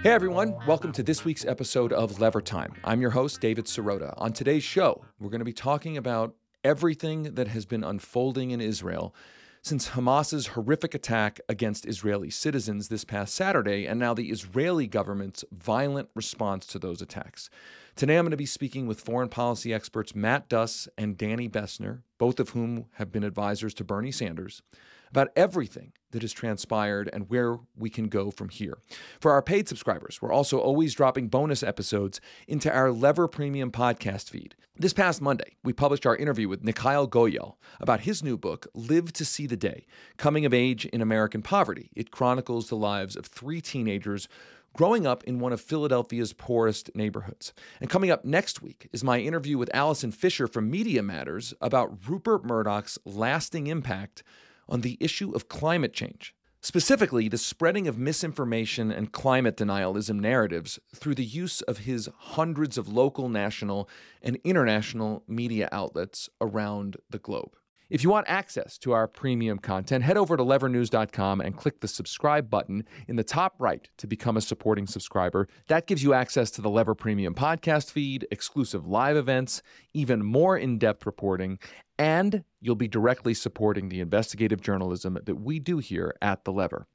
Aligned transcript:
Hey 0.00 0.10
everyone, 0.10 0.54
welcome 0.64 0.92
to 0.92 1.02
this 1.02 1.24
week's 1.24 1.44
episode 1.44 1.92
of 1.92 2.20
Lever 2.20 2.40
Time. 2.40 2.72
I'm 2.84 3.00
your 3.00 3.10
host, 3.10 3.40
David 3.40 3.64
Sirota. 3.64 4.14
On 4.16 4.32
today's 4.32 4.62
show, 4.62 5.04
we're 5.18 5.28
going 5.28 5.40
to 5.40 5.44
be 5.44 5.52
talking 5.52 5.96
about 5.96 6.36
everything 6.62 7.34
that 7.34 7.48
has 7.48 7.66
been 7.66 7.82
unfolding 7.82 8.52
in 8.52 8.60
Israel 8.60 9.12
since 9.60 9.88
Hamas's 9.88 10.46
horrific 10.46 10.94
attack 10.94 11.40
against 11.48 11.84
Israeli 11.84 12.30
citizens 12.30 12.86
this 12.86 13.02
past 13.02 13.34
Saturday, 13.34 13.86
and 13.86 13.98
now 13.98 14.14
the 14.14 14.30
Israeli 14.30 14.86
government's 14.86 15.44
violent 15.50 16.10
response 16.14 16.64
to 16.66 16.78
those 16.78 17.02
attacks. 17.02 17.50
Today, 17.96 18.18
I'm 18.18 18.24
going 18.24 18.30
to 18.30 18.36
be 18.36 18.46
speaking 18.46 18.86
with 18.86 19.00
foreign 19.00 19.28
policy 19.28 19.74
experts 19.74 20.14
Matt 20.14 20.48
Duss 20.48 20.86
and 20.96 21.18
Danny 21.18 21.48
Bessner, 21.48 22.02
both 22.18 22.38
of 22.38 22.50
whom 22.50 22.86
have 22.94 23.10
been 23.10 23.24
advisors 23.24 23.74
to 23.74 23.82
Bernie 23.82 24.12
Sanders 24.12 24.62
about 25.10 25.28
everything 25.36 25.92
that 26.10 26.22
has 26.22 26.32
transpired 26.32 27.10
and 27.12 27.28
where 27.28 27.58
we 27.76 27.90
can 27.90 28.08
go 28.08 28.30
from 28.30 28.48
here. 28.48 28.78
For 29.20 29.32
our 29.32 29.42
paid 29.42 29.68
subscribers, 29.68 30.20
we're 30.22 30.32
also 30.32 30.58
always 30.58 30.94
dropping 30.94 31.28
bonus 31.28 31.62
episodes 31.62 32.20
into 32.46 32.72
our 32.72 32.90
Lever 32.90 33.28
Premium 33.28 33.70
podcast 33.70 34.30
feed. 34.30 34.54
This 34.76 34.92
past 34.92 35.20
Monday, 35.20 35.56
we 35.64 35.72
published 35.72 36.06
our 36.06 36.16
interview 36.16 36.48
with 36.48 36.62
Nikhil 36.62 37.08
Goyal 37.08 37.56
about 37.80 38.00
his 38.00 38.22
new 38.22 38.38
book, 38.38 38.66
Live 38.74 39.12
to 39.14 39.24
See 39.24 39.46
the 39.46 39.56
Day 39.56 39.86
Coming 40.16 40.46
of 40.46 40.54
Age 40.54 40.86
in 40.86 41.02
American 41.02 41.42
Poverty. 41.42 41.90
It 41.96 42.10
chronicles 42.10 42.68
the 42.68 42.76
lives 42.76 43.16
of 43.16 43.26
three 43.26 43.60
teenagers 43.60 44.28
growing 44.74 45.06
up 45.06 45.24
in 45.24 45.40
one 45.40 45.52
of 45.52 45.60
Philadelphia's 45.60 46.32
poorest 46.32 46.94
neighborhoods. 46.94 47.52
And 47.80 47.90
coming 47.90 48.12
up 48.12 48.24
next 48.24 48.62
week 48.62 48.88
is 48.92 49.02
my 49.02 49.18
interview 49.18 49.58
with 49.58 49.74
Allison 49.74 50.12
Fisher 50.12 50.46
from 50.46 50.70
Media 50.70 51.02
Matters 51.02 51.52
about 51.60 52.08
Rupert 52.08 52.44
Murdoch's 52.44 52.98
lasting 53.04 53.66
impact 53.66 54.22
on 54.68 54.82
the 54.82 54.96
issue 55.00 55.32
of 55.32 55.48
climate 55.48 55.92
change, 55.92 56.34
specifically 56.60 57.28
the 57.28 57.38
spreading 57.38 57.88
of 57.88 57.98
misinformation 57.98 58.90
and 58.90 59.12
climate 59.12 59.56
denialism 59.56 60.20
narratives 60.20 60.78
through 60.94 61.14
the 61.14 61.24
use 61.24 61.62
of 61.62 61.78
his 61.78 62.08
hundreds 62.16 62.76
of 62.76 62.88
local, 62.88 63.28
national, 63.28 63.88
and 64.22 64.38
international 64.44 65.22
media 65.26 65.68
outlets 65.72 66.28
around 66.40 66.96
the 67.10 67.18
globe. 67.18 67.56
If 67.90 68.04
you 68.04 68.10
want 68.10 68.28
access 68.28 68.76
to 68.78 68.92
our 68.92 69.08
premium 69.08 69.58
content, 69.58 70.04
head 70.04 70.18
over 70.18 70.36
to 70.36 70.42
levernews.com 70.42 71.40
and 71.40 71.56
click 71.56 71.80
the 71.80 71.88
subscribe 71.88 72.50
button 72.50 72.84
in 73.06 73.16
the 73.16 73.24
top 73.24 73.54
right 73.58 73.88
to 73.96 74.06
become 74.06 74.36
a 74.36 74.42
supporting 74.42 74.86
subscriber. 74.86 75.48
That 75.68 75.86
gives 75.86 76.02
you 76.02 76.12
access 76.12 76.50
to 76.52 76.60
the 76.60 76.68
Lever 76.68 76.94
Premium 76.94 77.34
podcast 77.34 77.90
feed, 77.90 78.26
exclusive 78.30 78.86
live 78.86 79.16
events, 79.16 79.62
even 79.94 80.22
more 80.22 80.58
in 80.58 80.76
depth 80.76 81.06
reporting, 81.06 81.58
and 81.98 82.44
you'll 82.60 82.76
be 82.76 82.88
directly 82.88 83.34
supporting 83.34 83.88
the 83.88 84.00
investigative 84.00 84.60
journalism 84.60 85.18
that 85.24 85.40
we 85.40 85.58
do 85.58 85.78
here 85.78 86.14
at 86.22 86.44
The 86.44 86.52
Lever. 86.52 86.86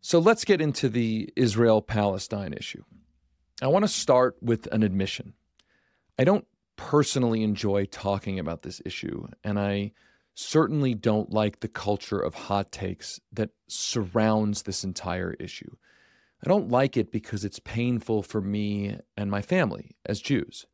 So 0.00 0.18
let's 0.18 0.44
get 0.44 0.60
into 0.60 0.88
the 0.88 1.30
Israel 1.36 1.82
Palestine 1.82 2.52
issue. 2.52 2.82
I 3.60 3.68
want 3.68 3.84
to 3.84 3.88
start 3.88 4.36
with 4.40 4.66
an 4.72 4.82
admission. 4.82 5.34
I 6.18 6.24
don't 6.24 6.46
personally 6.76 7.42
enjoy 7.42 7.84
talking 7.86 8.38
about 8.38 8.62
this 8.62 8.82
issue, 8.84 9.28
and 9.44 9.58
I 9.58 9.92
certainly 10.34 10.94
don't 10.94 11.32
like 11.32 11.60
the 11.60 11.68
culture 11.68 12.18
of 12.18 12.34
hot 12.34 12.72
takes 12.72 13.20
that 13.32 13.50
surrounds 13.68 14.62
this 14.62 14.82
entire 14.82 15.34
issue. 15.34 15.76
I 16.44 16.48
don't 16.48 16.70
like 16.70 16.96
it 16.96 17.12
because 17.12 17.44
it's 17.44 17.60
painful 17.60 18.22
for 18.22 18.40
me 18.40 18.98
and 19.16 19.30
my 19.30 19.42
family 19.42 19.96
as 20.04 20.20
Jews. 20.20 20.66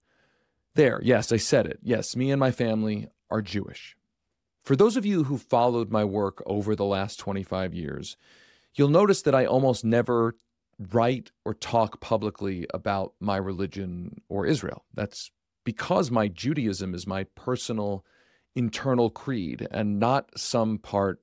There, 0.75 1.01
yes, 1.03 1.33
I 1.33 1.37
said 1.37 1.67
it. 1.67 1.81
Yes, 1.83 2.17
me 2.17 2.31
and 2.31 2.41
my 2.41 2.53
family 2.53 3.09
are 3.31 3.43
Jewish. 3.43 3.97
For 4.62 4.77
those 4.77 4.97
of 4.97 5.06
you 5.06 5.25
who 5.25 5.39
followed 5.39 5.91
my 5.91 6.05
work 6.05 6.43
over 6.47 6.77
the 6.77 6.84
last 6.84 7.19
25 7.19 7.75
years, 7.75 8.16
you'll 8.75 8.89
notice 8.89 9.22
that 9.22 9.34
I 9.34 9.47
almost 9.47 9.84
never 9.84 10.34
write 10.78 11.31
or 11.44 11.55
talk 11.55 12.00
publicly 12.00 12.67
about 12.72 13.15
my 13.21 13.37
religion 13.37 14.21
or 14.28 14.47
Israel. 14.47 14.84
That's 14.94 15.31
because 15.65 16.11
my 16.11 16.28
Judaism 16.28 16.94
is 16.94 17.06
my 17.06 17.25
personal 17.34 18.05
internal 18.55 19.11
creed 19.11 19.67
and 19.71 19.99
not 19.99 20.31
some 20.38 20.78
part 20.78 21.21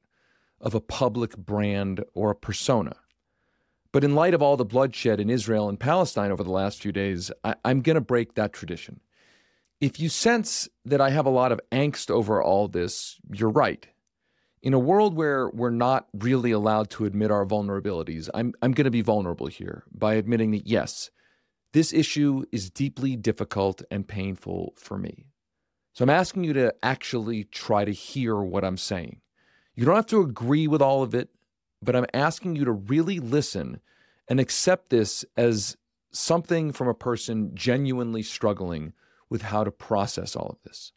of 0.60 0.74
a 0.74 0.82
public 0.82 1.38
brand 1.38 2.04
or 2.14 2.32
a 2.32 2.36
persona. 2.36 2.96
But 3.92 4.04
in 4.04 4.16
light 4.16 4.34
of 4.34 4.42
all 4.42 4.58
the 4.58 4.66
bloodshed 4.66 5.20
in 5.20 5.30
Israel 5.30 5.70
and 5.70 5.80
Palestine 5.80 6.32
over 6.32 6.44
the 6.44 6.52
last 6.52 6.82
few 6.82 6.92
days, 6.92 7.32
I, 7.44 7.56
am 7.64 7.82
going 7.82 7.96
to 7.96 8.02
break 8.02 8.36
that 8.36 8.52
tradition. 8.52 9.00
If 9.86 10.00
you 10.00 10.10
sense 10.10 10.68
that 10.86 11.00
I 11.00 11.12
have 11.12 11.28
a 11.28 11.30
lot 11.30 11.52
of 11.52 11.62
angst 11.72 12.10
over 12.10 12.42
all 12.42 12.68
this, 12.68 13.20
you're 13.32 13.52
right. 13.52 13.86
In 14.64 14.74
a 14.74 14.80
world 14.80 15.14
where 15.14 15.48
we're 15.52 15.70
not 15.70 16.08
really 16.12 16.50
allowed 16.50 16.90
to 16.90 17.06
admit 17.06 17.30
our 17.30 17.46
vulnerabilities, 17.46 18.28
I'm, 18.34 18.56
I'm 18.64 18.72
going 18.72 18.86
to 18.86 18.90
be 18.90 19.04
vulnerable 19.04 19.46
here 19.46 19.84
by 19.92 20.16
admitting 20.16 20.50
that, 20.54 20.66
yes, 20.66 21.12
this 21.74 21.94
issue 21.94 22.46
is 22.52 22.72
deeply 22.72 23.16
difficult 23.16 23.84
and 23.92 24.08
painful 24.08 24.74
for 24.76 24.98
me. 24.98 25.28
So 25.94 26.02
I'm 26.02 26.10
asking 26.10 26.46
you 26.46 26.54
to 26.54 26.74
actually 26.82 27.44
try 27.44 27.86
to 27.86 27.92
hear 27.92 28.38
what 28.42 28.66
I'm 28.66 28.78
saying. 28.78 29.22
You 29.76 29.86
don't 29.86 29.96
have 29.96 30.08
to 30.08 30.22
agree 30.22 30.68
with 30.68 30.82
all 30.82 31.04
of 31.04 31.14
it, 31.14 31.30
but 31.84 31.96
I'm 31.96 32.08
asking 32.12 32.56
you 32.56 32.66
to 32.66 32.72
really 32.72 33.20
listen 33.20 33.82
and 34.28 34.40
accept 34.40 34.90
this 34.90 35.24
as 35.38 35.78
something 36.12 36.72
from 36.72 36.88
a 36.88 36.96
person 36.96 37.52
genuinely 37.54 38.24
struggling 38.24 38.92
with 39.36 39.42
how 39.42 39.66
to 39.66 39.70
process 39.72 40.34
all 40.34 40.48
of 40.48 40.64
this. 40.64 40.94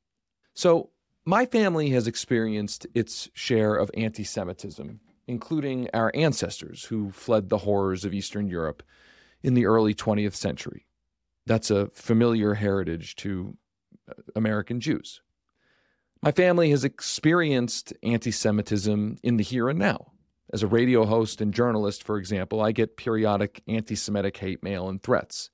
So, 0.54 0.91
my 1.25 1.44
family 1.44 1.91
has 1.91 2.06
experienced 2.06 2.87
its 2.94 3.28
share 3.34 3.75
of 3.75 3.91
anti 3.94 4.22
Semitism, 4.22 5.00
including 5.26 5.88
our 5.93 6.12
ancestors 6.15 6.84
who 6.84 7.10
fled 7.10 7.48
the 7.48 7.59
horrors 7.59 8.04
of 8.04 8.15
Eastern 8.15 8.47
Europe 8.47 8.84
in 9.43 9.54
the 9.54 9.66
early 9.66 9.93
20th 9.93 10.37
century. 10.37 10.87
That's 11.47 11.72
a 11.72 11.88
familiar 11.88 12.54
heritage 12.54 13.16
to 13.16 13.56
uh, 14.09 14.12
American 14.37 14.78
Jews. 14.78 15.21
My 16.22 16.31
family 16.31 16.71
has 16.71 16.84
experienced 16.84 17.93
anti 18.04 18.31
Semitism 18.31 19.19
in 19.25 19.37
the 19.37 19.43
here 19.43 19.69
and 19.69 19.81
now. 19.81 20.12
As 20.53 20.62
a 20.62 20.69
radio 20.69 21.06
host 21.06 21.41
and 21.41 21.53
journalist, 21.53 22.04
for 22.04 22.19
example, 22.19 22.60
I 22.60 22.71
get 22.71 22.97
periodic 22.97 23.65
anti 23.66 23.97
Semitic 23.97 24.37
hate 24.37 24.62
mail 24.62 24.88
and 24.88 25.03
threats. 25.03 25.50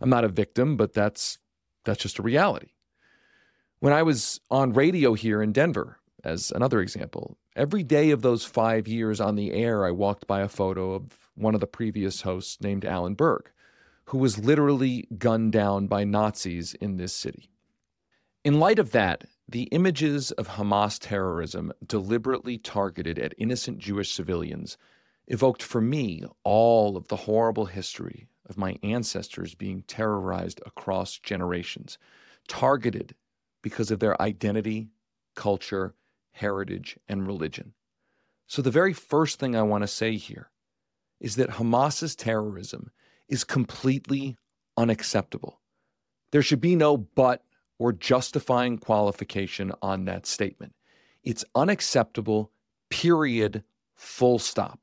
I'm 0.00 0.08
not 0.08 0.24
a 0.24 0.28
victim, 0.28 0.78
but 0.78 0.94
that's 0.94 1.38
that's 1.84 2.02
just 2.02 2.18
a 2.18 2.22
reality. 2.22 2.72
When 3.80 3.92
I 3.92 4.02
was 4.02 4.40
on 4.50 4.72
radio 4.72 5.14
here 5.14 5.42
in 5.42 5.52
Denver, 5.52 5.98
as 6.24 6.52
another 6.52 6.80
example, 6.80 7.36
every 7.56 7.82
day 7.82 8.10
of 8.10 8.22
those 8.22 8.44
five 8.44 8.86
years 8.86 9.20
on 9.20 9.34
the 9.34 9.52
air, 9.52 9.84
I 9.84 9.90
walked 9.90 10.26
by 10.26 10.40
a 10.40 10.48
photo 10.48 10.92
of 10.94 11.30
one 11.34 11.54
of 11.54 11.60
the 11.60 11.66
previous 11.66 12.22
hosts 12.22 12.60
named 12.60 12.84
Alan 12.84 13.14
Berg, 13.14 13.50
who 14.06 14.18
was 14.18 14.38
literally 14.38 15.08
gunned 15.18 15.52
down 15.52 15.86
by 15.86 16.04
Nazis 16.04 16.74
in 16.74 16.96
this 16.96 17.12
city. 17.12 17.50
In 18.44 18.60
light 18.60 18.78
of 18.78 18.92
that, 18.92 19.24
the 19.48 19.64
images 19.64 20.30
of 20.32 20.48
Hamas 20.48 20.98
terrorism 21.00 21.72
deliberately 21.84 22.58
targeted 22.58 23.18
at 23.18 23.34
innocent 23.38 23.78
Jewish 23.78 24.12
civilians 24.12 24.76
evoked 25.26 25.62
for 25.62 25.80
me 25.80 26.24
all 26.44 26.96
of 26.96 27.08
the 27.08 27.16
horrible 27.16 27.66
history 27.66 28.28
of 28.52 28.58
my 28.58 28.76
ancestors 28.82 29.54
being 29.54 29.82
terrorized 29.88 30.60
across 30.66 31.18
generations, 31.18 31.96
targeted 32.48 33.14
because 33.62 33.90
of 33.90 33.98
their 33.98 34.20
identity, 34.20 34.90
culture, 35.34 35.94
heritage, 36.32 36.98
and 37.08 37.26
religion. 37.26 37.72
So, 38.46 38.60
the 38.60 38.70
very 38.70 38.92
first 38.92 39.38
thing 39.38 39.56
I 39.56 39.62
want 39.62 39.84
to 39.84 39.88
say 39.88 40.16
here 40.16 40.50
is 41.18 41.36
that 41.36 41.52
Hamas's 41.52 42.14
terrorism 42.14 42.90
is 43.26 43.42
completely 43.42 44.36
unacceptable. 44.76 45.60
There 46.32 46.42
should 46.42 46.60
be 46.60 46.76
no 46.76 46.98
but 46.98 47.42
or 47.78 47.92
justifying 47.92 48.76
qualification 48.76 49.72
on 49.80 50.04
that 50.04 50.26
statement. 50.26 50.74
It's 51.24 51.44
unacceptable, 51.54 52.52
period, 52.90 53.64
full 53.94 54.38
stop. 54.38 54.78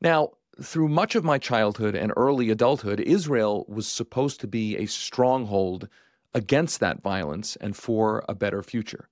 Now, 0.00 0.34
through 0.62 0.88
much 0.88 1.14
of 1.14 1.24
my 1.24 1.38
childhood 1.38 1.94
and 1.94 2.12
early 2.16 2.50
adulthood, 2.50 3.00
Israel 3.00 3.64
was 3.68 3.86
supposed 3.86 4.40
to 4.40 4.46
be 4.46 4.76
a 4.76 4.86
stronghold 4.86 5.88
against 6.34 6.80
that 6.80 7.02
violence 7.02 7.56
and 7.56 7.76
for 7.76 8.24
a 8.28 8.34
better 8.34 8.62
future. 8.62 9.08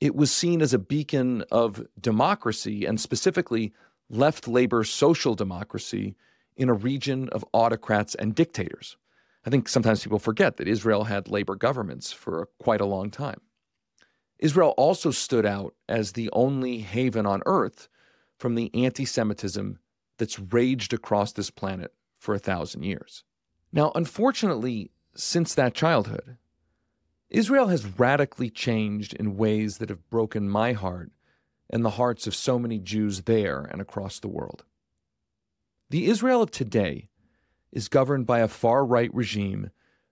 It 0.00 0.14
was 0.14 0.30
seen 0.30 0.60
as 0.60 0.74
a 0.74 0.78
beacon 0.78 1.44
of 1.50 1.86
democracy 2.00 2.84
and 2.84 3.00
specifically 3.00 3.72
left 4.10 4.46
labor 4.46 4.84
social 4.84 5.34
democracy 5.34 6.14
in 6.56 6.68
a 6.68 6.74
region 6.74 7.28
of 7.30 7.44
autocrats 7.52 8.14
and 8.14 8.34
dictators. 8.34 8.96
I 9.46 9.50
think 9.50 9.68
sometimes 9.68 10.02
people 10.02 10.18
forget 10.18 10.56
that 10.56 10.68
Israel 10.68 11.04
had 11.04 11.28
labor 11.28 11.54
governments 11.54 12.12
for 12.12 12.48
quite 12.58 12.80
a 12.80 12.86
long 12.86 13.10
time. 13.10 13.40
Israel 14.38 14.74
also 14.76 15.10
stood 15.10 15.46
out 15.46 15.74
as 15.88 16.12
the 16.12 16.30
only 16.32 16.78
haven 16.78 17.26
on 17.26 17.42
earth 17.46 17.88
from 18.38 18.54
the 18.54 18.70
anti 18.74 19.04
Semitism 19.04 19.78
that's 20.18 20.38
raged 20.38 20.92
across 20.92 21.32
this 21.32 21.50
planet 21.50 21.92
for 22.18 22.34
a 22.34 22.38
thousand 22.38 22.82
years. 22.84 23.24
Now, 23.72 23.92
unfortunately, 23.94 24.90
since 25.14 25.54
that 25.54 25.74
childhood, 25.74 26.36
Israel 27.30 27.68
has 27.68 27.98
radically 27.98 28.50
changed 28.50 29.14
in 29.14 29.36
ways 29.36 29.78
that 29.78 29.88
have 29.88 30.08
broken 30.10 30.48
my 30.48 30.72
heart 30.72 31.10
and 31.68 31.84
the 31.84 31.90
hearts 31.90 32.26
of 32.26 32.34
so 32.34 32.58
many 32.58 32.78
Jews 32.78 33.22
there 33.22 33.62
and 33.62 33.80
across 33.80 34.20
the 34.20 34.28
world. 34.28 34.64
The 35.90 36.06
Israel 36.06 36.42
of 36.42 36.50
today 36.50 37.06
is 37.72 37.88
governed 37.88 38.26
by 38.26 38.40
a 38.40 38.48
far 38.48 38.84
right 38.84 39.12
regime 39.12 39.70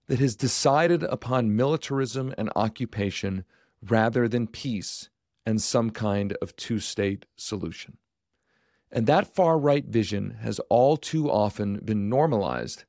that 0.09 0.19
has 0.19 0.35
decided 0.35 1.03
upon 1.05 1.57
militarism 1.57 2.35
and 2.37 2.51
occupation 2.57 3.45
rather 3.83 4.29
than 4.29 4.47
peace 4.47 5.09
and 5.47 5.63
some 5.63 5.91
kind 5.91 6.37
of 6.43 6.57
two 6.57 6.79
state 6.79 7.27
solution. 7.37 7.99
And 8.93 9.07
that 9.07 9.35
far 9.35 9.59
right 9.59 9.87
vision 9.87 10.37
has 10.43 10.61
all 10.69 10.99
too 10.99 11.31
often 11.31 11.79
been 11.79 12.11
normalized 12.11 12.85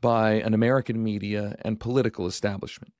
by 0.00 0.32
an 0.32 0.54
American 0.54 1.02
media 1.04 1.56
and 1.60 1.78
political 1.78 2.26
establishment. 2.26 2.94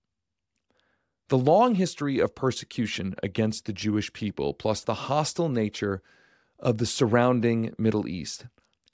The 1.29 1.39
long 1.39 1.77
history 1.77 2.19
of 2.19 2.35
persecution 2.35 3.15
against 3.23 3.65
the 3.65 3.73
Jewish 3.73 4.13
people, 4.13 4.53
plus 4.53 4.83
the 4.83 4.95
hostile 4.95 5.49
nature 5.49 6.03
of 6.59 6.77
the 6.77 6.87
surrounding 6.87 7.75
Middle 7.79 8.07
East, 8.07 8.45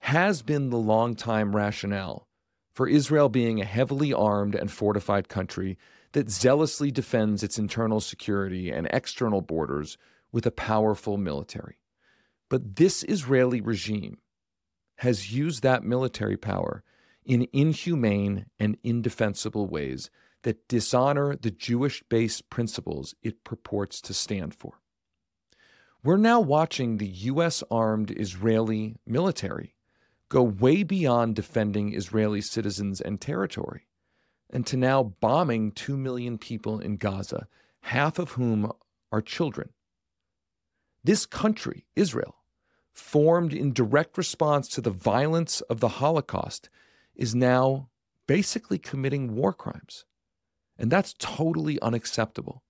has 0.00 0.42
been 0.42 0.70
the 0.70 0.78
long-time 0.78 1.54
rationale 1.54 2.28
for 2.72 2.86
Israel 2.88 3.28
being 3.28 3.60
a 3.60 3.64
heavily 3.64 4.12
armed 4.12 4.54
and 4.54 4.70
fortified 4.70 5.28
country 5.28 5.76
that 6.12 6.30
zealously 6.30 6.92
defends 6.92 7.42
its 7.42 7.58
internal 7.58 8.00
security 8.00 8.70
and 8.70 8.88
external 8.92 9.40
borders 9.40 9.98
with 10.30 10.46
a 10.46 10.52
powerful 10.52 11.16
military. 11.16 11.79
But 12.50 12.76
this 12.76 13.04
Israeli 13.04 13.62
regime 13.62 14.18
has 14.96 15.32
used 15.32 15.62
that 15.62 15.84
military 15.84 16.36
power 16.36 16.82
in 17.24 17.46
inhumane 17.52 18.46
and 18.58 18.76
indefensible 18.82 19.66
ways 19.66 20.10
that 20.42 20.68
dishonor 20.68 21.36
the 21.36 21.50
Jewish 21.50 22.02
based 22.08 22.50
principles 22.50 23.14
it 23.22 23.44
purports 23.44 24.00
to 24.02 24.12
stand 24.12 24.54
for. 24.54 24.80
We're 26.02 26.16
now 26.16 26.40
watching 26.40 26.96
the 26.96 27.06
U.S. 27.06 27.62
armed 27.70 28.10
Israeli 28.10 28.96
military 29.06 29.74
go 30.28 30.42
way 30.42 30.82
beyond 30.82 31.36
defending 31.36 31.94
Israeli 31.94 32.40
citizens 32.40 33.00
and 33.00 33.20
territory 33.20 33.86
and 34.48 34.66
to 34.66 34.76
now 34.76 35.02
bombing 35.20 35.70
2 35.72 35.96
million 35.96 36.36
people 36.36 36.80
in 36.80 36.96
Gaza, 36.96 37.46
half 37.82 38.18
of 38.18 38.32
whom 38.32 38.72
are 39.12 39.22
children. 39.22 39.70
This 41.04 41.26
country, 41.26 41.86
Israel, 41.94 42.39
formed 43.00 43.52
in 43.52 43.72
direct 43.72 44.16
response 44.16 44.68
to 44.68 44.80
the 44.80 44.90
violence 44.90 45.60
of 45.62 45.80
the 45.80 45.88
Holocaust, 45.88 46.68
is 47.14 47.34
now 47.34 47.88
basically 48.26 48.78
committing 48.78 49.34
war 49.34 49.52
crimes. 49.52 50.04
And 50.78 50.90
that's 50.90 51.14
totally 51.18 51.80
unacceptable. 51.80 52.62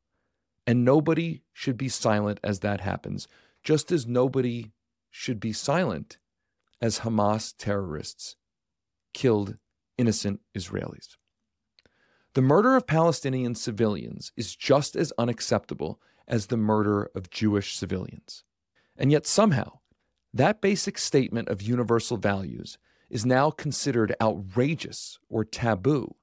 And 0.67 0.85
nobody 0.85 1.43
should 1.53 1.77
be 1.77 1.89
silent 1.89 2.41
as 2.43 2.61
that 2.61 2.81
happens, 2.81 3.29
just 3.63 3.93
as 3.93 4.07
nobody 4.07 4.73
should 5.11 5.41
be 5.41 5.53
silent 5.53 6.19
as 6.81 7.01
Hamas 7.01 7.55
terrorists 7.59 8.37
killed 9.13 9.59
innocent 9.99 10.41
Israelis. 10.57 11.17
The 12.35 12.43
murder 12.43 12.77
of 12.77 12.87
Palestinian 12.87 13.57
civilians 13.57 14.33
is 14.37 14.55
just 14.55 14.95
as 14.97 15.13
unacceptable 15.19 16.01
as 16.29 16.47
the 16.47 16.57
murder 16.57 17.11
of 17.15 17.31
Jewish 17.31 17.77
civilians. 17.77 18.45
And 18.97 19.11
yet, 19.11 19.27
somehow, 19.27 19.80
that 20.33 20.61
basic 20.61 20.97
statement 20.97 21.49
of 21.49 21.61
universal 21.61 22.17
values 22.17 22.79
is 23.09 23.27
now 23.27 23.51
considered 23.51 24.15
outrageous 24.23 25.19
or 25.29 25.45
taboo 25.45 26.15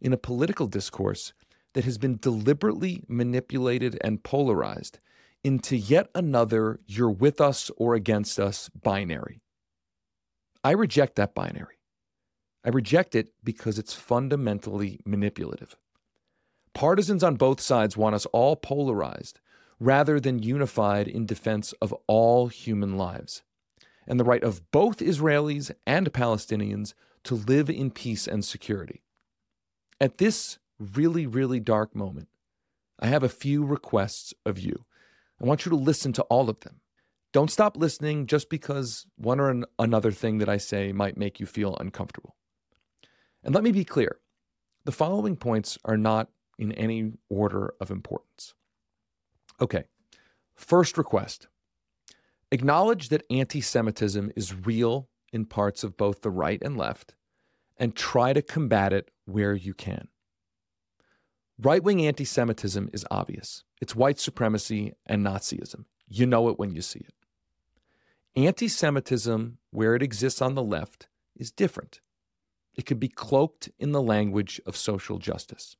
in 0.00 0.12
a 0.12 0.18
political 0.18 0.66
discourse 0.66 1.34
that 1.74 1.84
has 1.84 1.98
been 1.98 2.16
deliberately 2.16 3.04
manipulated 3.06 3.98
and 4.02 4.22
polarized 4.22 4.98
into 5.44 5.76
yet 5.76 6.08
another 6.14 6.80
you're 6.86 7.10
with 7.10 7.40
us 7.40 7.70
or 7.76 7.94
against 7.94 8.40
us 8.40 8.70
binary. 8.70 9.42
I 10.64 10.72
reject 10.72 11.16
that 11.16 11.34
binary. 11.34 11.76
I 12.64 12.70
reject 12.70 13.14
it 13.14 13.32
because 13.42 13.78
it's 13.78 13.94
fundamentally 13.94 15.00
manipulative. 15.06 15.76
Partisans 16.74 17.22
on 17.22 17.36
both 17.36 17.60
sides 17.60 17.96
want 17.96 18.14
us 18.14 18.26
all 18.26 18.56
polarized 18.56 19.40
rather 19.78 20.20
than 20.20 20.42
unified 20.42 21.08
in 21.08 21.24
defense 21.24 21.72
of 21.80 21.94
all 22.06 22.48
human 22.48 22.96
lives 22.96 23.42
and 24.10 24.18
the 24.18 24.24
right 24.24 24.42
of 24.42 24.68
both 24.72 24.98
Israelis 24.98 25.70
and 25.86 26.12
Palestinians 26.12 26.94
to 27.22 27.36
live 27.36 27.70
in 27.70 27.92
peace 27.92 28.26
and 28.26 28.44
security. 28.44 29.04
At 30.00 30.18
this 30.18 30.58
really, 30.80 31.28
really 31.28 31.60
dark 31.60 31.94
moment, 31.94 32.26
I 32.98 33.06
have 33.06 33.22
a 33.22 33.28
few 33.28 33.64
requests 33.64 34.34
of 34.44 34.58
you. 34.58 34.84
I 35.40 35.46
want 35.46 35.64
you 35.64 35.70
to 35.70 35.76
listen 35.76 36.12
to 36.14 36.22
all 36.24 36.50
of 36.50 36.58
them. 36.60 36.80
Don't 37.32 37.52
stop 37.52 37.76
listening 37.76 38.26
just 38.26 38.50
because 38.50 39.06
one 39.16 39.38
or 39.38 39.48
an- 39.48 39.64
another 39.78 40.10
thing 40.10 40.38
that 40.38 40.48
I 40.48 40.56
say 40.56 40.90
might 40.92 41.16
make 41.16 41.38
you 41.38 41.46
feel 41.46 41.76
uncomfortable. 41.78 42.34
And 43.44 43.54
let 43.54 43.62
me 43.62 43.70
be 43.70 43.84
clear 43.84 44.18
the 44.84 44.92
following 44.92 45.36
points 45.36 45.78
are 45.84 45.96
not 45.96 46.30
in 46.58 46.72
any 46.72 47.12
order 47.28 47.74
of 47.80 47.92
importance. 47.92 48.54
Okay, 49.60 49.84
first 50.56 50.98
request 50.98 51.46
acknowledge 52.50 53.08
that 53.08 53.24
anti 53.30 53.60
Semitism 53.60 54.32
is 54.36 54.54
real 54.54 55.08
in 55.32 55.44
parts 55.46 55.84
of 55.84 55.96
both 55.96 56.22
the 56.22 56.30
right 56.30 56.60
and 56.62 56.76
left, 56.76 57.14
and 57.76 57.94
try 57.94 58.32
to 58.32 58.42
combat 58.42 58.92
it 58.92 59.10
where 59.24 59.54
you 59.54 59.74
can. 59.74 60.08
Right 61.58 61.82
wing 61.82 62.06
anti 62.06 62.24
Semitism 62.24 62.90
is 62.92 63.06
obvious 63.10 63.64
it's 63.80 63.96
white 63.96 64.18
supremacy 64.18 64.92
and 65.06 65.24
Nazism. 65.24 65.84
You 66.08 66.26
know 66.26 66.48
it 66.48 66.58
when 66.58 66.74
you 66.74 66.82
see 66.82 67.00
it. 67.00 67.14
Anti 68.36 68.68
Semitism, 68.68 69.58
where 69.70 69.94
it 69.94 70.02
exists 70.02 70.42
on 70.42 70.54
the 70.54 70.62
left, 70.62 71.08
is 71.36 71.50
different. 71.50 72.00
It 72.74 72.86
could 72.86 73.00
be 73.00 73.08
cloaked 73.08 73.70
in 73.78 73.92
the 73.92 74.02
language 74.02 74.60
of 74.66 74.76
social 74.76 75.18
justice. 75.18 75.76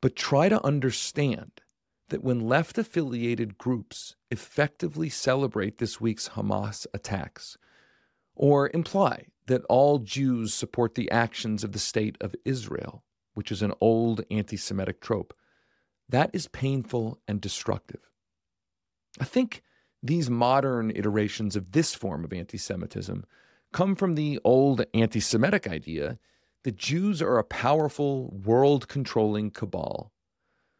But 0.00 0.16
try 0.16 0.48
to 0.48 0.64
understand 0.64 1.50
that 2.08 2.22
when 2.22 2.40
left 2.40 2.78
affiliated 2.78 3.58
groups 3.58 4.16
effectively 4.30 5.08
celebrate 5.08 5.78
this 5.78 6.00
week's 6.00 6.30
Hamas 6.30 6.86
attacks, 6.92 7.56
or 8.34 8.70
imply 8.74 9.26
that 9.46 9.64
all 9.68 9.98
Jews 9.98 10.52
support 10.54 10.94
the 10.94 11.10
actions 11.10 11.64
of 11.64 11.72
the 11.72 11.78
state 11.78 12.16
of 12.20 12.34
Israel, 12.44 13.04
which 13.34 13.52
is 13.52 13.62
an 13.62 13.72
old 13.80 14.24
anti 14.30 14.56
Semitic 14.56 15.00
trope, 15.00 15.34
that 16.08 16.30
is 16.32 16.48
painful 16.48 17.20
and 17.26 17.40
destructive. 17.40 18.10
I 19.20 19.24
think 19.24 19.62
these 20.02 20.28
modern 20.28 20.90
iterations 20.90 21.56
of 21.56 21.72
this 21.72 21.94
form 21.94 22.24
of 22.24 22.32
anti 22.32 22.58
Semitism 22.58 23.24
come 23.72 23.96
from 23.96 24.14
the 24.14 24.38
old 24.44 24.84
anti 24.92 25.20
Semitic 25.20 25.66
idea 25.66 26.18
that 26.64 26.76
Jews 26.76 27.20
are 27.20 27.38
a 27.38 27.44
powerful, 27.44 28.30
world 28.30 28.88
controlling 28.88 29.50
cabal, 29.50 30.12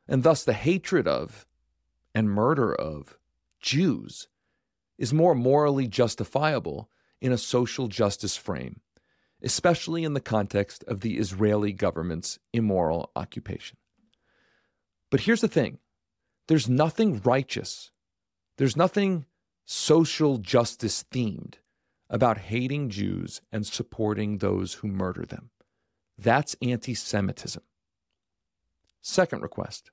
and 0.09 0.23
thus 0.23 0.45
the 0.45 0.53
hatred 0.53 1.07
of 1.07 1.47
and 2.15 2.31
murder 2.31 2.75
of 2.75 3.19
Jews 3.61 4.29
is 4.99 5.13
more 5.13 5.35
morally 5.35 5.89
justifiable 5.89 6.91
in 7.21 7.33
a 7.33 7.39
social 7.39 7.89
justice 7.89 8.37
frame, 8.37 8.81
especially 9.43 10.05
in 10.05 10.15
the 10.15 10.21
context 10.21 10.85
of 10.85 11.01
the 11.01 11.19
Israeli 11.19 11.73
government's 11.73 12.39
immoral 12.53 13.11
occupation. 13.17 13.79
But 15.11 15.21
here's 15.21 15.41
the 15.41 15.49
thing 15.49 15.79
there's 16.49 16.69
nothing 16.69 17.21
righteous, 17.25 17.91
there's 18.59 18.77
nothing 18.77 19.27
social 19.65 20.39
justice 20.39 21.05
themed 21.11 21.55
about 22.11 22.39
hating 22.39 22.91
Jews 22.91 23.41
and 23.51 23.67
supporting 23.67 24.39
those 24.39 24.75
who 24.75 24.89
murder 24.89 25.25
them. 25.25 25.51
That's 26.19 26.55
anti 26.63 26.95
Semitism. 26.95 27.63
Second 29.07 29.43
request 29.43 29.91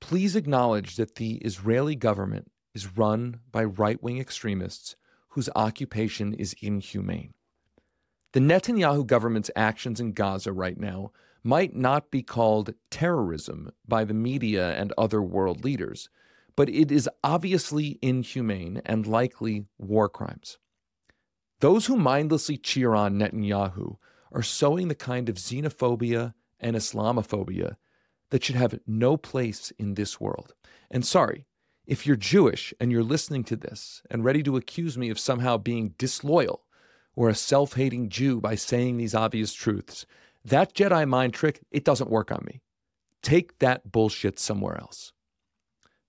please 0.00 0.34
acknowledge 0.34 0.96
that 0.96 1.16
the 1.16 1.34
Israeli 1.36 1.94
government 1.94 2.50
is 2.74 2.96
run 2.96 3.40
by 3.52 3.62
right 3.62 4.02
wing 4.02 4.18
extremists 4.18 4.96
whose 5.28 5.50
occupation 5.54 6.32
is 6.32 6.56
inhumane. 6.62 7.34
The 8.32 8.40
Netanyahu 8.40 9.06
government's 9.06 9.50
actions 9.54 10.00
in 10.00 10.12
Gaza 10.12 10.50
right 10.50 10.80
now 10.80 11.12
might 11.44 11.76
not 11.76 12.10
be 12.10 12.22
called 12.22 12.74
terrorism 12.90 13.70
by 13.86 14.04
the 14.04 14.14
media 14.14 14.72
and 14.72 14.94
other 14.96 15.20
world 15.20 15.62
leaders, 15.62 16.08
but 16.56 16.70
it 16.70 16.90
is 16.90 17.08
obviously 17.22 17.98
inhumane 18.00 18.80
and 18.86 19.06
likely 19.06 19.66
war 19.76 20.08
crimes. 20.08 20.56
Those 21.60 21.84
who 21.84 21.98
mindlessly 21.98 22.56
cheer 22.56 22.94
on 22.94 23.18
Netanyahu 23.18 23.98
are 24.32 24.42
sowing 24.42 24.88
the 24.88 24.94
kind 24.94 25.28
of 25.28 25.36
xenophobia 25.36 26.32
and 26.58 26.74
Islamophobia 26.74 27.76
that 28.30 28.44
should 28.44 28.56
have 28.56 28.80
no 28.86 29.16
place 29.16 29.72
in 29.78 29.94
this 29.94 30.20
world. 30.20 30.54
And 30.90 31.04
sorry, 31.04 31.44
if 31.86 32.06
you're 32.06 32.16
Jewish 32.16 32.72
and 32.80 32.90
you're 32.90 33.02
listening 33.02 33.44
to 33.44 33.56
this 33.56 34.02
and 34.10 34.24
ready 34.24 34.42
to 34.44 34.56
accuse 34.56 34.96
me 34.96 35.10
of 35.10 35.18
somehow 35.18 35.56
being 35.56 35.94
disloyal 35.98 36.64
or 37.14 37.28
a 37.28 37.34
self 37.34 37.74
hating 37.74 38.08
Jew 38.08 38.40
by 38.40 38.54
saying 38.54 38.96
these 38.96 39.14
obvious 39.14 39.52
truths, 39.52 40.06
that 40.44 40.74
Jedi 40.74 41.06
mind 41.06 41.34
trick, 41.34 41.60
it 41.70 41.84
doesn't 41.84 42.10
work 42.10 42.30
on 42.32 42.44
me. 42.46 42.62
Take 43.22 43.58
that 43.58 43.92
bullshit 43.92 44.38
somewhere 44.38 44.78
else. 44.78 45.12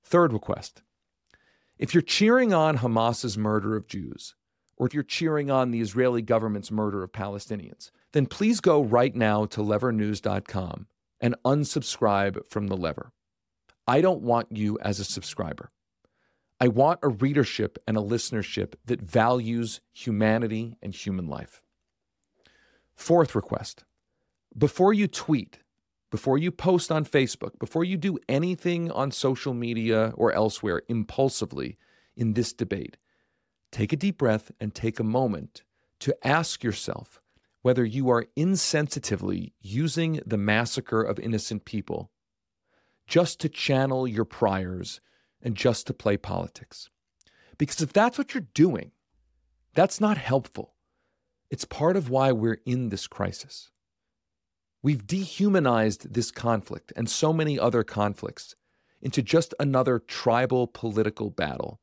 Third 0.04 0.34
request 0.34 0.84
if 1.78 1.96
you're 1.96 2.02
cheering 2.04 2.54
on 2.54 2.78
Hamas's 2.78 3.40
murder 3.40 3.76
of 3.76 3.88
Jews, 3.88 4.36
or 4.78 4.86
if 4.86 4.94
you're 4.94 5.04
cheering 5.04 5.50
on 5.50 5.72
the 5.72 5.82
Israeli 5.82 6.22
government's 6.22 6.70
murder 6.70 7.02
of 7.02 7.12
Palestinians, 7.12 7.90
then 8.14 8.28
please 8.28 8.60
go 8.60 8.84
right 8.84 9.16
now 9.16 9.46
to 9.46 9.62
levernews.com 9.62 10.86
and 11.22 11.36
unsubscribe 11.46 12.46
from 12.50 12.68
the 12.68 12.76
lever. 12.76 13.14
I 13.88 14.02
don't 14.02 14.22
want 14.22 14.48
you 14.52 14.78
as 14.82 15.00
a 15.00 15.06
subscriber. 15.06 15.72
I 16.60 16.68
want 16.68 17.00
a 17.02 17.10
readership 17.10 17.80
and 17.88 17.98
a 17.98 18.02
listenership 18.02 18.74
that 18.86 19.02
values 19.02 19.82
humanity 19.94 20.76
and 20.82 20.94
human 20.94 21.28
life. 21.28 21.62
Fourth 22.94 23.34
request 23.34 23.84
before 24.58 24.94
you 24.94 25.08
tweet, 25.08 25.60
before 26.12 26.38
you 26.38 26.52
post 26.52 26.92
on 26.92 27.06
Facebook, 27.06 27.58
before 27.58 27.86
you 27.86 27.98
do 27.98 28.20
anything 28.28 28.92
on 28.92 29.12
social 29.12 29.54
media 29.54 30.14
or 30.16 30.34
elsewhere 30.34 30.82
impulsively 30.90 31.78
in 32.16 32.34
this 32.34 32.52
debate, 32.52 32.98
take 33.72 33.94
a 33.94 33.98
deep 33.98 34.18
breath 34.18 34.52
and 34.60 34.76
take 34.76 35.00
a 35.00 35.04
moment 35.04 35.64
to 36.02 36.16
ask 36.28 36.64
yourself 36.64 37.21
whether 37.62 37.86
you 37.86 38.10
are 38.10 38.26
insensitively 38.38 39.54
using 39.60 40.20
the 40.26 40.38
massacre 40.38 41.02
of 41.02 41.20
innocent 41.20 41.66
people 41.66 42.12
just 43.08 43.40
to 43.40 43.50
channel 43.50 44.08
your 44.08 44.26
priors 44.26 45.02
and 45.42 45.56
just 45.56 45.88
to 45.88 45.94
play 45.94 46.18
politics. 46.18 46.90
Because 47.58 47.82
if 47.82 47.94
that's 47.94 48.18
what 48.18 48.34
you're 48.34 48.48
doing, 48.54 48.92
that's 49.74 50.02
not 50.02 50.18
helpful. 50.18 50.76
It's 51.50 51.66
part 51.66 51.98
of 51.98 52.10
why 52.10 52.32
we're 52.32 52.62
in 52.66 52.90
this 52.90 53.08
crisis. 53.08 53.70
We've 54.82 55.06
dehumanized 55.06 56.14
this 56.14 56.32
conflict 56.32 56.92
and 56.96 57.10
so 57.10 57.32
many 57.34 57.60
other 57.60 57.84
conflicts 57.84 58.56
into 59.02 59.22
just 59.22 59.54
another 59.60 60.00
tribal 60.00 60.68
political 60.68 61.30
battle 61.30 61.80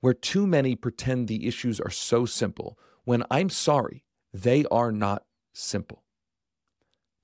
where 0.00 0.14
too 0.14 0.46
many 0.46 0.76
pretend 0.76 1.26
the 1.26 1.46
issues 1.46 1.80
are 1.80 1.90
so 1.90 2.24
simple 2.24 2.78
when 3.04 3.24
I'm 3.30 3.50
sorry, 3.50 4.04
they 4.32 4.64
are 4.70 4.92
not 4.92 5.24
simple. 5.52 6.04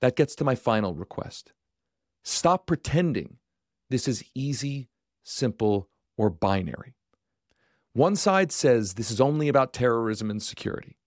That 0.01 0.15
gets 0.15 0.35
to 0.35 0.43
my 0.43 0.55
final 0.55 0.93
request. 0.93 1.53
Stop 2.23 2.67
pretending 2.67 3.37
this 3.89 4.07
is 4.07 4.23
easy, 4.35 4.89
simple, 5.23 5.89
or 6.17 6.29
binary. 6.29 6.95
One 7.93 8.15
side 8.15 8.51
says 8.51 8.93
this 8.93 9.09
is 9.09 9.21
only 9.21 9.47
about 9.47 9.73
terrorism 9.73 10.29
and 10.29 10.41
security. 10.41 10.97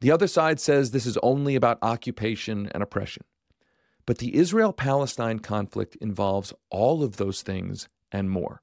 The 0.00 0.10
other 0.10 0.26
side 0.28 0.60
says 0.60 0.90
this 0.90 1.06
is 1.06 1.18
only 1.22 1.56
about 1.56 1.78
occupation 1.82 2.70
and 2.72 2.82
oppression. 2.82 3.24
But 4.06 4.18
the 4.18 4.36
Israel 4.36 4.72
Palestine 4.72 5.40
conflict 5.40 5.96
involves 5.96 6.52
all 6.70 7.02
of 7.02 7.16
those 7.16 7.42
things 7.42 7.88
and 8.12 8.30
more 8.30 8.62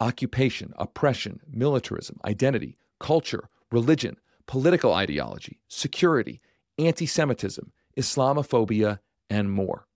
occupation, 0.00 0.72
oppression, 0.78 1.40
militarism, 1.50 2.20
identity, 2.24 2.78
culture, 3.00 3.48
religion, 3.72 4.16
political 4.48 4.94
ideology, 4.94 5.60
security, 5.68 6.40
anti 6.78 7.06
Semitism, 7.06 7.70
Islamophobia, 7.96 8.98
and 9.30 9.52
more. 9.52 9.86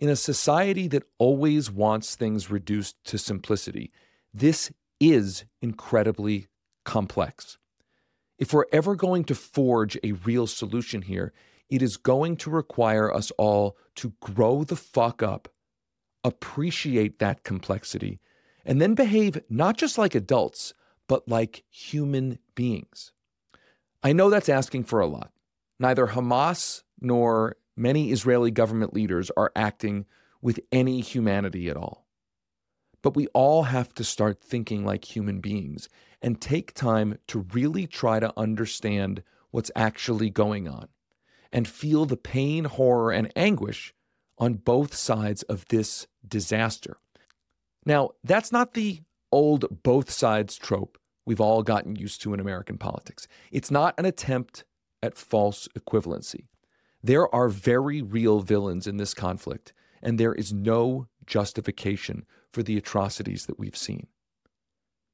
In 0.00 0.08
a 0.08 0.16
society 0.16 0.88
that 0.88 1.04
always 1.18 1.70
wants 1.70 2.16
things 2.16 2.50
reduced 2.50 2.96
to 3.04 3.18
simplicity, 3.18 3.92
this 4.34 4.72
is 4.98 5.44
incredibly 5.60 6.48
complex. 6.84 7.58
If 8.38 8.54
we're 8.54 8.64
ever 8.72 8.96
going 8.96 9.24
to 9.24 9.34
forge 9.34 9.98
a 10.02 10.12
real 10.12 10.46
solution 10.46 11.02
here, 11.02 11.34
it 11.68 11.82
is 11.82 11.98
going 11.98 12.38
to 12.38 12.50
require 12.50 13.12
us 13.12 13.30
all 13.32 13.76
to 13.96 14.14
grow 14.20 14.64
the 14.64 14.76
fuck 14.76 15.22
up, 15.22 15.48
appreciate 16.24 17.18
that 17.18 17.44
complexity, 17.44 18.20
and 18.64 18.80
then 18.80 18.94
behave 18.94 19.42
not 19.50 19.76
just 19.76 19.98
like 19.98 20.14
adults, 20.14 20.72
but 21.06 21.28
like 21.28 21.64
human 21.68 22.38
beings. 22.54 23.12
I 24.02 24.12
know 24.12 24.30
that's 24.30 24.48
asking 24.48 24.84
for 24.84 25.00
a 25.00 25.06
lot. 25.06 25.32
Neither 25.78 26.08
Hamas 26.08 26.82
nor 27.00 27.56
many 27.76 28.10
Israeli 28.10 28.50
government 28.50 28.94
leaders 28.94 29.30
are 29.36 29.52
acting 29.54 30.06
with 30.42 30.60
any 30.72 31.00
humanity 31.00 31.68
at 31.68 31.76
all. 31.76 32.06
But 33.02 33.16
we 33.16 33.26
all 33.28 33.64
have 33.64 33.94
to 33.94 34.04
start 34.04 34.42
thinking 34.42 34.84
like 34.84 35.04
human 35.04 35.40
beings 35.40 35.88
and 36.22 36.40
take 36.40 36.74
time 36.74 37.18
to 37.28 37.46
really 37.52 37.86
try 37.86 38.20
to 38.20 38.32
understand 38.36 39.22
what's 39.50 39.70
actually 39.74 40.30
going 40.30 40.68
on 40.68 40.88
and 41.52 41.66
feel 41.66 42.06
the 42.06 42.16
pain, 42.16 42.64
horror, 42.64 43.10
and 43.10 43.32
anguish 43.34 43.94
on 44.38 44.54
both 44.54 44.94
sides 44.94 45.42
of 45.44 45.66
this 45.68 46.06
disaster. 46.26 46.98
Now, 47.84 48.10
that's 48.22 48.52
not 48.52 48.74
the 48.74 49.00
old 49.32 49.82
both 49.82 50.10
sides 50.10 50.56
trope 50.56 50.98
we've 51.30 51.40
all 51.40 51.62
gotten 51.62 51.94
used 51.94 52.20
to 52.20 52.34
in 52.34 52.40
American 52.40 52.76
politics. 52.76 53.28
It's 53.52 53.70
not 53.70 53.94
an 53.98 54.04
attempt 54.04 54.64
at 55.00 55.16
false 55.16 55.68
equivalency. 55.78 56.48
There 57.04 57.32
are 57.32 57.48
very 57.48 58.02
real 58.02 58.40
villains 58.40 58.88
in 58.88 58.96
this 58.96 59.14
conflict, 59.14 59.72
and 60.02 60.18
there 60.18 60.34
is 60.34 60.52
no 60.52 61.06
justification 61.26 62.26
for 62.52 62.64
the 62.64 62.76
atrocities 62.76 63.46
that 63.46 63.60
we've 63.60 63.76
seen. 63.76 64.08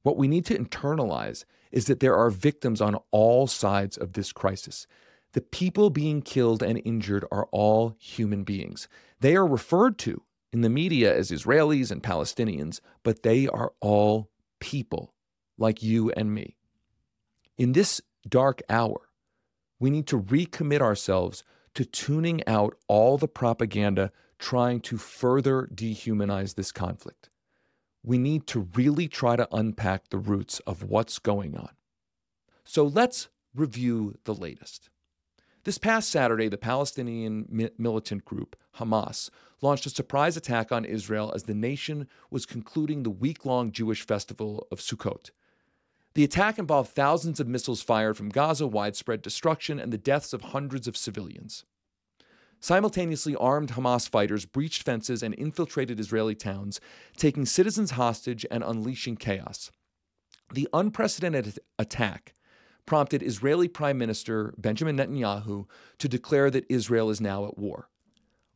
What 0.01 0.17
we 0.17 0.27
need 0.27 0.43
to 0.47 0.57
internalize 0.57 1.45
is 1.71 1.85
that 1.85 1.99
there 1.99 2.15
are 2.15 2.31
victims 2.31 2.81
on 2.81 2.97
all 3.11 3.45
sides 3.45 3.95
of 3.95 4.13
this 4.13 4.31
crisis. 4.31 4.87
The 5.33 5.41
people 5.41 5.91
being 5.91 6.23
killed 6.23 6.63
and 6.63 6.81
injured 6.83 7.25
are 7.31 7.47
all 7.51 7.95
human 7.99 8.43
beings. 8.43 8.87
They 9.19 9.35
are 9.35 9.45
referred 9.45 9.99
to 9.99 10.23
in 10.51 10.61
the 10.61 10.69
media 10.71 11.15
as 11.15 11.29
Israelis 11.29 11.91
and 11.91 12.01
Palestinians, 12.01 12.79
but 13.03 13.21
they 13.21 13.47
are 13.47 13.73
all 13.81 14.31
people 14.59 15.13
like 15.57 15.83
you 15.83 16.11
and 16.11 16.33
me. 16.33 16.55
In 17.57 17.73
this 17.73 18.01
dark 18.27 18.61
hour, 18.69 19.09
we 19.79 19.89
need 19.89 20.07
to 20.07 20.19
recommit 20.19 20.81
ourselves 20.81 21.43
to 21.75 21.85
tuning 21.85 22.45
out 22.47 22.75
all 22.87 23.17
the 23.17 23.27
propaganda 23.27 24.11
trying 24.39 24.79
to 24.81 24.97
further 24.97 25.67
dehumanize 25.73 26.55
this 26.55 26.71
conflict. 26.71 27.29
We 28.03 28.17
need 28.17 28.47
to 28.47 28.67
really 28.75 29.07
try 29.07 29.35
to 29.35 29.47
unpack 29.51 30.09
the 30.09 30.17
roots 30.17 30.59
of 30.61 30.83
what's 30.83 31.19
going 31.19 31.57
on. 31.57 31.69
So 32.63 32.85
let's 32.85 33.29
review 33.53 34.15
the 34.23 34.35
latest. 34.35 34.89
This 35.63 35.77
past 35.77 36.09
Saturday, 36.09 36.47
the 36.47 36.57
Palestinian 36.57 37.71
militant 37.77 38.23
group, 38.23 38.55
Hamas, 38.77 39.29
launched 39.61 39.85
a 39.85 39.89
surprise 39.89 40.37
attack 40.37 40.71
on 40.71 40.85
Israel 40.85 41.31
as 41.35 41.43
the 41.43 41.53
nation 41.53 42.07
was 42.31 42.45
concluding 42.45 43.03
the 43.03 43.09
week 43.09 43.45
long 43.45 43.71
Jewish 43.71 44.05
festival 44.05 44.67
of 44.71 44.79
Sukkot. 44.79 45.31
The 46.17 46.23
attack 46.23 46.57
involved 46.57 46.89
thousands 46.89 47.39
of 47.39 47.47
missiles 47.47 47.83
fired 47.83 48.17
from 48.17 48.29
Gaza, 48.29 48.65
widespread 48.65 49.21
destruction, 49.21 49.79
and 49.79 49.93
the 49.93 49.99
deaths 49.99 50.33
of 50.33 50.41
hundreds 50.41 50.87
of 50.87 50.97
civilians. 50.97 51.63
Simultaneously, 52.59 53.35
armed 53.35 53.73
Hamas 53.73 54.09
fighters 54.09 54.47
breached 54.47 54.81
fences 54.81 55.21
and 55.21 55.35
infiltrated 55.35 55.99
Israeli 55.99 56.33
towns, 56.33 56.81
taking 57.17 57.45
citizens 57.45 57.91
hostage 57.91 58.47
and 58.49 58.63
unleashing 58.63 59.17
chaos. 59.17 59.69
The 60.51 60.67
unprecedented 60.73 61.59
attack 61.77 62.33
prompted 62.87 63.21
Israeli 63.21 63.67
Prime 63.67 63.99
Minister 63.99 64.55
Benjamin 64.57 64.97
Netanyahu 64.97 65.67
to 65.99 66.09
declare 66.09 66.49
that 66.49 66.65
Israel 66.67 67.11
is 67.11 67.21
now 67.21 67.45
at 67.45 67.59
war. 67.59 67.89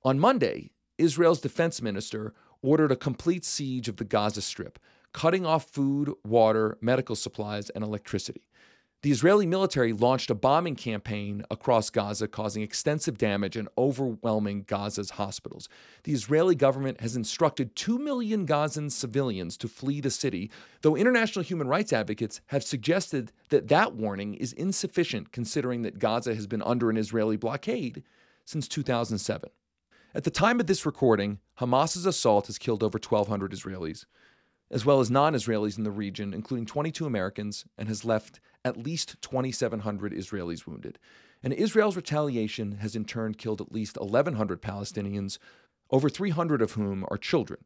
On 0.04 0.20
Monday, 0.20 0.72
Israel's 0.98 1.40
defense 1.40 1.80
minister 1.80 2.34
ordered 2.64 2.92
a 2.92 2.96
complete 2.96 3.46
siege 3.46 3.88
of 3.88 3.98
the 3.98 4.04
Gaza 4.04 4.42
Strip, 4.42 4.80
cutting 5.14 5.46
off 5.46 5.70
food, 5.70 6.12
water, 6.24 6.78
medical 6.82 7.16
supplies, 7.16 7.70
and 7.70 7.84
electricity. 7.84 8.44
The 9.04 9.12
Israeli 9.12 9.48
military 9.48 9.94
launched 9.94 10.30
a 10.30 10.36
bombing 10.36 10.76
campaign 10.76 11.44
across 11.50 11.90
Gaza, 11.90 12.28
causing 12.28 12.62
extensive 12.62 13.18
damage 13.18 13.56
and 13.58 13.68
overwhelming 13.76 14.62
Gaza's 14.68 15.12
hospitals. 15.12 15.68
The 16.04 16.14
Israeli 16.14 16.54
government 16.54 17.02
has 17.02 17.16
instructed 17.16 17.76
2 17.76 17.98
million 17.98 18.46
Gazan 18.46 18.92
civilians 18.92 19.58
to 19.58 19.68
flee 19.68 20.02
the 20.02 20.12
city, 20.12 20.52
though 20.84 20.96
international 20.96 21.44
human 21.44 21.68
rights 21.68 21.92
advocates 21.92 22.42
have 22.48 22.64
suggested 22.64 23.32
that 23.50 23.70
that 23.70 23.96
warning 23.96 24.36
is 24.36 24.54
insufficient 24.54 25.32
considering 25.32 25.82
that 25.82 25.98
Gaza 25.98 26.36
has 26.36 26.46
been 26.46 26.62
under 26.62 26.92
an 26.92 26.98
Israeli 26.98 27.38
blockade 27.38 28.04
since 28.46 28.68
2007. 28.68 29.50
At 30.14 30.26
the 30.26 30.30
time 30.30 30.60
of 30.60 30.68
this 30.68 30.86
recording, 30.86 31.40
Hamas's 31.56 32.06
assault 32.06 32.46
has 32.48 32.60
killed 32.60 32.84
over 32.84 33.00
1,200 33.00 33.52
Israelis, 33.52 34.06
as 34.72 34.86
well 34.86 35.02
as 35.02 35.12
non 35.12 35.34
Israelis 35.34 35.78
in 35.78 35.84
the 35.84 35.92
region, 35.92 36.34
including 36.34 36.66
22 36.66 37.06
Americans, 37.06 37.66
and 37.78 37.88
has 37.90 38.06
left 38.06 38.40
at 38.64 38.78
least 38.78 39.22
2,700 39.22 40.14
Israelis 40.14 40.66
wounded. 40.66 40.98
And 41.44 41.54
Israel's 41.54 41.96
retaliation 41.96 42.74
has 42.74 42.96
in 42.96 43.06
turn 43.06 43.34
killed 43.34 43.62
at 43.62 43.72
least 43.72 43.98
1,100 44.00 44.62
Palestinians, 44.62 45.38
over 45.90 46.10
300 46.10 46.62
of 46.62 46.74
whom 46.74 47.06
are 47.10 47.18
children, 47.18 47.66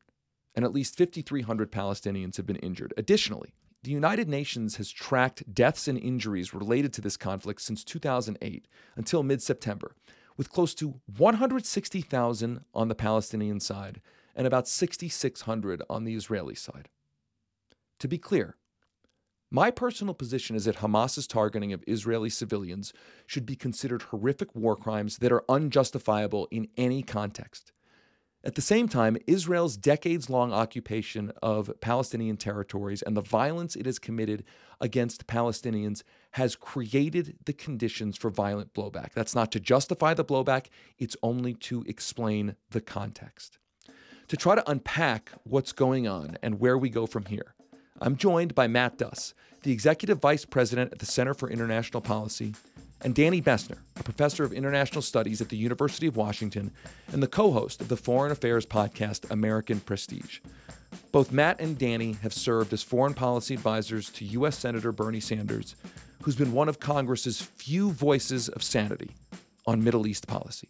and 0.55 0.65
at 0.65 0.73
least 0.73 0.97
5,300 0.97 1.71
Palestinians 1.71 2.37
have 2.37 2.45
been 2.45 2.55
injured. 2.57 2.93
Additionally, 2.97 3.53
the 3.83 3.91
United 3.91 4.27
Nations 4.27 4.77
has 4.77 4.89
tracked 4.89 5.53
deaths 5.53 5.87
and 5.87 5.99
injuries 5.99 6.55
related 6.55 6.91
to 6.93 7.01
this 7.01 7.17
conflict 7.17 7.61
since 7.61 7.83
2008 7.83 8.67
until 8.95 9.21
mid 9.21 9.43
September, 9.43 9.93
with 10.37 10.49
close 10.49 10.73
to 10.75 11.01
160,000 11.17 12.61
on 12.73 12.87
the 12.87 12.95
Palestinian 12.95 13.59
side 13.59 14.01
and 14.35 14.47
about 14.47 14.67
6,600 14.67 15.83
on 15.89 16.03
the 16.03 16.15
Israeli 16.15 16.55
side. 16.55 16.89
To 17.99 18.07
be 18.07 18.17
clear, 18.17 18.55
my 19.51 19.71
personal 19.71 20.13
position 20.13 20.55
is 20.55 20.65
that 20.65 20.77
Hamas's 20.77 21.27
targeting 21.27 21.71
of 21.71 21.83
Israeli 21.87 22.29
civilians 22.29 22.93
should 23.25 23.45
be 23.45 23.55
considered 23.55 24.01
horrific 24.03 24.53
war 24.55 24.75
crimes 24.75 25.19
that 25.19 25.31
are 25.31 25.45
unjustifiable 25.47 26.47
in 26.51 26.67
any 26.75 27.03
context. 27.03 27.71
At 28.43 28.53
the 28.53 28.61
same 28.61 28.87
time, 28.87 29.17
Israel's 29.25 29.75
decades 29.75 30.29
long 30.29 30.53
occupation 30.53 31.31
of 31.41 31.71
Palestinian 31.81 32.37
territories 32.37 33.01
and 33.01 33.17
the 33.17 33.21
violence 33.21 33.75
it 33.75 33.87
has 33.87 33.97
committed 33.97 34.43
against 34.79 35.25
Palestinians 35.25 36.03
has 36.31 36.55
created 36.55 37.37
the 37.45 37.53
conditions 37.53 38.17
for 38.17 38.29
violent 38.29 38.71
blowback. 38.73 39.13
That's 39.13 39.33
not 39.33 39.51
to 39.53 39.59
justify 39.59 40.13
the 40.13 40.23
blowback, 40.23 40.67
it's 40.99 41.17
only 41.23 41.55
to 41.55 41.83
explain 41.87 42.55
the 42.69 42.81
context. 42.81 43.57
To 44.27 44.37
try 44.37 44.53
to 44.53 44.69
unpack 44.69 45.31
what's 45.43 45.71
going 45.71 46.07
on 46.07 46.37
and 46.43 46.59
where 46.59 46.77
we 46.77 46.89
go 46.89 47.07
from 47.07 47.25
here, 47.25 47.54
I'm 48.01 48.17
joined 48.17 48.53
by 48.53 48.67
Matt 48.67 48.97
Duss, 48.97 49.33
the 49.63 49.71
Executive 49.71 50.19
Vice 50.19 50.43
President 50.43 50.91
at 50.91 50.99
the 50.99 51.05
Center 51.05 51.33
for 51.33 51.49
International 51.49 52.01
Policy, 52.01 52.53
and 53.01 53.15
Danny 53.15 53.41
Bessner, 53.41 53.77
a 53.97 54.03
professor 54.03 54.43
of 54.43 54.51
international 54.51 55.01
studies 55.01 55.39
at 55.39 55.47
the 55.47 55.55
University 55.55 56.05
of 56.05 56.17
Washington 56.17 56.71
and 57.13 57.23
the 57.23 57.27
co 57.27 57.51
host 57.51 57.79
of 57.79 57.87
the 57.87 57.95
Foreign 57.95 58.33
Affairs 58.33 58.65
podcast 58.65 59.31
American 59.31 59.79
Prestige. 59.79 60.39
Both 61.13 61.31
Matt 61.31 61.61
and 61.61 61.77
Danny 61.77 62.13
have 62.21 62.33
served 62.33 62.73
as 62.73 62.83
foreign 62.83 63.13
policy 63.13 63.53
advisors 63.53 64.09
to 64.09 64.25
U.S. 64.25 64.57
Senator 64.57 64.91
Bernie 64.91 65.21
Sanders, 65.21 65.77
who's 66.23 66.35
been 66.35 66.51
one 66.51 66.67
of 66.67 66.81
Congress's 66.81 67.41
few 67.41 67.91
voices 67.91 68.49
of 68.49 68.61
sanity 68.61 69.11
on 69.65 69.83
Middle 69.83 70.05
East 70.05 70.27
policy. 70.27 70.67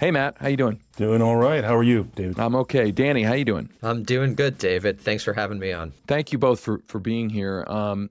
Hey 0.00 0.10
Matt, 0.10 0.38
how 0.38 0.48
you 0.48 0.56
doing? 0.56 0.80
Doing 0.96 1.20
all 1.20 1.36
right. 1.36 1.62
How 1.62 1.76
are 1.76 1.82
you, 1.82 2.04
David? 2.14 2.40
I'm 2.40 2.56
okay. 2.56 2.90
Danny, 2.90 3.22
how 3.22 3.34
you 3.34 3.44
doing? 3.44 3.68
I'm 3.82 4.02
doing 4.02 4.34
good, 4.34 4.56
David. 4.56 4.98
Thanks 4.98 5.22
for 5.22 5.34
having 5.34 5.58
me 5.58 5.72
on. 5.72 5.92
Thank 6.06 6.32
you 6.32 6.38
both 6.38 6.58
for 6.58 6.80
for 6.86 6.98
being 6.98 7.28
here. 7.28 7.66
Um, 7.68 8.08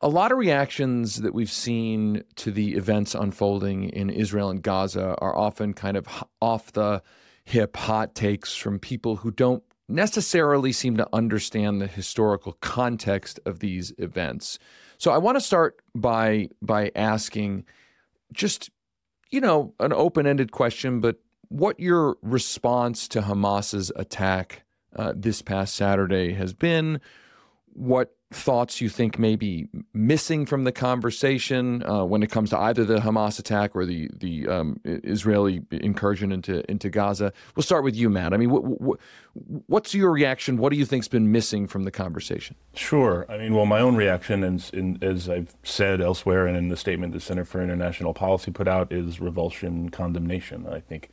a 0.00 0.08
lot 0.08 0.32
of 0.32 0.38
reactions 0.38 1.22
that 1.22 1.32
we've 1.32 1.50
seen 1.52 2.24
to 2.34 2.50
the 2.50 2.74
events 2.74 3.14
unfolding 3.14 3.90
in 3.90 4.10
Israel 4.10 4.50
and 4.50 4.60
Gaza 4.60 5.14
are 5.20 5.38
often 5.38 5.72
kind 5.72 5.96
of 5.96 6.08
off 6.42 6.72
the 6.72 7.00
hip 7.44 7.76
hot 7.76 8.16
takes 8.16 8.56
from 8.56 8.80
people 8.80 9.14
who 9.14 9.30
don't 9.30 9.62
necessarily 9.88 10.72
seem 10.72 10.96
to 10.96 11.08
understand 11.12 11.80
the 11.80 11.86
historical 11.86 12.54
context 12.54 13.38
of 13.46 13.60
these 13.60 13.92
events. 13.98 14.58
So 14.98 15.12
I 15.12 15.18
want 15.18 15.36
to 15.36 15.40
start 15.40 15.76
by 15.94 16.48
by 16.60 16.90
asking 16.96 17.66
just 18.32 18.70
you 19.30 19.40
know, 19.40 19.74
an 19.80 19.92
open 19.92 20.26
ended 20.26 20.52
question, 20.52 21.00
but 21.00 21.16
what 21.48 21.78
your 21.80 22.16
response 22.22 23.08
to 23.08 23.22
Hamas's 23.22 23.90
attack 23.96 24.62
uh, 24.96 25.12
this 25.16 25.42
past 25.42 25.74
Saturday 25.74 26.32
has 26.32 26.52
been, 26.52 27.00
what 27.72 28.14
thoughts 28.32 28.80
you 28.80 28.88
think 28.88 29.18
may 29.18 29.34
be 29.34 29.66
missing 29.92 30.46
from 30.46 30.62
the 30.62 30.70
conversation 30.70 31.82
uh, 31.82 32.04
when 32.04 32.22
it 32.22 32.30
comes 32.30 32.50
to 32.50 32.58
either 32.58 32.84
the 32.84 32.98
Hamas 32.98 33.40
attack 33.40 33.74
or 33.74 33.84
the 33.84 34.08
the 34.16 34.46
um, 34.46 34.80
Israeli 34.84 35.62
incursion 35.72 36.30
into 36.30 36.68
into 36.70 36.90
Gaza. 36.90 37.32
We'll 37.56 37.64
start 37.64 37.82
with 37.82 37.96
you, 37.96 38.08
Matt. 38.08 38.32
I 38.32 38.36
mean, 38.36 38.50
what's 39.66 39.94
your 39.94 40.12
reaction? 40.12 40.58
What 40.58 40.70
do 40.70 40.78
you 40.78 40.86
think's 40.86 41.08
been 41.08 41.32
missing 41.32 41.66
from 41.66 41.82
the 41.82 41.90
conversation? 41.90 42.54
Sure. 42.74 43.26
I 43.28 43.36
mean, 43.38 43.54
well, 43.54 43.66
my 43.66 43.80
own 43.80 43.96
reaction, 43.96 44.44
in, 44.44 44.98
as 45.02 45.28
I've 45.28 45.56
said 45.64 46.00
elsewhere, 46.00 46.46
and 46.46 46.56
in 46.56 46.68
the 46.68 46.76
statement 46.76 47.12
the 47.12 47.20
Center 47.20 47.44
for 47.44 47.60
International 47.60 48.14
Policy 48.14 48.52
put 48.52 48.68
out, 48.68 48.92
is 48.92 49.20
revulsion, 49.20 49.90
condemnation. 49.90 50.68
I 50.68 50.78
think 50.78 51.10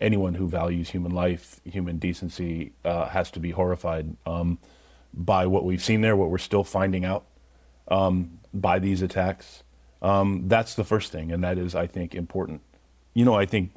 anyone 0.00 0.34
who 0.34 0.48
values 0.48 0.90
human 0.90 1.12
life, 1.12 1.60
human 1.64 1.98
decency, 1.98 2.72
uh, 2.84 3.08
has 3.08 3.30
to 3.32 3.40
be 3.40 3.50
horrified. 3.50 4.16
Um, 4.24 4.58
by 5.12 5.46
what 5.46 5.64
we've 5.64 5.82
seen 5.82 6.00
there, 6.00 6.16
what 6.16 6.30
we're 6.30 6.38
still 6.38 6.64
finding 6.64 7.04
out 7.04 7.26
um, 7.88 8.38
by 8.52 8.78
these 8.78 9.02
attacks. 9.02 9.62
Um, 10.02 10.48
that's 10.48 10.74
the 10.74 10.84
first 10.84 11.12
thing, 11.12 11.30
and 11.30 11.44
that 11.44 11.58
is, 11.58 11.74
I 11.74 11.86
think, 11.86 12.14
important. 12.14 12.62
You 13.12 13.24
know, 13.24 13.34
I 13.34 13.44
think 13.44 13.72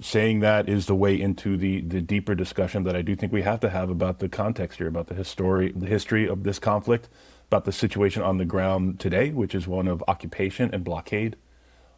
saying 0.00 0.40
that 0.40 0.68
is 0.68 0.86
the 0.86 0.94
way 0.94 1.18
into 1.20 1.56
the, 1.56 1.80
the 1.80 2.00
deeper 2.00 2.34
discussion 2.34 2.84
that 2.84 2.94
I 2.94 3.02
do 3.02 3.16
think 3.16 3.32
we 3.32 3.42
have 3.42 3.60
to 3.60 3.70
have 3.70 3.90
about 3.90 4.18
the 4.18 4.28
context 4.28 4.78
here, 4.78 4.88
about 4.88 5.06
the 5.06 5.14
history, 5.14 5.72
the 5.74 5.86
history 5.86 6.28
of 6.28 6.42
this 6.42 6.58
conflict, 6.58 7.08
about 7.48 7.64
the 7.64 7.72
situation 7.72 8.22
on 8.22 8.38
the 8.38 8.44
ground 8.44 9.00
today, 9.00 9.30
which 9.30 9.54
is 9.54 9.66
one 9.66 9.88
of 9.88 10.04
occupation 10.06 10.70
and 10.72 10.84
blockade. 10.84 11.36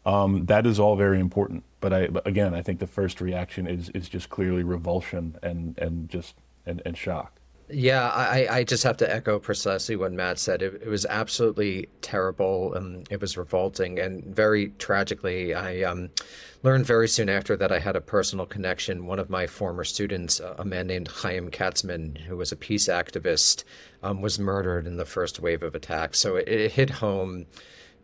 Um, 0.07 0.47
that 0.47 0.67
is 0.67 0.79
all 0.79 0.97
very 0.97 1.21
important. 1.21 1.65
But 1.81 1.93
I, 1.93 2.09
again, 2.25 2.55
I 2.55 2.63
think 2.63 2.81
the 2.81 2.87
first 2.87 3.21
reaction 3.21 3.67
is 3.67 3.89
is 3.91 4.09
just 4.09 4.31
clearly 4.31 4.63
revulsion 4.63 5.37
and 5.43 5.77
and 5.79 6.09
just 6.09 6.35
and, 6.67 6.83
and 6.85 6.97
shock. 6.97 7.41
Yeah, 7.71 8.09
I, 8.09 8.47
I 8.51 8.65
just 8.65 8.83
have 8.85 8.97
to 8.99 9.15
echo 9.15 9.39
precisely 9.39 9.95
what 9.95 10.13
Matt 10.13 10.39
said. 10.39 10.63
It, 10.63 10.81
it 10.83 10.89
was 10.89 11.05
absolutely 11.05 11.91
terrible 12.01 12.73
and 12.73 13.07
it 13.11 13.21
was 13.21 13.37
revolting. 13.37 13.99
And 13.99 14.25
very 14.25 14.69
tragically, 14.79 15.53
I 15.53 15.83
um, 15.83 16.09
learned 16.63 16.87
very 16.87 17.09
soon 17.09 17.29
after 17.29 17.57
that 17.59 17.71
I 17.71 17.79
had 17.79 17.95
a 17.95 18.01
personal 18.01 18.47
connection. 18.47 19.07
One 19.07 19.19
of 19.19 19.29
my 19.29 19.47
former 19.47 19.85
students, 19.85 20.41
a 20.41 20.65
man 20.65 20.87
named 20.87 21.09
Chaim 21.09 21.51
Katzman, 21.51 22.17
who 22.17 22.39
was 22.39 22.53
a 22.53 22.57
peace 22.57 22.89
activist, 22.89 23.65
um, 24.03 24.23
was 24.23 24.39
murdered 24.39 24.87
in 24.87 24.97
the 24.97 25.05
first 25.05 25.39
wave 25.39 25.63
of 25.63 25.75
attacks. 25.75 26.19
So 26.19 26.37
it, 26.37 26.49
it 26.49 26.73
hit 26.73 26.89
home 26.89 27.45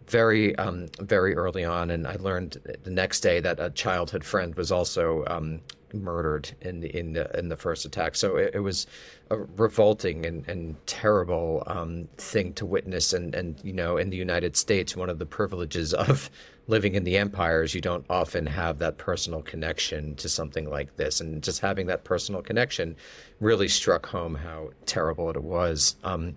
very 0.07 0.55
um, 0.57 0.87
very 1.01 1.35
early 1.35 1.65
on 1.65 1.91
and 1.91 2.07
i 2.07 2.17
learned 2.17 2.59
the 2.83 2.91
next 2.91 3.21
day 3.21 3.41
that 3.41 3.59
a 3.61 3.71
childhood 3.71 4.25
friend 4.25 4.55
was 4.55 4.71
also 4.71 5.25
um, 5.27 5.61
murdered 5.95 6.51
in 6.61 6.81
the 6.81 6.97
in 6.97 7.13
the 7.13 7.39
in 7.39 7.49
the 7.49 7.57
first 7.57 7.85
attack. 7.85 8.17
So 8.17 8.37
it, 8.37 8.53
it 8.55 8.61
was 8.61 8.87
a 9.31 9.37
revolting 9.37 10.27
and, 10.27 10.47
and 10.49 10.87
terrible 10.87 11.63
um, 11.67 12.09
thing 12.17 12.53
to 12.55 12.67
witness. 12.67 13.13
And 13.13 13.35
and 13.35 13.59
you 13.63 13.73
know, 13.73 13.97
in 13.97 14.11
the 14.11 14.17
United 14.17 14.57
States, 14.57 14.97
one 14.97 15.09
of 15.09 15.19
the 15.19 15.27
privileges 15.27 15.95
of 15.95 16.31
living 16.67 16.95
in 16.95 17.05
the 17.05 17.19
empires, 17.19 17.75
you 17.75 17.81
don't 17.81 18.07
often 18.09 18.47
have 18.47 18.79
that 18.79 18.97
personal 18.97 19.43
connection 19.43 20.15
to 20.17 20.29
something 20.29 20.69
like 20.69 20.97
this. 20.97 21.21
And 21.21 21.43
just 21.43 21.61
having 21.61 21.87
that 21.89 22.05
personal 22.05 22.41
connection 22.41 22.97
really 23.39 23.69
struck 23.69 24.07
home 24.07 24.35
how 24.35 24.71
terrible 24.87 25.29
it 25.31 25.43
was. 25.43 25.97
Um, 26.05 26.37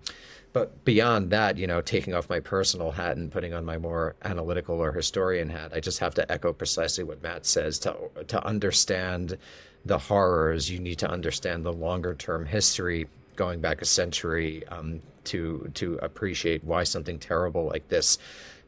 but 0.52 0.84
beyond 0.84 1.30
that, 1.30 1.58
you 1.58 1.66
know, 1.66 1.80
taking 1.80 2.14
off 2.14 2.28
my 2.28 2.40
personal 2.40 2.90
hat 2.90 3.16
and 3.16 3.30
putting 3.30 3.52
on 3.54 3.64
my 3.64 3.78
more 3.78 4.16
analytical 4.24 4.80
or 4.80 4.92
historian 4.92 5.48
hat, 5.50 5.72
I 5.74 5.80
just 5.80 5.98
have 5.98 6.14
to 6.14 6.30
echo 6.32 6.52
precisely 6.52 7.04
what 7.04 7.22
Matt 7.22 7.46
says. 7.46 7.78
To 7.80 7.96
to 8.26 8.44
understand 8.44 9.38
the 9.84 9.98
horrors, 9.98 10.70
you 10.70 10.78
need 10.78 10.98
to 10.98 11.10
understand 11.10 11.64
the 11.64 11.72
longer 11.72 12.14
term 12.14 12.46
history 12.46 13.08
going 13.36 13.60
back 13.60 13.80
a 13.82 13.84
century 13.84 14.66
um, 14.68 15.00
to 15.24 15.70
to 15.74 15.98
appreciate 16.02 16.64
why 16.64 16.82
something 16.82 17.18
terrible 17.18 17.66
like 17.66 17.88
this 17.88 18.18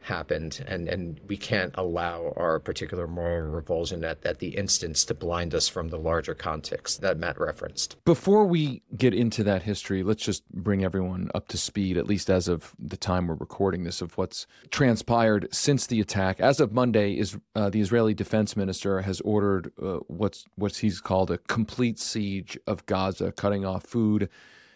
happened 0.01 0.63
and 0.67 0.87
and 0.87 1.19
we 1.27 1.37
can't 1.37 1.73
allow 1.77 2.33
our 2.35 2.59
particular 2.59 3.07
moral 3.07 3.49
revulsion 3.49 4.03
at, 4.03 4.25
at 4.25 4.39
the 4.39 4.49
instance 4.49 5.05
to 5.05 5.13
blind 5.13 5.53
us 5.53 5.67
from 5.67 5.89
the 5.89 5.97
larger 5.97 6.33
context 6.33 7.01
that 7.01 7.17
Matt 7.17 7.39
referenced. 7.39 8.03
Before 8.03 8.45
we 8.45 8.81
get 8.97 9.13
into 9.13 9.43
that 9.43 9.63
history, 9.63 10.03
let's 10.03 10.23
just 10.23 10.47
bring 10.51 10.83
everyone 10.83 11.29
up 11.35 11.47
to 11.49 11.57
speed, 11.57 11.97
at 11.97 12.07
least 12.07 12.29
as 12.29 12.47
of 12.47 12.73
the 12.79 12.97
time 12.97 13.27
we're 13.27 13.35
recording 13.35 13.83
this, 13.83 14.01
of 14.01 14.17
what's 14.17 14.47
transpired 14.71 15.47
since 15.51 15.87
the 15.87 16.01
attack. 16.01 16.39
As 16.39 16.59
of 16.59 16.71
Monday, 16.71 17.13
is 17.13 17.37
uh, 17.55 17.69
the 17.69 17.81
Israeli 17.81 18.13
defense 18.13 18.55
minister 18.55 19.01
has 19.01 19.21
ordered 19.21 19.71
uh, 19.81 19.99
what's 20.07 20.45
what 20.55 20.75
he's 20.77 20.99
called 20.99 21.31
a 21.31 21.37
complete 21.37 21.99
siege 21.99 22.57
of 22.65 22.85
Gaza, 22.85 23.31
cutting 23.31 23.65
off 23.65 23.83
food 23.83 24.29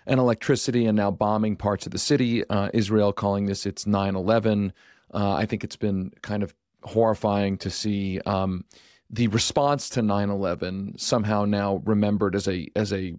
and 0.07 0.19
electricity 0.19 0.85
and 0.85 0.95
now 0.95 1.11
bombing 1.11 1.55
parts 1.55 1.85
of 1.85 1.91
the 1.91 1.97
city. 1.97 2.47
Uh, 2.47 2.69
Israel 2.73 3.11
calling 3.11 3.45
this 3.45 3.65
its 3.65 3.87
9 3.87 4.15
11. 4.15 4.73
Uh, 5.13 5.33
I 5.33 5.45
think 5.45 5.63
it's 5.63 5.75
been 5.75 6.11
kind 6.21 6.43
of 6.43 6.53
horrifying 6.83 7.57
to 7.57 7.69
see 7.69 8.19
um, 8.25 8.65
the 9.09 9.27
response 9.27 9.89
to 9.89 10.01
9/11 10.01 10.99
somehow 10.99 11.45
now 11.45 11.81
remembered 11.85 12.35
as 12.35 12.47
a 12.47 12.67
as 12.75 12.91
a 12.91 13.15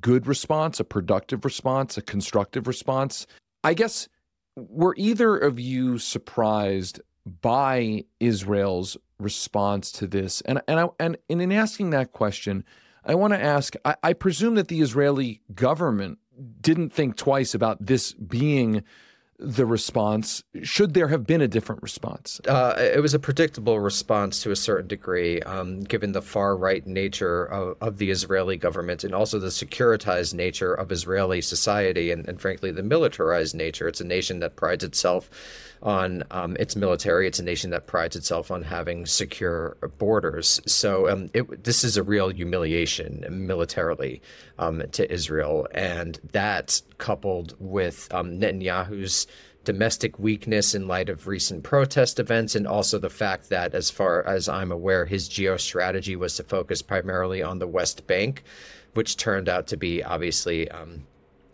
good 0.00 0.26
response, 0.26 0.78
a 0.78 0.84
productive 0.84 1.44
response, 1.44 1.96
a 1.96 2.02
constructive 2.02 2.66
response. 2.66 3.26
I 3.64 3.74
guess 3.74 4.08
were 4.56 4.94
either 4.96 5.36
of 5.36 5.58
you 5.58 5.98
surprised 5.98 7.00
by 7.40 8.04
Israel's 8.18 8.96
response 9.18 9.92
to 9.92 10.06
this? 10.06 10.40
And 10.42 10.60
and 10.68 10.80
I, 10.80 10.88
and, 10.98 11.16
and 11.28 11.42
in 11.42 11.52
asking 11.52 11.90
that 11.90 12.12
question, 12.12 12.64
I 13.04 13.14
want 13.14 13.32
to 13.32 13.42
ask. 13.42 13.74
I, 13.84 13.96
I 14.02 14.12
presume 14.12 14.54
that 14.56 14.68
the 14.68 14.80
Israeli 14.80 15.40
government 15.54 16.18
didn't 16.60 16.90
think 16.90 17.16
twice 17.16 17.54
about 17.54 17.84
this 17.84 18.12
being 18.12 18.82
the 19.40 19.64
response? 19.64 20.44
Should 20.62 20.94
there 20.94 21.08
have 21.08 21.26
been 21.26 21.40
a 21.40 21.48
different 21.48 21.82
response? 21.82 22.40
Uh, 22.46 22.74
it 22.78 23.00
was 23.00 23.14
a 23.14 23.18
predictable 23.18 23.80
response 23.80 24.42
to 24.42 24.50
a 24.50 24.56
certain 24.56 24.86
degree, 24.86 25.40
um, 25.42 25.80
given 25.80 26.12
the 26.12 26.22
far 26.22 26.56
right 26.56 26.86
nature 26.86 27.44
of, 27.46 27.76
of, 27.80 27.98
the 27.98 28.10
Israeli 28.10 28.56
government 28.56 29.02
and 29.02 29.14
also 29.14 29.38
the 29.38 29.48
securitized 29.48 30.34
nature 30.34 30.74
of 30.74 30.92
Israeli 30.92 31.40
society 31.40 32.10
and, 32.10 32.28
and, 32.28 32.40
frankly, 32.40 32.70
the 32.70 32.82
militarized 32.82 33.54
nature. 33.54 33.88
It's 33.88 34.00
a 34.00 34.04
nation 34.04 34.40
that 34.40 34.56
prides 34.56 34.84
itself 34.84 35.30
on 35.82 36.22
um, 36.30 36.56
its 36.60 36.76
military. 36.76 37.26
It's 37.26 37.38
a 37.38 37.44
nation 37.44 37.70
that 37.70 37.86
prides 37.86 38.16
itself 38.16 38.50
on 38.50 38.62
having 38.62 39.06
secure 39.06 39.76
borders. 39.98 40.60
So 40.66 41.08
um, 41.08 41.30
it, 41.32 41.64
this 41.64 41.84
is 41.84 41.96
a 41.96 42.02
real 42.02 42.28
humiliation 42.28 43.24
militarily 43.30 44.20
um, 44.58 44.82
to 44.92 45.10
Israel. 45.10 45.66
And 45.72 46.20
that 46.32 46.82
coupled 46.98 47.54
with 47.58 48.08
um, 48.12 48.38
Netanyahu's 48.38 49.26
domestic 49.64 50.18
weakness 50.18 50.74
in 50.74 50.88
light 50.88 51.08
of 51.08 51.26
recent 51.26 51.62
protest 51.62 52.18
events, 52.18 52.54
and 52.54 52.66
also 52.66 52.98
the 52.98 53.10
fact 53.10 53.50
that, 53.50 53.74
as 53.74 53.90
far 53.90 54.26
as 54.26 54.48
I'm 54.48 54.72
aware, 54.72 55.04
his 55.04 55.28
geostrategy 55.28 56.16
was 56.16 56.36
to 56.36 56.42
focus 56.42 56.80
primarily 56.80 57.42
on 57.42 57.58
the 57.58 57.66
West 57.66 58.06
Bank, 58.06 58.42
which 58.94 59.16
turned 59.16 59.48
out 59.48 59.66
to 59.68 59.76
be 59.76 60.02
obviously 60.02 60.70
um, 60.70 61.06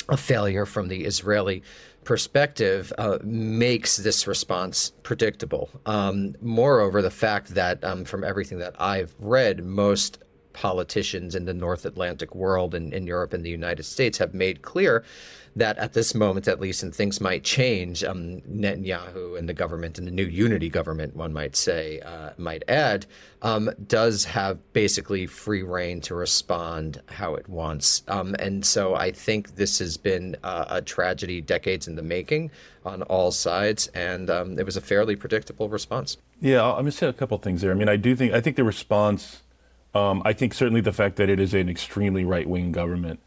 a 0.08 0.16
failure 0.16 0.66
from 0.66 0.88
the 0.88 1.04
Israeli 1.04 1.62
perspective 2.06 2.92
uh, 2.96 3.18
makes 3.22 3.98
this 3.98 4.26
response 4.26 4.92
predictable. 5.02 5.68
Um, 5.84 6.34
moreover, 6.40 7.02
the 7.02 7.10
fact 7.10 7.48
that 7.54 7.82
um, 7.84 8.04
from 8.04 8.24
everything 8.24 8.58
that 8.60 8.80
I've 8.80 9.14
read, 9.18 9.64
most 9.64 10.18
politicians 10.54 11.34
in 11.34 11.44
the 11.44 11.52
North 11.52 11.84
Atlantic 11.84 12.34
world 12.34 12.74
and 12.74 12.94
in 12.94 13.06
Europe 13.06 13.34
and 13.34 13.44
the 13.44 13.50
United 13.50 13.82
States 13.82 14.16
have 14.16 14.32
made 14.32 14.62
clear 14.62 15.04
that 15.56 15.78
at 15.78 15.94
this 15.94 16.14
moment, 16.14 16.46
at 16.46 16.60
least, 16.60 16.82
and 16.82 16.94
things 16.94 17.18
might 17.18 17.42
change, 17.42 18.04
um, 18.04 18.42
Netanyahu 18.42 19.38
and 19.38 19.48
the 19.48 19.54
government 19.54 19.98
and 19.98 20.06
the 20.06 20.12
new 20.12 20.26
unity 20.26 20.68
government, 20.68 21.16
one 21.16 21.32
might 21.32 21.56
say, 21.56 21.98
uh, 22.00 22.30
might 22.36 22.62
add, 22.68 23.06
um, 23.40 23.70
does 23.86 24.26
have 24.26 24.60
basically 24.74 25.26
free 25.26 25.62
rein 25.62 26.02
to 26.02 26.14
respond 26.14 27.00
how 27.06 27.34
it 27.34 27.48
wants. 27.48 28.02
Um, 28.06 28.36
and 28.38 28.66
so 28.66 28.94
I 28.94 29.10
think 29.10 29.56
this 29.56 29.78
has 29.78 29.96
been 29.96 30.36
uh, 30.44 30.66
a 30.68 30.82
tragedy 30.82 31.40
decades 31.40 31.88
in 31.88 31.96
the 31.96 32.02
making 32.02 32.50
on 32.84 33.00
all 33.02 33.32
sides, 33.32 33.86
and 33.88 34.28
um, 34.28 34.58
it 34.58 34.66
was 34.66 34.76
a 34.76 34.82
fairly 34.82 35.16
predictable 35.16 35.70
response. 35.70 36.18
Yeah, 36.38 36.62
I'm 36.62 36.74
going 36.74 36.84
to 36.86 36.92
say 36.92 37.06
a 37.06 37.14
couple 37.14 37.38
things 37.38 37.62
there. 37.62 37.70
I 37.70 37.74
mean, 37.74 37.88
I 37.88 37.96
do 37.96 38.14
think 38.14 38.34
I 38.34 38.42
think 38.42 38.56
the 38.56 38.64
response. 38.64 39.42
Um, 39.94 40.20
I 40.26 40.34
think 40.34 40.52
certainly 40.52 40.82
the 40.82 40.92
fact 40.92 41.16
that 41.16 41.30
it 41.30 41.40
is 41.40 41.54
an 41.54 41.70
extremely 41.70 42.22
right 42.22 42.46
wing 42.46 42.70
government 42.70 43.18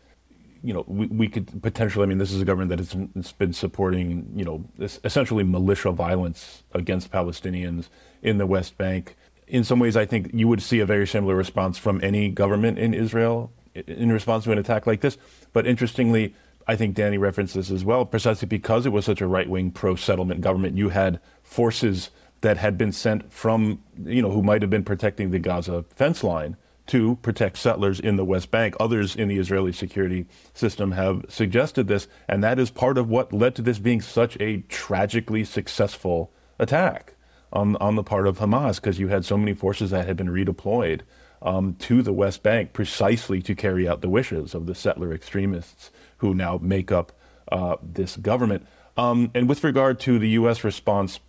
you 0.64 0.74
know, 0.74 0.84
we, 0.88 1.08
we 1.08 1.28
could 1.28 1.62
potentially, 1.62 2.04
I 2.04 2.08
mean, 2.08 2.18
this 2.18 2.32
is 2.32 2.42
a 2.42 2.46
government 2.46 2.70
that 2.70 2.80
has 2.80 3.32
been 3.34 3.54
supporting, 3.54 4.32
you 4.36 4.46
know, 4.46 4.66
essentially 5.04 5.44
militia 5.44 5.92
violence 5.92 6.64
against 6.74 7.12
Palestinians 7.12 7.90
in 8.22 8.38
the 8.38 8.46
West 8.46 8.78
Bank. 8.78 9.16
In 9.48 9.64
some 9.64 9.80
ways, 9.80 9.98
I 9.98 10.06
think 10.06 10.32
you 10.34 10.48
would 10.48 10.62
see 10.62 10.80
a 10.80 10.86
very 10.86 11.08
similar 11.08 11.36
response 11.36 11.78
from 11.78 12.00
any 12.04 12.30
government 12.30 12.78
in 12.78 12.94
Israel 12.94 13.52
in 13.74 14.12
response 14.12 14.44
to 14.44 14.52
an 14.52 14.58
attack 14.58 14.86
like 14.86 15.02
this. 15.02 15.18
But 15.54 15.66
interestingly, 15.66 16.36
I 16.68 16.76
think 16.76 16.96
Danny 16.96 17.18
referenced 17.18 17.56
this 17.56 17.72
as 17.72 17.84
well, 17.84 18.06
precisely 18.06 18.48
because 18.48 18.86
it 18.86 18.90
was 18.90 19.06
such 19.06 19.22
a 19.22 19.28
right 19.28 19.50
wing 19.50 19.72
pro 19.72 19.96
settlement 19.96 20.42
government. 20.42 20.78
You 20.78 20.90
had 20.90 21.20
forces 21.42 22.12
that 22.42 22.58
had 22.58 22.78
been 22.78 22.92
sent 22.92 23.32
from, 23.32 23.82
you 24.06 24.22
know, 24.22 24.32
who 24.32 24.44
might 24.44 24.62
have 24.62 24.70
been 24.70 24.84
protecting 24.84 25.32
the 25.32 25.40
Gaza 25.40 25.84
fence 25.90 26.24
line 26.24 26.58
to 26.90 27.16
protect 27.18 27.58
settlers 27.58 28.00
in 28.00 28.16
the 28.16 28.26
West 28.26 28.52
Bank. 28.52 28.76
Others 28.80 29.16
in 29.16 29.28
the 29.28 29.38
Israeli 29.38 29.72
security 29.72 30.26
system 30.54 30.92
have 30.94 31.26
suggested 31.30 31.88
this, 31.88 32.08
and 32.28 32.44
that 32.44 32.60
is 32.60 32.72
part 32.72 32.98
of 32.98 33.10
what 33.10 33.32
led 33.32 33.56
to 33.56 33.62
this 33.62 33.80
being 33.80 34.02
such 34.02 34.36
a 34.40 34.58
tragically 34.62 35.44
successful 35.44 36.32
attack 36.58 37.14
on, 37.54 37.76
on 37.78 37.96
the 37.96 38.04
part 38.04 38.28
of 38.28 38.40
Hamas, 38.40 38.76
because 38.76 39.00
you 39.00 39.08
had 39.08 39.24
so 39.24 39.38
many 39.38 39.54
forces 39.54 39.92
that 39.92 40.08
had 40.08 40.18
been 40.18 40.30
redeployed 40.30 41.02
um, 41.42 41.76
to 41.76 42.02
the 42.02 42.14
West 42.14 42.44
Bank 42.44 42.74
precisely 42.74 43.42
to 43.42 43.56
carry 43.56 43.88
out 43.88 44.02
the 44.02 44.10
wishes 44.10 44.54
of 44.54 44.66
the 44.66 44.76
settler 44.76 45.14
extremists 45.14 45.92
who 46.18 46.34
now 46.34 46.60
make 46.62 46.92
up 46.92 47.12
uh, 47.52 47.76
this 47.82 48.18
government. 48.18 48.66
Um, 48.98 49.32
and 49.34 49.48
with 49.48 49.64
regard 49.64 50.00
to 50.02 50.20
the 50.20 50.30
U.S. 50.30 50.64
response 50.64 51.20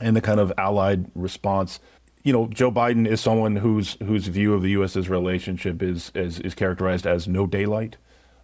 and 0.00 0.16
the 0.16 0.20
kind 0.20 0.40
of 0.40 0.52
allied 0.56 1.10
response, 1.14 1.80
you 2.22 2.32
know, 2.32 2.46
Joe 2.46 2.70
Biden 2.70 3.06
is 3.06 3.20
someone 3.20 3.56
whose 3.56 3.96
whose 4.02 4.28
view 4.28 4.54
of 4.54 4.62
the 4.62 4.70
U.S.'s 4.70 5.08
relationship 5.08 5.82
is 5.82 6.12
is, 6.14 6.38
is 6.40 6.54
characterized 6.54 7.06
as 7.06 7.26
no 7.26 7.46
daylight. 7.46 7.96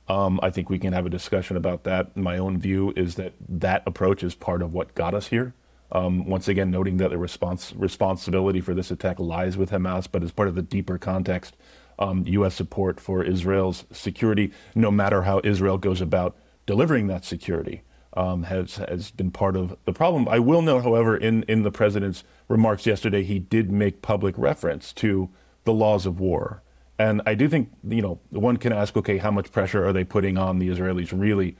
Um, 0.08 0.40
I 0.42 0.50
think 0.50 0.70
we 0.70 0.78
can 0.78 0.94
have 0.94 1.06
a 1.06 1.10
discussion 1.10 1.56
about 1.56 1.84
that. 1.84 2.16
My 2.16 2.38
own 2.38 2.58
view 2.58 2.92
is 2.96 3.16
that 3.16 3.34
that 3.48 3.82
approach 3.86 4.22
is 4.22 4.34
part 4.34 4.62
of 4.62 4.72
what 4.72 4.94
got 4.94 5.14
us 5.14 5.28
here. 5.28 5.54
Um, 5.92 6.26
once 6.26 6.48
again, 6.48 6.70
noting 6.70 6.96
that 6.98 7.10
the 7.10 7.18
response 7.18 7.72
responsibility 7.76 8.60
for 8.60 8.74
this 8.74 8.90
attack 8.90 9.18
lies 9.18 9.56
with 9.56 9.70
Hamas, 9.70 10.08
but 10.10 10.22
as 10.22 10.32
part 10.32 10.48
of 10.48 10.54
the 10.54 10.62
deeper 10.62 10.98
context, 10.98 11.56
um, 11.98 12.24
U.S. 12.26 12.54
support 12.54 13.00
for 13.00 13.22
Israel's 13.22 13.84
security, 13.92 14.52
no 14.74 14.90
matter 14.90 15.22
how 15.22 15.40
Israel 15.44 15.78
goes 15.78 16.00
about 16.00 16.36
delivering 16.66 17.06
that 17.06 17.24
security 17.24 17.82
um, 18.18 18.42
has 18.42 18.76
has 18.76 19.12
been 19.12 19.30
part 19.30 19.54
of 19.54 19.76
the 19.84 19.92
problem. 19.92 20.28
I 20.28 20.40
will 20.40 20.60
note, 20.60 20.82
however, 20.82 21.16
in 21.16 21.44
in 21.44 21.62
the 21.62 21.70
president's 21.70 22.24
remarks 22.48 22.84
yesterday, 22.84 23.22
he 23.22 23.38
did 23.38 23.70
make 23.70 24.02
public 24.02 24.36
reference 24.36 24.92
to 24.94 25.30
the 25.64 25.72
laws 25.72 26.04
of 26.04 26.18
war, 26.18 26.62
and 26.98 27.22
I 27.24 27.34
do 27.34 27.48
think 27.48 27.70
you 27.88 28.02
know 28.02 28.18
one 28.30 28.56
can 28.56 28.72
ask, 28.72 28.96
okay, 28.96 29.18
how 29.18 29.30
much 29.30 29.52
pressure 29.52 29.86
are 29.86 29.92
they 29.92 30.02
putting 30.02 30.36
on 30.36 30.58
the 30.58 30.68
Israelis? 30.68 31.12
Really, 31.18 31.56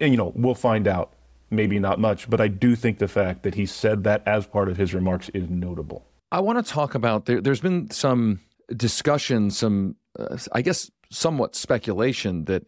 and 0.00 0.10
you 0.10 0.16
know, 0.16 0.32
we'll 0.34 0.54
find 0.54 0.88
out. 0.88 1.12
Maybe 1.50 1.78
not 1.78 2.00
much, 2.00 2.28
but 2.28 2.40
I 2.40 2.48
do 2.48 2.74
think 2.74 2.98
the 2.98 3.06
fact 3.06 3.44
that 3.44 3.54
he 3.54 3.64
said 3.64 4.02
that 4.04 4.26
as 4.26 4.44
part 4.44 4.68
of 4.68 4.76
his 4.76 4.92
remarks 4.92 5.28
is 5.28 5.48
notable. 5.48 6.04
I 6.32 6.40
want 6.40 6.64
to 6.64 6.68
talk 6.68 6.96
about 6.96 7.26
there. 7.26 7.40
There's 7.40 7.60
been 7.60 7.90
some 7.90 8.40
discussion, 8.74 9.52
some 9.52 9.94
uh, 10.18 10.38
I 10.50 10.62
guess 10.62 10.90
somewhat 11.10 11.54
speculation 11.54 12.46
that 12.46 12.64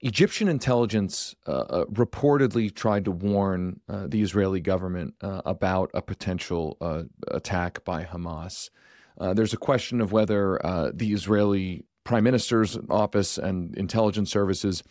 Egyptian 0.00 0.48
intelligence 0.48 1.34
uh, 1.46 1.50
uh, 1.50 1.84
reportedly 1.86 2.74
tried 2.74 3.06
to 3.06 3.10
warn 3.10 3.80
uh, 3.88 4.06
the 4.06 4.22
Israeli 4.22 4.60
government 4.60 5.14
uh, 5.22 5.40
about 5.46 5.90
a 5.94 6.02
potential 6.02 6.76
uh, 6.80 7.04
attack 7.28 7.84
by 7.84 8.04
Hamas. 8.04 8.70
Uh, 9.18 9.32
there's 9.32 9.54
a 9.54 9.58
question 9.58 10.00
of 10.00 10.12
whether 10.12 10.60
the 10.92 11.12
Israeli 11.12 11.84
prime 12.02 12.24
minister's 12.24 12.76
office 12.90 13.38
and 13.38 13.74
intelligence 13.76 14.30
services 14.30 14.82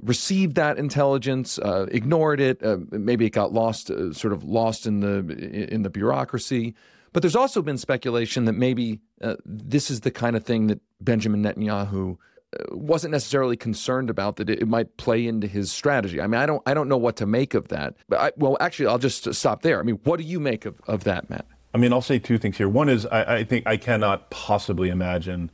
received 0.00 0.54
that 0.54 0.78
intelligence, 0.78 1.58
ignored 1.62 2.40
it, 2.40 2.62
maybe 2.90 3.26
it 3.26 3.30
got 3.30 3.52
lost, 3.52 3.88
sort 4.12 4.32
of 4.32 4.42
lost 4.42 4.86
in 4.86 5.00
the 5.00 5.18
in 5.70 5.82
the 5.82 5.90
bureaucracy. 5.90 6.74
But 7.12 7.22
there's 7.22 7.36
also 7.36 7.60
been 7.60 7.76
speculation 7.76 8.46
that 8.46 8.54
maybe 8.54 9.00
this 9.44 9.90
is 9.90 10.00
the 10.00 10.10
kind 10.10 10.34
of 10.34 10.44
thing 10.44 10.68
that 10.68 10.80
Benjamin 11.02 11.42
Netanyahu 11.42 12.16
wasn't 12.70 13.12
necessarily 13.12 13.56
concerned 13.56 14.10
about 14.10 14.36
that 14.36 14.48
it 14.50 14.66
might 14.68 14.96
play 14.96 15.26
into 15.26 15.46
his 15.46 15.70
strategy. 15.70 16.20
I 16.20 16.26
mean, 16.26 16.40
I 16.40 16.46
don't 16.46 16.62
I 16.66 16.74
don't 16.74 16.88
know 16.88 16.96
what 16.96 17.16
to 17.16 17.26
make 17.26 17.54
of 17.54 17.68
that. 17.68 17.94
But 18.08 18.20
I, 18.20 18.32
well, 18.36 18.56
actually, 18.60 18.86
I'll 18.86 18.98
just 18.98 19.32
stop 19.34 19.62
there. 19.62 19.80
I 19.80 19.82
mean, 19.82 19.98
what 20.04 20.18
do 20.18 20.24
you 20.24 20.40
make 20.40 20.64
of, 20.64 20.80
of 20.86 21.04
that, 21.04 21.28
Matt? 21.30 21.46
I 21.74 21.78
mean, 21.78 21.92
I'll 21.92 22.02
say 22.02 22.18
two 22.18 22.38
things 22.38 22.56
here. 22.56 22.68
One 22.68 22.88
is 22.88 23.06
I, 23.06 23.36
I 23.36 23.44
think 23.44 23.66
I 23.66 23.76
cannot 23.76 24.30
possibly 24.30 24.88
imagine, 24.88 25.50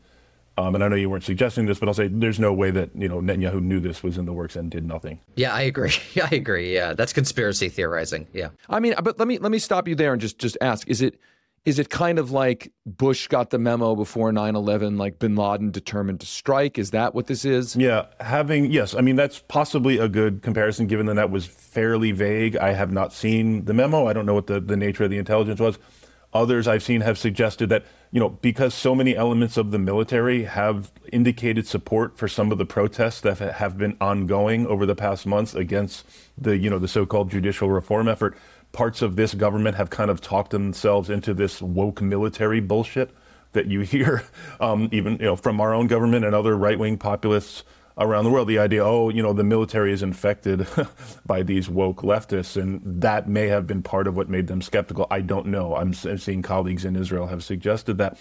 um, 0.56 0.74
and 0.74 0.84
I 0.84 0.88
know 0.88 0.96
you 0.96 1.10
weren't 1.10 1.24
suggesting 1.24 1.66
this, 1.66 1.78
but 1.78 1.88
I'll 1.88 1.94
say 1.94 2.08
there's 2.08 2.38
no 2.38 2.52
way 2.52 2.70
that 2.70 2.90
you 2.94 3.08
know 3.08 3.20
Netanyahu 3.20 3.60
knew 3.60 3.80
this 3.80 4.02
was 4.02 4.18
in 4.18 4.26
the 4.26 4.32
works 4.32 4.54
and 4.54 4.70
did 4.70 4.86
nothing. 4.86 5.20
Yeah, 5.34 5.52
I 5.52 5.62
agree. 5.62 5.94
I 6.22 6.34
agree. 6.34 6.72
Yeah, 6.72 6.94
that's 6.94 7.12
conspiracy 7.12 7.68
theorizing. 7.68 8.28
Yeah. 8.32 8.50
I 8.68 8.80
mean, 8.80 8.94
but 9.02 9.18
let 9.18 9.26
me 9.26 9.38
let 9.38 9.50
me 9.50 9.58
stop 9.58 9.88
you 9.88 9.94
there 9.94 10.12
and 10.12 10.20
just 10.20 10.38
just 10.38 10.56
ask: 10.60 10.88
Is 10.88 11.02
it 11.02 11.18
is 11.64 11.78
it 11.78 11.90
kind 11.90 12.18
of 12.18 12.32
like 12.32 12.72
Bush 12.84 13.28
got 13.28 13.50
the 13.50 13.58
memo 13.58 13.94
before 13.94 14.32
9 14.32 14.56
11, 14.56 14.98
like 14.98 15.20
bin 15.20 15.36
Laden 15.36 15.70
determined 15.70 16.20
to 16.20 16.26
strike? 16.26 16.76
Is 16.76 16.90
that 16.90 17.14
what 17.14 17.28
this 17.28 17.44
is? 17.44 17.76
Yeah, 17.76 18.06
having, 18.20 18.70
yes. 18.72 18.94
I 18.94 19.00
mean, 19.00 19.14
that's 19.14 19.38
possibly 19.46 19.98
a 19.98 20.08
good 20.08 20.42
comparison 20.42 20.88
given 20.88 21.06
that 21.06 21.14
that 21.14 21.30
was 21.30 21.46
fairly 21.46 22.10
vague. 22.10 22.56
I 22.56 22.72
have 22.72 22.90
not 22.90 23.12
seen 23.12 23.64
the 23.66 23.74
memo. 23.74 24.08
I 24.08 24.12
don't 24.12 24.26
know 24.26 24.34
what 24.34 24.48
the, 24.48 24.60
the 24.60 24.76
nature 24.76 25.04
of 25.04 25.10
the 25.10 25.18
intelligence 25.18 25.60
was. 25.60 25.78
Others 26.34 26.66
I've 26.66 26.82
seen 26.82 27.02
have 27.02 27.18
suggested 27.18 27.68
that, 27.68 27.84
you 28.10 28.18
know, 28.18 28.30
because 28.30 28.74
so 28.74 28.94
many 28.94 29.14
elements 29.14 29.56
of 29.56 29.70
the 29.70 29.78
military 29.78 30.44
have 30.44 30.90
indicated 31.12 31.66
support 31.66 32.16
for 32.16 32.26
some 32.26 32.50
of 32.50 32.56
the 32.58 32.64
protests 32.64 33.20
that 33.20 33.36
have 33.36 33.76
been 33.76 33.96
ongoing 34.00 34.66
over 34.66 34.86
the 34.86 34.94
past 34.96 35.26
months 35.26 35.54
against 35.54 36.06
the, 36.36 36.56
you 36.56 36.70
know, 36.70 36.78
the 36.78 36.88
so 36.88 37.04
called 37.04 37.30
judicial 37.30 37.70
reform 37.70 38.08
effort 38.08 38.36
parts 38.72 39.02
of 39.02 39.16
this 39.16 39.34
government 39.34 39.76
have 39.76 39.90
kind 39.90 40.10
of 40.10 40.20
talked 40.20 40.50
themselves 40.50 41.10
into 41.10 41.34
this 41.34 41.62
woke 41.62 42.00
military 42.02 42.60
bullshit 42.60 43.10
that 43.52 43.66
you 43.66 43.80
hear, 43.80 44.24
um, 44.60 44.88
even 44.92 45.12
you 45.14 45.26
know, 45.26 45.36
from 45.36 45.60
our 45.60 45.74
own 45.74 45.86
government 45.86 46.24
and 46.24 46.34
other 46.34 46.56
right-wing 46.56 46.98
populists 46.98 47.64
around 47.98 48.24
the 48.24 48.30
world. 48.30 48.48
The 48.48 48.58
idea, 48.58 48.84
oh, 48.84 49.10
you 49.10 49.22
know, 49.22 49.32
the 49.32 49.44
military 49.44 49.92
is 49.92 50.02
infected 50.02 50.66
by 51.26 51.42
these 51.42 51.68
woke 51.68 52.02
leftists, 52.02 52.60
and 52.60 52.80
that 52.84 53.28
may 53.28 53.48
have 53.48 53.66
been 53.66 53.82
part 53.82 54.06
of 54.06 54.16
what 54.16 54.28
made 54.28 54.46
them 54.46 54.62
skeptical. 54.62 55.06
I 55.10 55.20
don't 55.20 55.46
know. 55.46 55.76
I'm, 55.76 55.94
I'm 56.04 56.18
seeing 56.18 56.42
colleagues 56.42 56.84
in 56.84 56.96
Israel 56.96 57.26
have 57.26 57.44
suggested 57.44 57.98
that, 57.98 58.18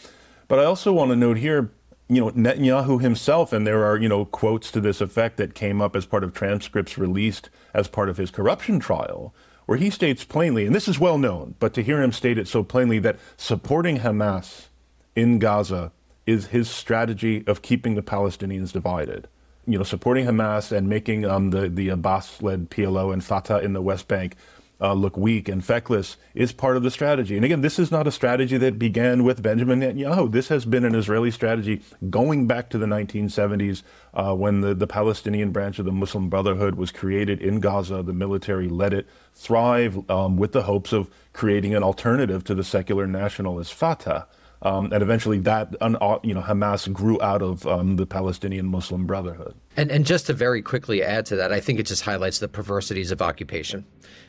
but 0.48 0.60
I 0.60 0.66
also 0.66 0.92
want 0.92 1.12
to 1.12 1.16
note 1.16 1.38
here 1.38 1.72
you 2.12 2.20
know, 2.20 2.30
Netanyahu 2.32 3.02
himself, 3.02 3.54
and 3.54 3.66
there 3.66 3.86
are, 3.86 3.96
you 3.96 4.10
know, 4.10 4.26
quotes 4.26 4.70
to 4.72 4.82
this 4.82 5.00
effect 5.00 5.38
that 5.38 5.56
came 5.56 5.82
up 5.82 5.96
as 5.96 6.06
part 6.06 6.26
of 6.26 6.34
transcripts 6.34 6.98
released 6.98 7.50
as 7.74 7.88
part 7.88 8.10
of 8.10 8.18
his 8.18 8.30
corruption 8.30 8.82
trial, 8.82 9.34
where 9.72 9.80
he 9.80 9.90
states 9.90 10.26
plainly, 10.26 10.66
and 10.66 10.76
this 10.76 10.90
is 10.90 11.00
well 11.00 11.18
known, 11.18 11.56
but 11.60 11.74
to 11.74 11.82
hear 11.82 12.02
him 12.02 12.12
state 12.12 12.38
it 12.38 12.46
so 12.46 12.62
plainly 12.62 13.00
that 13.00 13.18
supporting 13.38 14.00
Hamas 14.00 14.68
in 15.16 15.40
Gaza 15.40 15.94
is 16.26 16.48
his 16.48 16.70
strategy 16.70 17.42
of 17.48 17.62
keeping 17.62 17.96
the 17.96 18.02
Palestinians 18.02 18.74
divided. 18.74 19.30
You 19.66 19.78
know, 19.78 19.86
supporting 19.86 20.26
Hamas 20.26 20.74
and 20.74 20.90
making 20.90 21.24
um, 21.24 21.52
the, 21.52 21.70
the 21.70 21.88
Abbas 21.88 22.42
led 22.42 22.70
PLO 22.70 23.14
and 23.14 23.24
Fatah 23.24 23.60
in 23.60 23.72
the 23.72 23.82
West 23.82 24.10
Bank 24.10 24.36
uh, 24.82 24.94
look 24.94 25.16
weak 25.16 25.48
and 25.48 25.64
feckless 25.64 26.18
is 26.34 26.52
part 26.52 26.76
of 26.76 26.84
the 26.84 26.92
strategy. 26.92 27.36
And 27.36 27.46
again, 27.46 27.62
this 27.62 27.78
is 27.78 27.92
not 27.92 28.08
a 28.08 28.12
strategy 28.12 28.58
that 28.58 28.80
began 28.80 29.24
with 29.24 29.42
Benjamin 29.42 29.82
Netanyahu. 29.82 30.32
This 30.32 30.48
has 30.48 30.66
been 30.66 30.84
an 30.84 30.96
Israeli 30.96 31.32
strategy 31.32 31.82
going 32.10 32.48
back 32.48 32.70
to 32.72 32.78
the 32.78 32.88
1970s 32.88 33.84
uh, 34.14 34.36
when 34.36 34.62
the, 34.62 34.74
the 34.74 34.88
Palestinian 34.88 35.52
branch 35.52 35.78
of 35.78 35.86
the 35.86 35.92
Muslim 35.92 36.30
Brotherhood 36.30 36.76
was 36.76 36.92
created 36.92 37.42
in 37.42 37.60
Gaza. 37.60 38.02
The 38.02 38.14
military 38.14 38.68
let 38.68 38.94
it 38.94 39.08
thrive 39.36 40.10
um, 40.10 40.38
with 40.38 40.52
the 40.52 40.64
hopes 40.64 40.92
of 40.92 41.10
creating 41.34 41.76
an 41.76 41.84
alternative 41.84 42.44
to 42.46 42.56
the 42.56 42.64
secular 42.64 43.06
nationalist 43.06 43.74
Fatah. 43.74 44.28
Um, 44.64 44.92
and 44.94 45.02
eventually, 45.02 45.40
that 45.40 45.76
uh, 45.82 46.20
you 46.22 46.36
know 46.36 46.42
Hamas 46.42 46.92
grew 46.94 47.20
out 47.20 47.42
of 47.42 47.66
um, 47.66 47.96
the 47.96 48.06
Palestinian 48.06 48.68
Muslim 48.68 49.08
Brotherhood. 49.08 49.56
And 49.78 49.90
and 49.92 50.06
just 50.06 50.28
to 50.28 50.34
very 50.34 50.62
quickly 50.62 51.02
add 51.02 51.26
to 51.28 51.36
that, 51.38 51.52
I 51.54 51.60
think 51.60 51.80
it 51.80 51.86
just 51.86 52.04
highlights 52.04 52.40
the 52.40 52.48
perversities 52.48 53.12
of 53.12 53.22
occupation 53.22 53.86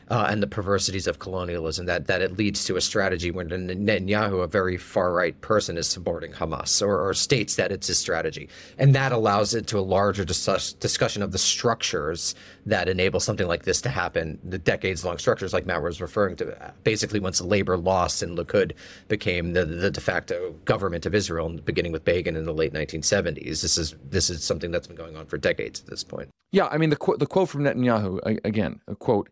uh, 0.09 0.27
and 0.29 0.43
the 0.43 0.47
perversities 0.47 1.07
of 1.07 1.19
colonialism 1.19 1.85
that, 1.85 2.07
that 2.07 2.21
it 2.21 2.37
leads 2.37 2.65
to 2.65 2.75
a 2.75 2.81
strategy 2.81 3.31
when 3.31 3.49
Netanyahu, 3.49 4.43
a 4.43 4.47
very 4.47 4.77
far 4.77 5.13
right 5.13 5.39
person, 5.41 5.77
is 5.77 5.87
supporting 5.87 6.31
Hamas 6.31 6.81
or, 6.81 6.99
or, 6.99 7.13
states 7.13 7.55
that 7.55 7.71
it's 7.71 7.87
his 7.87 7.97
strategy. 7.97 8.49
And 8.77 8.93
that 8.95 9.11
allows 9.11 9.53
it 9.53 9.67
to 9.67 9.79
a 9.79 9.81
larger 9.81 10.25
dis- 10.25 10.73
discussion 10.73 11.23
of 11.23 11.31
the 11.31 11.37
structures 11.37 12.35
that 12.65 12.89
enable 12.89 13.19
something 13.19 13.47
like 13.47 13.63
this 13.63 13.81
to 13.81 13.89
happen, 13.89 14.39
the 14.43 14.57
decades 14.57 15.05
long 15.05 15.17
structures 15.17 15.53
like 15.53 15.65
Matt 15.65 15.81
was 15.81 16.01
referring 16.01 16.35
to. 16.37 16.73
Basically, 16.83 17.19
once 17.19 17.41
labor 17.41 17.77
lost 17.77 18.23
and 18.23 18.37
Likud 18.37 18.73
became 19.07 19.53
the, 19.53 19.65
the 19.65 19.91
de 19.91 20.01
facto 20.01 20.53
government 20.65 21.05
of 21.05 21.15
Israel, 21.15 21.49
beginning 21.49 21.91
with 21.91 22.03
Begin 22.05 22.35
in 22.35 22.45
the 22.45 22.53
late 22.53 22.73
1970s, 22.73 23.61
this 23.61 23.77
is, 23.77 23.95
this 24.09 24.29
is 24.29 24.43
something 24.43 24.71
that's 24.71 24.87
been 24.87 24.95
going 24.95 25.15
on 25.15 25.25
for 25.33 25.39
decades 25.39 25.79
at 25.79 25.87
this 25.87 26.03
point. 26.03 26.29
Yeah, 26.51 26.67
I 26.67 26.77
mean, 26.77 26.91
the, 26.91 26.95
qu- 26.95 27.17
the 27.17 27.25
quote 27.25 27.49
from 27.49 27.63
Netanyahu, 27.63 28.19
again, 28.45 28.81
a 28.87 28.95
quote, 28.95 29.29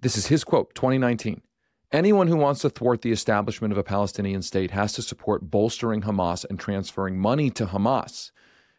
this 0.00 0.16
is 0.16 0.28
his 0.28 0.44
quote, 0.44 0.72
2019. 0.76 1.42
Anyone 1.90 2.28
who 2.28 2.36
wants 2.36 2.60
to 2.60 2.70
thwart 2.70 3.02
the 3.02 3.10
establishment 3.10 3.72
of 3.72 3.78
a 3.78 3.82
Palestinian 3.82 4.42
state 4.42 4.70
has 4.70 4.92
to 4.92 5.02
support 5.02 5.50
bolstering 5.50 6.02
Hamas 6.02 6.44
and 6.48 6.60
transferring 6.60 7.18
money 7.18 7.50
to 7.50 7.66
Hamas. 7.66 8.30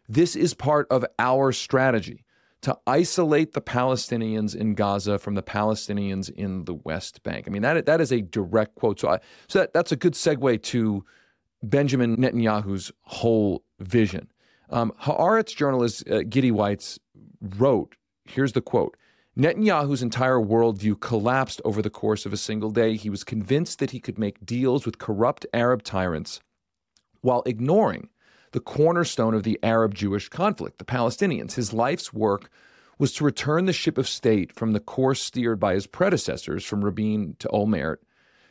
This 0.07 0.37
is 0.37 0.53
part 0.53 0.87
of 0.89 1.05
our 1.19 1.51
strategy 1.51 2.23
to 2.61 2.77
isolate 2.87 3.51
the 3.51 3.61
Palestinians 3.61 4.55
in 4.55 4.73
Gaza 4.73 5.19
from 5.19 5.35
the 5.35 5.43
Palestinians 5.43 6.29
in 6.29 6.63
the 6.63 6.75
West 6.75 7.23
Bank. 7.23 7.43
I 7.45 7.51
mean, 7.51 7.63
that, 7.63 7.85
that 7.87 7.99
is 7.99 8.13
a 8.13 8.21
direct 8.21 8.75
quote. 8.75 9.01
So, 9.01 9.09
I, 9.09 9.19
so 9.49 9.59
that, 9.59 9.73
that's 9.73 9.91
a 9.91 9.97
good 9.97 10.13
segue 10.13 10.63
to 10.63 11.03
Benjamin 11.61 12.15
Netanyahu's 12.15 12.89
whole 13.01 13.65
vision. 13.81 14.29
Um, 14.69 14.93
Haaretz 15.01 15.55
journalist 15.55 16.03
uh, 16.09 16.21
Gidi 16.21 16.51
Weitz 16.51 16.99
wrote, 17.41 17.95
here's 18.25 18.53
the 18.53 18.61
quote 18.61 18.97
Netanyahu's 19.37 20.03
entire 20.03 20.37
worldview 20.37 20.99
collapsed 20.99 21.61
over 21.65 21.81
the 21.81 21.89
course 21.89 22.25
of 22.25 22.33
a 22.33 22.37
single 22.37 22.69
day. 22.69 22.95
He 22.95 23.09
was 23.09 23.23
convinced 23.23 23.79
that 23.79 23.91
he 23.91 23.99
could 23.99 24.19
make 24.19 24.45
deals 24.45 24.85
with 24.85 24.99
corrupt 24.99 25.45
Arab 25.53 25.83
tyrants 25.83 26.39
while 27.21 27.41
ignoring 27.45 28.09
the 28.51 28.59
cornerstone 28.59 29.33
of 29.33 29.43
the 29.43 29.59
Arab 29.63 29.95
Jewish 29.95 30.29
conflict, 30.29 30.77
the 30.77 30.85
Palestinians. 30.85 31.53
His 31.53 31.73
life's 31.73 32.13
work 32.13 32.49
was 32.99 33.11
to 33.13 33.23
return 33.23 33.65
the 33.65 33.73
ship 33.73 33.97
of 33.97 34.07
state 34.07 34.51
from 34.51 34.73
the 34.73 34.79
course 34.79 35.21
steered 35.21 35.59
by 35.59 35.73
his 35.73 35.87
predecessors, 35.87 36.63
from 36.63 36.85
Rabin 36.85 37.35
to 37.39 37.47
Olmert, 37.47 37.97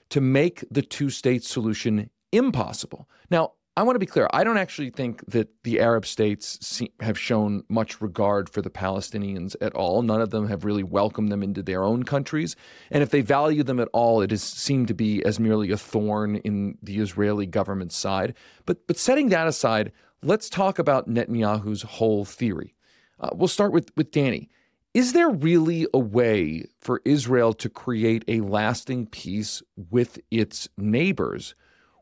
to 0.08 0.20
make 0.20 0.64
the 0.70 0.82
two 0.82 1.10
state 1.10 1.44
solution 1.44 2.10
impossible. 2.32 3.08
Now, 3.30 3.52
I 3.74 3.84
want 3.84 3.94
to 3.94 4.00
be 4.00 4.06
clear. 4.06 4.28
I 4.34 4.44
don't 4.44 4.58
actually 4.58 4.90
think 4.90 5.24
that 5.28 5.48
the 5.64 5.80
Arab 5.80 6.04
states 6.04 6.82
have 7.00 7.18
shown 7.18 7.64
much 7.70 8.02
regard 8.02 8.50
for 8.50 8.60
the 8.60 8.68
Palestinians 8.68 9.56
at 9.62 9.72
all. 9.74 10.02
None 10.02 10.20
of 10.20 10.28
them 10.28 10.46
have 10.48 10.66
really 10.66 10.82
welcomed 10.82 11.32
them 11.32 11.42
into 11.42 11.62
their 11.62 11.82
own 11.82 12.02
countries. 12.02 12.54
And 12.90 13.02
if 13.02 13.08
they 13.08 13.22
value 13.22 13.62
them 13.62 13.80
at 13.80 13.88
all, 13.94 14.20
it 14.20 14.30
has 14.30 14.42
seemed 14.42 14.88
to 14.88 14.94
be 14.94 15.24
as 15.24 15.40
merely 15.40 15.70
a 15.70 15.78
thorn 15.78 16.36
in 16.36 16.76
the 16.82 16.98
Israeli 16.98 17.46
government's 17.46 17.96
side. 17.96 18.34
But, 18.66 18.86
but 18.86 18.98
setting 18.98 19.30
that 19.30 19.46
aside, 19.46 19.92
let's 20.22 20.50
talk 20.50 20.78
about 20.78 21.08
Netanyahu's 21.08 21.82
whole 21.82 22.26
theory. 22.26 22.74
Uh, 23.18 23.30
we'll 23.32 23.48
start 23.48 23.72
with, 23.72 23.90
with 23.96 24.10
Danny. 24.10 24.50
Is 24.92 25.14
there 25.14 25.30
really 25.30 25.86
a 25.94 25.98
way 25.98 26.66
for 26.78 27.00
Israel 27.06 27.54
to 27.54 27.70
create 27.70 28.22
a 28.28 28.42
lasting 28.42 29.06
peace 29.06 29.62
with 29.90 30.18
its 30.30 30.68
neighbors? 30.76 31.54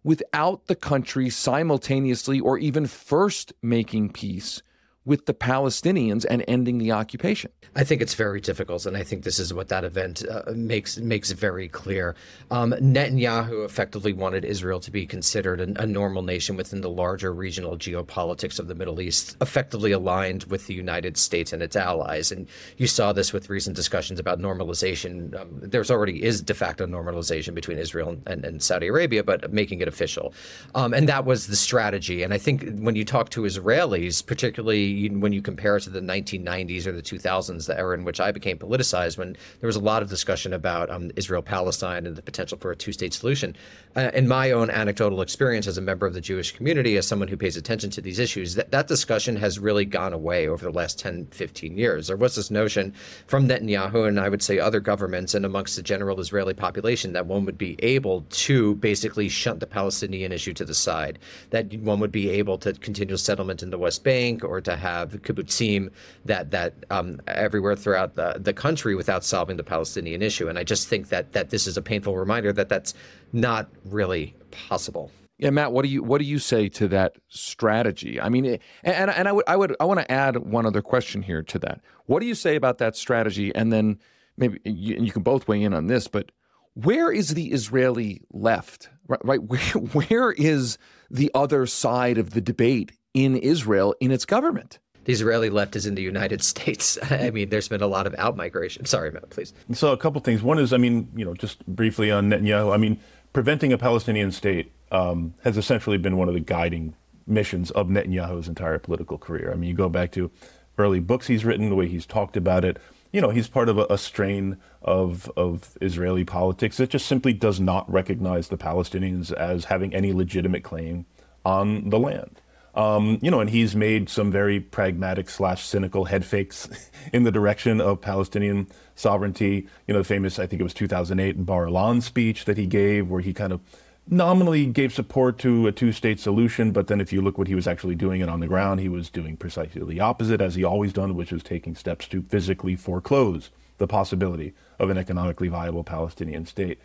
Without 0.03 0.67
the 0.67 0.75
country 0.75 1.29
simultaneously 1.29 2.41
or 2.41 2.59
even 2.59 2.87
first 2.87 3.53
making 3.63 4.11
peace 4.11 4.63
with 5.05 5.27
the 5.27 5.35
Palestinians 5.35 6.27
and 6.29 6.45
ending 6.47 6.79
the 6.79 6.93
occupation? 6.93 7.51
I 7.75 7.85
think 7.85 8.03
it's 8.03 8.15
very 8.15 8.41
difficult, 8.41 8.85
and 8.85 8.97
I 8.97 9.05
think 9.05 9.23
this 9.23 9.39
is 9.39 9.55
what 9.55 9.69
that 9.69 9.85
event 9.85 10.25
uh, 10.29 10.43
makes 10.55 10.99
makes 10.99 11.31
very 11.31 11.69
clear. 11.69 12.17
Um, 12.51 12.73
Netanyahu 12.73 13.65
effectively 13.65 14.13
wanted 14.13 14.45
Israel 14.45 14.81
to 14.81 14.91
be 14.91 15.07
considered 15.07 15.61
a, 15.61 15.83
a, 15.83 15.87
normal 15.87 16.23
nation 16.23 16.57
within 16.57 16.81
the 16.81 16.91
larger 16.91 17.33
regional 17.33 17.77
geopolitics 17.79 18.59
of 18.59 18.67
the 18.67 18.75
Middle 18.75 19.01
East, 19.01 19.37
effectively 19.41 19.93
aligned 19.93 20.45
with 20.45 20.67
the 20.67 20.75
United 20.75 21.17
States 21.17 21.53
and 21.53 21.63
its 21.63 21.77
allies. 21.77 22.33
And 22.33 22.49
you 22.77 22.89
saw 22.89 23.13
this 23.13 23.33
with 23.33 23.49
recent 23.49 23.77
discussions 23.77 24.19
about 24.19 24.41
normalization. 24.41 25.39
Um, 25.41 25.61
there's 25.63 25.91
already 25.93 26.25
is 26.25 26.43
de 26.43 26.55
facto 26.55 26.87
normalization 26.87 27.55
between 27.55 27.79
Israel 27.79 28.17
and, 28.27 28.45
and 28.45 28.63
Saudi 28.63 28.89
Arabia, 28.89 29.23
but 29.23 29.53
making 29.53 29.81
it 29.81 29.87
official, 29.87 30.35
um, 30.75 30.93
and 30.93 31.09
that 31.09 31.25
was 31.25 31.47
the 31.47 31.57
strategy. 31.57 32.25
And 32.25 32.35
I 32.35 32.39
think 32.39 32.79
when 32.81 32.97
you 32.97 33.05
talk 33.05 33.31
to 33.31 33.43
Israelis, 33.43 34.27
particularly 34.27 34.90
when 35.21 35.33
you 35.33 35.43
compare 35.43 35.77
it 35.77 35.83
to 35.83 35.91
the 35.91 36.01
1990s 36.01 36.87
or 36.87 36.93
the 36.93 37.03
2000s, 37.03 37.67
the 37.67 37.79
era 37.79 37.95
in 37.95 38.05
which 38.05 38.21
I 38.21 38.33
became 38.33 38.59
politicized, 38.59 39.19
when 39.19 39.37
there 39.61 39.67
was 39.67 39.77
a 39.77 39.81
lot 39.81 40.03
of 40.03 40.09
discussion 40.09 40.53
about 40.53 40.91
um, 40.91 41.11
Israel 41.17 41.43
Palestine 41.43 42.07
and 42.07 42.17
the 42.17 42.23
potential 42.23 42.59
for 42.59 42.71
a 42.71 42.77
two 42.77 42.93
state 42.93 43.15
solution. 43.15 43.57
Uh, 43.97 44.11
in 44.15 44.29
my 44.29 44.53
own 44.53 44.71
anecdotal 44.71 45.21
experience 45.21 45.67
as 45.67 45.77
a 45.77 45.81
member 45.81 46.07
of 46.07 46.15
the 46.15 46.21
Jewish 46.21 46.53
community, 46.53 46.97
as 46.97 47.07
someone 47.07 47.29
who 47.29 47.37
pays 47.37 47.57
attention 47.57 47.91
to 47.91 48.01
these 48.01 48.19
issues, 48.19 48.55
that, 48.55 48.71
that 48.71 48.87
discussion 48.87 49.37
has 49.37 49.59
really 49.59 49.85
gone 49.85 50.13
away 50.13 50.47
over 50.49 50.65
the 50.65 50.71
last 50.71 50.99
10, 50.99 51.27
15 51.27 51.77
years. 51.77 52.07
There 52.07 52.17
was 52.17 52.37
this 52.37 52.51
notion 52.51 52.95
from 53.27 53.49
Netanyahu 53.49 54.07
and 54.07 54.21
I 54.21 54.29
would 54.29 54.43
say 54.43 54.59
other 54.59 54.81
governments 54.81 55.35
and 55.35 55.45
amongst 55.45 55.77
the 55.77 55.83
general 55.83 56.21
Israeli 56.21 56.55
population 56.55 57.13
that 57.13 57.27
one 57.27 57.45
would 57.45 57.59
be 57.59 57.77
able 57.83 58.25
to 58.31 58.77
basically 58.77 59.29
shunt 59.29 59.61
the 59.61 59.67
Palestinian 59.67 60.33
issue 60.33 60.55
to 60.55 60.65
the 60.65 60.75
side, 60.75 61.19
that 61.51 61.73
one 61.81 62.01
would 62.01 62.13
be 62.13 62.31
able 62.31 62.59
to 62.59 62.73
continue 62.75 63.17
settlement 63.17 63.63
in 63.63 63.71
the 63.71 63.79
West 63.79 64.05
Bank 64.05 64.45
or 64.45 64.61
to 64.61 64.77
have 64.81 65.13
kibbutzim 65.23 65.91
that 66.25 66.51
that 66.51 66.75
um, 66.91 67.21
everywhere 67.29 67.77
throughout 67.77 68.17
the, 68.17 68.37
the 68.39 68.53
country 68.53 68.95
without 68.95 69.25
solving 69.25 69.57
the 69.57 69.65
Palestinian 69.65 70.23
issue. 70.23 70.49
And 70.49 70.59
I 70.59 70.65
just 70.65 70.89
think 70.89 71.09
that 71.11 71.33
that 71.33 71.51
this 71.51 71.67
is 71.67 71.77
a 71.77 71.83
painful 71.83 72.17
reminder 72.17 72.53
that 72.53 72.69
that's 72.69 72.95
not 73.33 73.69
really 73.85 74.35
possible. 74.51 75.11
Yeah, 75.41 75.49
Matt, 75.49 75.73
what 75.73 75.83
do 75.83 75.89
you 75.89 76.03
what 76.03 76.19
do 76.19 76.27
you 76.27 76.39
say 76.39 76.69
to 76.69 76.89
that 76.89 77.17
strategy? 77.29 78.21
I 78.21 78.29
mean, 78.29 78.45
and 78.85 79.11
and 79.11 79.27
I 79.27 79.33
would 79.33 79.45
I 79.47 79.57
would 79.57 79.75
I 79.81 79.85
want 79.85 80.01
to 80.01 80.13
add 80.13 80.37
one 80.37 80.67
other 80.67 80.83
question 80.83 81.23
here 81.23 81.43
to 81.45 81.59
that. 81.61 81.81
What 82.05 82.21
do 82.21 82.27
you 82.27 82.35
say 82.35 82.57
about 82.57 82.77
that 82.79 82.95
strategy? 82.95 83.51
And 83.55 83.73
then 83.73 83.99
maybe 84.37 84.61
you, 84.65 84.97
you 84.97 85.13
can 85.13 85.23
both 85.23 85.49
weigh 85.49 85.63
in 85.63 85.73
on 85.73 85.87
this, 85.87 86.09
but 86.09 86.31
where 86.75 87.11
is 87.11 87.31
the 87.31 87.53
Israeli 87.53 88.21
left? 88.33 88.91
Right, 89.09 89.21
right? 89.25 89.43
Where 89.43 89.61
where 89.93 90.33
is 90.33 90.77
the 91.11 91.31
other 91.35 91.65
side 91.65 92.19
of 92.19 92.31
the 92.31 92.43
debate 92.43 92.93
in 93.15 93.37
Israel 93.37 93.95
in 94.01 94.11
its 94.11 94.25
government. 94.25 94.79
The 95.05 95.13
Israeli 95.13 95.51
left 95.51 95.77
is 95.77 95.87
in 95.87 95.95
the 95.95 96.03
United 96.03 96.43
States. 96.53 96.99
I 97.11 97.31
mean, 97.31 97.49
there's 97.49 97.69
been 97.69 97.83
a 97.83 97.87
lot 97.87 98.07
of 98.07 98.13
outmigration. 98.15 98.87
Sorry, 98.87 99.11
Matt, 99.11 99.31
please. 99.31 99.53
So, 99.73 99.93
a 99.93 99.97
couple 99.97 100.21
things. 100.21 100.43
One 100.43 100.59
is, 100.59 100.73
I 100.73 100.77
mean, 100.77 101.11
you 101.15 101.25
know, 101.25 101.35
just 101.35 101.67
briefly 101.67 102.11
on 102.11 102.31
Netanyahu. 102.31 102.73
I 102.73 102.77
mean, 102.77 102.99
preventing 103.33 103.73
a 103.73 103.79
Palestinian 103.79 104.33
state 104.33 104.73
um, 104.91 105.35
has 105.45 105.57
essentially 105.57 105.99
been 105.99 106.17
one 106.17 106.29
of 106.29 106.35
the 106.35 106.41
guiding 106.41 106.95
missions 107.27 107.71
of 107.71 107.89
Netanyahu's 107.89 108.49
entire 108.49 108.79
political 108.79 109.19
career. 109.19 109.53
I 109.53 109.57
mean, 109.57 109.71
you 109.71 109.77
go 109.77 109.89
back 109.89 110.13
to 110.13 110.31
early 110.79 111.01
books 111.01 111.27
he's 111.27 111.45
written, 111.45 111.69
the 111.69 111.77
way 111.77 111.89
he's 111.89 112.07
talked 112.07 112.37
about 112.37 112.65
it. 112.65 112.79
You 113.13 113.21
know, 113.21 113.31
he's 113.31 113.49
part 113.49 113.69
of 113.69 113.79
a, 113.79 113.87
a 113.91 113.99
strain 113.99 114.57
of 114.83 115.31
of 115.37 115.77
Israeli 115.81 116.25
politics 116.25 116.77
that 116.79 116.91
just 116.91 117.07
simply 117.07 117.33
does 117.33 117.61
not 117.61 117.91
recognize 117.91 118.49
the 118.49 118.57
Palestinians 118.57 119.33
as 119.33 119.67
having 119.67 119.95
any 119.95 120.13
legitimate 120.13 120.63
claim 120.63 121.07
on 121.45 121.91
the 121.91 121.99
land. 121.99 122.40
Um, 122.75 123.19
you 123.21 123.31
know, 123.31 123.41
and 123.41 123.51
he's 123.51 123.75
made 123.75 124.09
some 124.09 124.31
very 124.31 124.61
pragmatic 124.61 125.29
slash 125.29 125.65
cynical 125.65 126.05
head 126.05 126.25
fakes 126.25 126.69
in 127.13 127.25
the 127.25 127.33
direction 127.33 127.81
of 127.81 128.01
Palestinian 128.01 128.69
sovereignty. 128.95 129.67
You 129.87 129.95
know, 129.95 130.01
the 130.01 130.05
famous, 130.05 130.39
I 130.39 130.47
think 130.47 130.61
it 130.61 130.65
was 130.65 130.75
2008 130.75 131.45
Bar 131.45 131.67
Ilan 131.67 132.03
speech 132.03 132.45
that 132.45 132.57
he 132.57 132.67
gave, 132.67 133.09
where 133.09 133.21
he 133.21 133.33
kind 133.33 133.53
of 133.53 133.61
nominally 134.09 134.67
gave 134.67 134.93
support 134.93 135.39
to 135.39 135.67
a 135.67 135.73
two-state 135.73 136.21
solution, 136.21 136.73
but 136.73 136.89
then 136.89 137.01
if 137.01 137.13
you 137.13 137.23
look 137.23 137.39
what 137.39 137.49
he 137.49 137.55
was 137.55 137.67
actually 137.67 137.95
doing 137.95 138.21
it 138.21 138.29
on 138.29 138.41
the 138.41 138.47
ground, 138.47 138.81
he 138.81 138.89
was 138.89 139.11
doing 139.11 139.37
precisely 139.37 139.83
the 139.85 140.01
opposite, 140.01 140.41
as 140.41 140.55
he 140.55 140.65
always 140.65 140.93
done, 140.93 141.15
which 141.15 141.33
was 141.33 141.43
taking 141.43 141.75
steps 141.75 142.07
to 142.09 142.23
physically 142.23 142.77
foreclose 142.77 143.51
the 143.79 143.87
possibility 143.87 144.53
of 144.79 144.91
an 144.91 144.99
economically 144.99 145.49
viable 145.49 145.85
Palestinian 145.85 146.45
state. 146.45 146.79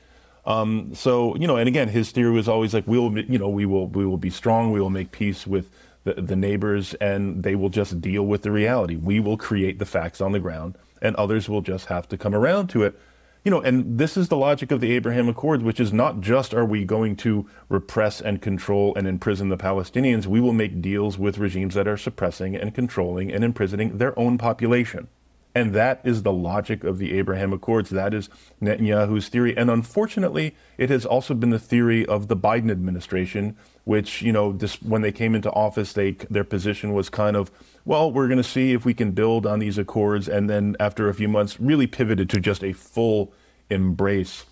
Um, 0.46 0.94
so 0.94 1.36
you 1.36 1.48
know, 1.48 1.58
and 1.58 1.68
again, 1.68 1.90
his 1.90 2.12
theory 2.12 2.32
was 2.32 2.48
always 2.48 2.74
like, 2.74 2.86
we'll, 2.88 3.18
you 3.18 3.40
know, 3.40 3.50
we 3.50 3.66
will, 3.66 3.88
we 3.88 4.06
will 4.06 4.18
be 4.18 4.30
strong, 4.30 4.72
we 4.72 4.80
will 4.80 4.90
make 4.90 5.12
peace 5.12 5.48
with 5.48 5.72
the, 6.04 6.14
the 6.14 6.36
neighbors, 6.36 6.94
and 6.96 7.44
they 7.44 7.56
will 7.56 7.70
just 7.70 8.00
deal 8.02 8.24
with 8.24 8.44
the 8.44 8.52
reality. 8.52 8.96
We 8.96 9.20
will 9.20 9.38
create 9.38 9.80
the 9.80 9.86
facts 9.86 10.22
on 10.22 10.34
the 10.34 10.40
ground, 10.40 10.78
and 11.02 11.16
others 11.16 11.50
will 11.50 11.62
just 11.62 11.88
have 11.88 12.08
to 12.10 12.18
come 12.18 12.36
around 12.36 12.68
to 12.68 12.84
it 12.84 13.00
you 13.46 13.52
know, 13.52 13.62
and 13.62 14.00
this 14.00 14.18
is 14.18 14.28
the 14.28 14.36
logic 14.36 14.72
of 14.72 14.82
the 14.82 14.92
Abraham 14.92 15.30
Accords, 15.30 15.64
which 15.64 15.80
is 15.80 15.94
not 15.94 16.20
just 16.20 16.52
are 16.52 16.66
we 16.66 16.84
going 16.84 17.16
to 17.18 17.48
repress 17.70 18.20
and 18.20 18.42
control 18.42 18.96
and 18.96 19.08
imprison 19.08 19.50
the 19.50 19.56
Palestinians, 19.58 20.26
we 20.26 20.40
will 20.40 20.52
make 20.52 20.82
deals 20.82 21.20
with 21.20 21.38
regimes 21.38 21.76
that 21.76 21.88
are 21.88 21.96
suppressing 21.96 22.56
and 22.56 22.74
controlling 22.74 23.32
and 23.32 23.44
imprisoning 23.44 24.00
their 24.00 24.18
own 24.18 24.40
population. 24.40 25.08
And 25.56 25.74
that 25.74 26.02
is 26.04 26.24
the 26.24 26.34
logic 26.34 26.84
of 26.84 26.98
the 26.98 27.18
Abraham 27.18 27.54
Accords. 27.54 27.90
That 27.90 28.14
is 28.14 28.30
Netanyahu's 28.62 29.30
theory. 29.30 29.56
And 29.56 29.72
unfortunately, 29.72 30.54
it 30.78 30.90
has 30.90 31.06
also 31.06 31.34
been 31.34 31.50
the 31.50 31.60
theory 31.60 32.06
of 32.06 32.28
the 32.28 32.36
Biden 32.36 32.70
administration, 32.70 33.56
which, 33.86 34.22
you 34.22 34.34
know, 34.34 34.52
this, 34.52 34.82
when 34.82 35.02
they 35.02 35.14
came 35.14 35.34
into 35.34 35.50
office, 35.52 35.94
they, 35.94 36.12
their 36.30 36.44
position 36.44 36.92
was 36.92 37.10
kind 37.10 37.38
of, 37.38 37.52
well, 37.86 38.12
we're 38.12 38.28
going 38.28 38.38
to 38.38 38.44
see 38.44 38.74
if 38.74 38.84
we 38.84 38.94
can 38.94 39.12
build 39.12 39.46
on 39.46 39.60
these 39.60 39.78
accords. 39.78 40.28
And 40.28 40.50
then 40.50 40.76
after 40.78 41.08
a 41.08 41.14
few 41.14 41.30
months, 41.30 41.58
really 41.58 41.88
pivoted 41.88 42.30
to 42.32 42.42
just 42.42 42.62
a 42.62 42.74
full 42.74 43.32
embrace 43.70 44.44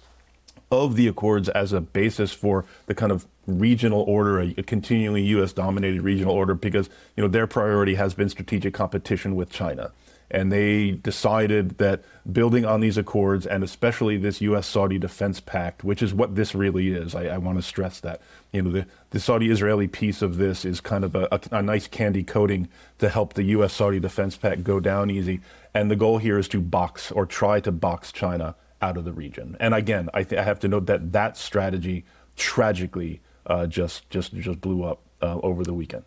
of 0.72 0.96
the 0.96 1.08
accords 1.08 1.50
as 1.50 1.74
a 1.74 1.82
basis 1.82 2.32
for 2.32 2.64
the 2.86 2.96
kind 2.96 3.12
of 3.12 3.28
regional 3.46 4.02
order, 4.04 4.40
a, 4.40 4.54
continually 4.64 5.22
U.S. 5.24 5.52
dominated 5.52 6.02
regional 6.02 6.34
order, 6.34 6.56
because 6.56 6.90
you 7.16 7.22
know 7.22 7.28
their 7.28 7.46
priority 7.46 7.96
has 7.96 8.14
been 8.16 8.30
strategic 8.30 8.74
competition 8.74 9.36
with 9.36 9.52
China 9.52 9.92
and 10.32 10.52
they 10.52 10.92
decided 10.92 11.78
that 11.78 12.04
building 12.32 12.66
on 12.66 12.80
these 12.80 12.98
accords 12.98 13.46
and 13.46 13.64
especially 13.64 14.18
this 14.18 14.42
U.S. 14.42 14.66
Saudi 14.66 14.98
defense 14.98 15.40
pact, 15.40 15.84
which 15.84 16.02
is 16.02 16.14
what 16.14 16.36
this 16.36 16.56
really 16.56 16.92
is, 16.92 17.14
I, 17.14 17.26
I 17.26 17.38
want 17.38 17.58
to 17.58 17.62
stress 17.62 18.00
that. 18.00 18.22
You 18.52 18.62
know, 18.62 18.72
the, 18.72 18.88
the 19.12 19.20
Saudi 19.20 19.50
Israeli 19.50 19.88
piece 19.88 20.22
of 20.22 20.38
this 20.38 20.66
is 20.66 20.82
kind 20.82 21.04
of 21.04 21.16
a, 21.16 21.28
a, 21.32 21.40
a 21.52 21.62
nice 21.62 21.88
candy 21.88 22.24
coating 22.24 22.68
to 23.00 23.10
help 23.10 23.34
the 23.34 23.44
U.S. 23.44 23.74
Saudi 23.74 24.00
defense 24.00 24.38
pact 24.38 24.64
go 24.64 24.80
down 24.80 25.10
easy. 25.10 25.42
And 25.74 25.90
the 25.90 25.96
goal 25.96 26.18
here 26.18 26.38
is 26.38 26.48
to 26.50 26.62
box 26.62 27.12
or 27.12 27.26
try 27.26 27.60
to 27.62 27.72
box 27.72 28.12
China 28.12 28.56
out 28.82 28.98
of 28.98 29.06
the 29.06 29.14
region. 29.14 29.56
And 29.60 29.74
again, 29.74 30.10
I, 30.14 30.24
th- 30.24 30.40
I 30.40 30.44
have 30.44 30.60
to 30.62 30.68
note 30.68 30.86
that 30.88 31.12
that 31.14 31.38
strategy 31.38 32.06
tragically 32.36 33.22
uh, 33.46 33.68
just 33.68 34.10
just 34.10 34.34
just 34.34 34.62
blew 34.62 34.84
up 34.84 35.02
uh, 35.22 35.40
over 35.42 35.64
the 35.64 35.74
weekend. 35.74 36.04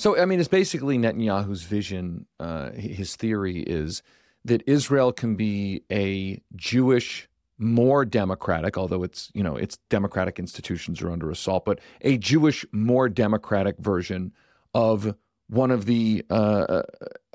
So, 0.00 0.18
I 0.18 0.24
mean, 0.24 0.40
it's 0.40 0.48
basically 0.48 0.96
Netanyahu's 0.96 1.64
vision. 1.64 2.24
Uh, 2.38 2.70
his 2.70 3.16
theory 3.16 3.60
is 3.60 4.02
that 4.46 4.62
Israel 4.66 5.12
can 5.12 5.36
be 5.36 5.82
a 5.92 6.40
Jewish, 6.56 7.28
more 7.58 8.06
democratic, 8.06 8.78
although 8.78 9.02
it's 9.02 9.30
you 9.34 9.42
know 9.42 9.56
its 9.56 9.76
democratic 9.90 10.38
institutions 10.38 11.02
are 11.02 11.10
under 11.10 11.30
assault, 11.30 11.66
but 11.66 11.80
a 12.00 12.16
Jewish, 12.16 12.64
more 12.72 13.10
democratic 13.10 13.76
version 13.76 14.32
of 14.72 15.14
one 15.50 15.70
of 15.70 15.84
the 15.84 16.24
uh, 16.30 16.32
uh 16.32 16.82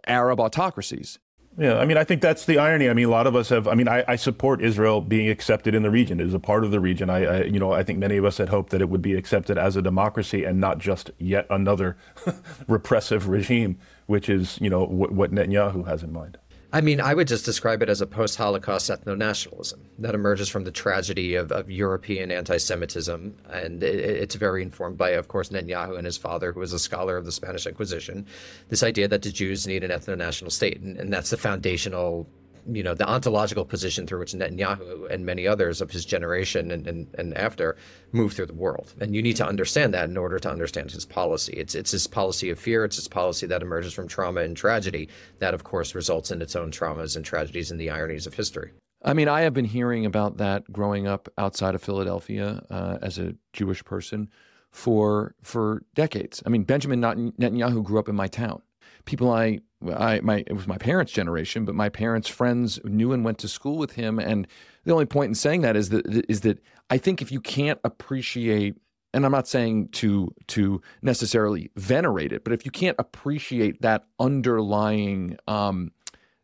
Arab 0.08 0.40
autocracies 0.40 1.20
yeah, 1.58 1.78
I 1.78 1.86
mean, 1.86 1.98
I 1.98 2.04
think 2.04 2.22
that's 2.22 2.46
the 2.46 2.58
irony. 2.58 2.90
I 2.90 2.94
mean, 2.94 3.06
a 3.06 3.10
lot 3.10 3.28
of 3.28 3.36
us 3.36 3.50
have. 3.50 3.68
I 3.68 3.76
mean, 3.76 3.88
I, 3.88 4.04
I 4.08 4.16
support 4.18 4.62
Israel 4.62 5.00
being 5.00 5.30
accepted 5.30 5.74
in 5.74 5.84
the 5.84 5.90
region. 5.90 6.20
It 6.20 6.28
is 6.28 6.34
a 6.34 6.40
part 6.40 6.66
of 6.66 6.72
the 6.72 6.82
region. 6.82 7.10
I, 7.10 7.26
I, 7.26 7.44
you 7.44 7.60
know, 7.60 7.72
I 7.72 7.82
think 7.84 7.98
many 7.98 8.18
of 8.18 8.26
us 8.26 8.38
had 8.38 8.50
hoped 8.50 8.72
that 8.72 8.82
it 8.82 8.90
would 8.90 9.02
be 9.02 9.14
accepted 9.14 9.58
as 9.58 9.78
a 9.78 9.82
democracy 9.82 10.44
and 10.44 10.60
not 10.60 10.80
just 10.80 11.12
yet 11.18 11.48
another 11.50 11.96
repressive 12.68 13.30
regime, 13.30 13.78
which 14.06 14.28
is, 14.28 14.60
you 14.60 14.70
know, 14.70 14.84
what, 14.84 15.12
what 15.12 15.32
Netanyahu 15.32 15.88
has 15.88 16.04
in 16.04 16.12
mind. 16.12 16.38
I 16.76 16.82
mean, 16.82 17.00
I 17.00 17.14
would 17.14 17.30
just 17.30 17.46
describe 17.46 17.82
it 17.84 17.88
as 17.88 18.02
a 18.02 18.06
post 18.06 18.36
Holocaust 18.36 18.90
ethno 18.90 19.18
nationalism 19.18 19.80
that 19.98 20.14
emerges 20.14 20.50
from 20.50 20.66
the 20.66 20.74
tragedy 20.74 21.36
of, 21.36 21.50
of 21.54 21.72
European 21.72 22.32
anti 22.32 22.58
Semitism. 22.58 23.34
And 23.50 23.82
it, 23.82 23.96
it's 23.96 24.36
very 24.36 24.62
informed 24.62 24.98
by, 24.98 25.12
of 25.12 25.30
course, 25.30 25.48
Netanyahu 25.48 25.98
and 25.98 26.06
his 26.06 26.18
father, 26.18 26.52
who 26.52 26.60
was 26.60 26.74
a 26.74 26.80
scholar 26.80 27.16
of 27.16 27.24
the 27.24 27.32
Spanish 27.32 27.66
Inquisition. 27.66 28.28
This 28.68 28.84
idea 28.84 29.08
that 29.08 29.22
the 29.22 29.32
Jews 29.32 29.66
need 29.66 29.86
an 29.86 29.90
ethno 29.90 30.18
national 30.18 30.52
state. 30.52 30.82
And, 30.82 30.98
and 30.98 31.14
that's 31.14 31.30
the 31.30 31.38
foundational 31.38 32.28
you 32.68 32.84
know, 32.84 32.94
the 32.94 33.08
ontological 33.08 33.66
position 33.66 34.08
through 34.08 34.20
which 34.20 34.34
Netanyahu 34.34 35.10
and 35.12 35.26
many 35.26 35.48
others 35.48 35.82
of 35.82 35.92
his 35.92 36.06
generation 36.06 36.72
and, 36.72 36.88
and, 36.88 37.08
and 37.18 37.38
after 37.38 37.76
move 38.12 38.34
through 38.34 38.48
the 38.48 38.54
world. 38.54 38.94
And 39.00 39.16
you 39.16 39.22
need 39.22 39.36
to 39.38 39.48
understand 39.48 39.94
that 39.94 40.10
in 40.10 40.18
order 40.18 40.40
to 40.40 40.50
understand 40.50 40.92
his 40.92 41.06
policy. 41.06 41.54
It's, 41.54 41.76
it's 41.76 41.92
his 41.92 42.08
policy 42.08 42.50
of 42.50 42.60
fear, 42.60 42.86
it's 42.86 42.96
his 42.96 43.08
policy 43.08 43.46
that 43.48 43.62
emerges 43.62 43.94
from 43.94 44.08
trauma 44.08 44.42
and 44.42 44.58
tragedy, 44.58 45.10
that, 45.40 45.54
of 45.54 45.64
course, 45.64 45.96
results 45.96 46.32
in 46.32 46.42
its 46.42 46.56
own 46.56 46.72
traumas 46.72 47.16
and 47.16 47.24
tragedies 47.26 47.72
and 47.72 47.80
the 47.80 47.90
ironies 47.90 48.28
of 48.28 48.34
history. 48.34 48.72
I 49.04 49.14
mean, 49.14 49.28
I 49.28 49.42
have 49.42 49.54
been 49.54 49.66
hearing 49.66 50.06
about 50.06 50.38
that 50.38 50.72
growing 50.72 51.06
up 51.06 51.30
outside 51.38 51.76
of 51.76 51.84
Philadelphia 51.84 52.64
uh, 52.72 52.98
as 53.02 53.20
a 53.20 53.36
Jewish 53.54 53.84
person 53.86 54.30
for 54.72 55.36
for 55.42 55.84
decades. 55.94 56.44
I 56.46 56.50
mean, 56.50 56.64
Benjamin 56.64 57.02
Netanyahu 57.02 57.84
grew 57.84 58.00
up 58.00 58.10
in 58.10 58.16
my 58.16 58.28
town. 58.28 58.62
People 59.06 59.32
I 59.32 59.60
I 59.94 60.20
my 60.22 60.44
it 60.48 60.54
was 60.54 60.68
my 60.68 60.78
parents' 60.78 61.12
generation, 61.12 61.66
but 61.66 61.76
my 61.76 61.90
parents' 61.90 62.28
friends 62.28 62.80
knew 62.84 63.14
and 63.14 63.24
went 63.24 63.38
to 63.40 63.48
school 63.48 63.78
with 63.78 63.94
him. 63.94 64.20
And 64.20 64.48
the 64.84 64.94
only 64.94 65.06
point 65.06 65.30
in 65.30 65.36
saying 65.36 65.62
that 65.62 65.76
is 65.76 65.90
that 65.90 66.06
is 66.30 66.42
that 66.42 66.60
I 66.90 66.98
think 66.98 67.22
if 67.22 67.32
you 67.32 67.40
can't 67.40 67.80
appreciate, 67.84 68.76
and 69.14 69.26
I'm 69.26 69.32
not 69.32 69.48
saying 69.48 69.90
to 69.90 70.34
to 70.48 70.82
necessarily 71.02 71.72
venerate 71.76 72.32
it, 72.32 72.44
but 72.44 72.54
if 72.54 72.66
you 72.66 72.72
can't 72.72 72.96
appreciate 73.00 73.82
that 73.82 74.06
underlying 74.20 75.38
um, 75.48 75.92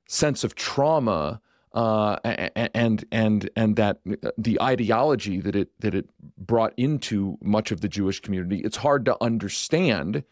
sense 0.08 0.44
of 0.44 0.56
trauma. 0.56 1.42
Uh, 1.74 2.18
and 2.76 3.06
and 3.14 3.50
and 3.56 3.78
that 3.78 4.02
the 4.38 4.62
ideology 4.62 5.40
that 5.40 5.56
it 5.56 5.70
that 5.80 5.96
it 5.96 6.10
brought 6.38 6.74
into 6.76 7.38
much 7.42 7.72
of 7.72 7.80
the 7.80 7.88
Jewish 7.88 8.20
community, 8.20 8.60
it's 8.60 8.76
hard 8.76 9.06
to 9.06 9.16
understand 9.24 10.26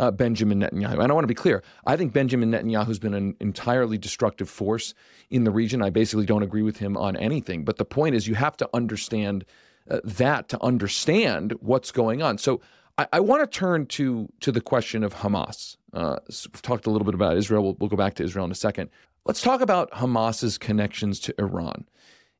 uh, 0.00 0.10
Benjamin 0.10 0.60
Netanyahu. 0.60 1.02
And 1.02 1.12
I 1.12 1.14
want 1.14 1.24
to 1.24 1.28
be 1.28 1.34
clear. 1.34 1.62
I 1.86 1.96
think 1.96 2.12
Benjamin 2.12 2.50
Netanyahu 2.50 2.86
has 2.86 2.98
been 2.98 3.12
an 3.12 3.36
entirely 3.38 3.98
destructive 3.98 4.48
force 4.48 4.94
in 5.28 5.44
the 5.44 5.50
region. 5.50 5.82
I 5.82 5.90
basically 5.90 6.24
don't 6.24 6.42
agree 6.42 6.62
with 6.62 6.78
him 6.78 6.96
on 6.96 7.16
anything. 7.16 7.64
But 7.64 7.76
the 7.76 7.84
point 7.84 8.14
is, 8.14 8.26
you 8.26 8.34
have 8.34 8.56
to 8.56 8.68
understand 8.72 9.44
uh, 9.90 10.00
that 10.02 10.48
to 10.48 10.62
understand 10.62 11.52
what's 11.60 11.92
going 11.92 12.22
on. 12.22 12.38
So 12.38 12.62
I, 12.96 13.06
I 13.12 13.20
want 13.20 13.42
to 13.42 13.58
turn 13.58 13.86
to 13.86 14.28
to 14.40 14.50
the 14.50 14.62
question 14.62 15.04
of 15.04 15.14
Hamas. 15.14 15.76
Uh, 15.92 16.16
we've 16.28 16.62
talked 16.62 16.86
a 16.86 16.90
little 16.90 17.04
bit 17.04 17.14
about 17.14 17.36
Israel. 17.36 17.62
We'll, 17.62 17.76
we'll 17.78 17.90
go 17.90 17.96
back 17.96 18.14
to 18.14 18.24
Israel 18.24 18.46
in 18.46 18.50
a 18.50 18.62
second. 18.68 18.88
Let's 19.26 19.42
talk 19.42 19.60
about 19.60 19.90
Hamas's 19.92 20.56
connections 20.56 21.20
to 21.20 21.34
Iran. 21.38 21.86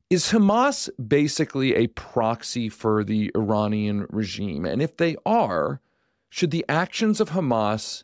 Is 0.09 0.31
Hamas 0.31 0.89
basically 1.07 1.75
a 1.75 1.87
proxy 1.87 2.69
for 2.69 3.03
the 3.03 3.31
Iranian 3.35 4.07
regime? 4.09 4.65
And 4.65 4.81
if 4.81 4.97
they 4.97 5.15
are, 5.25 5.79
should 6.31 6.49
the 6.49 6.65
actions 6.67 7.19
of 7.19 7.31
Hamas 7.31 8.03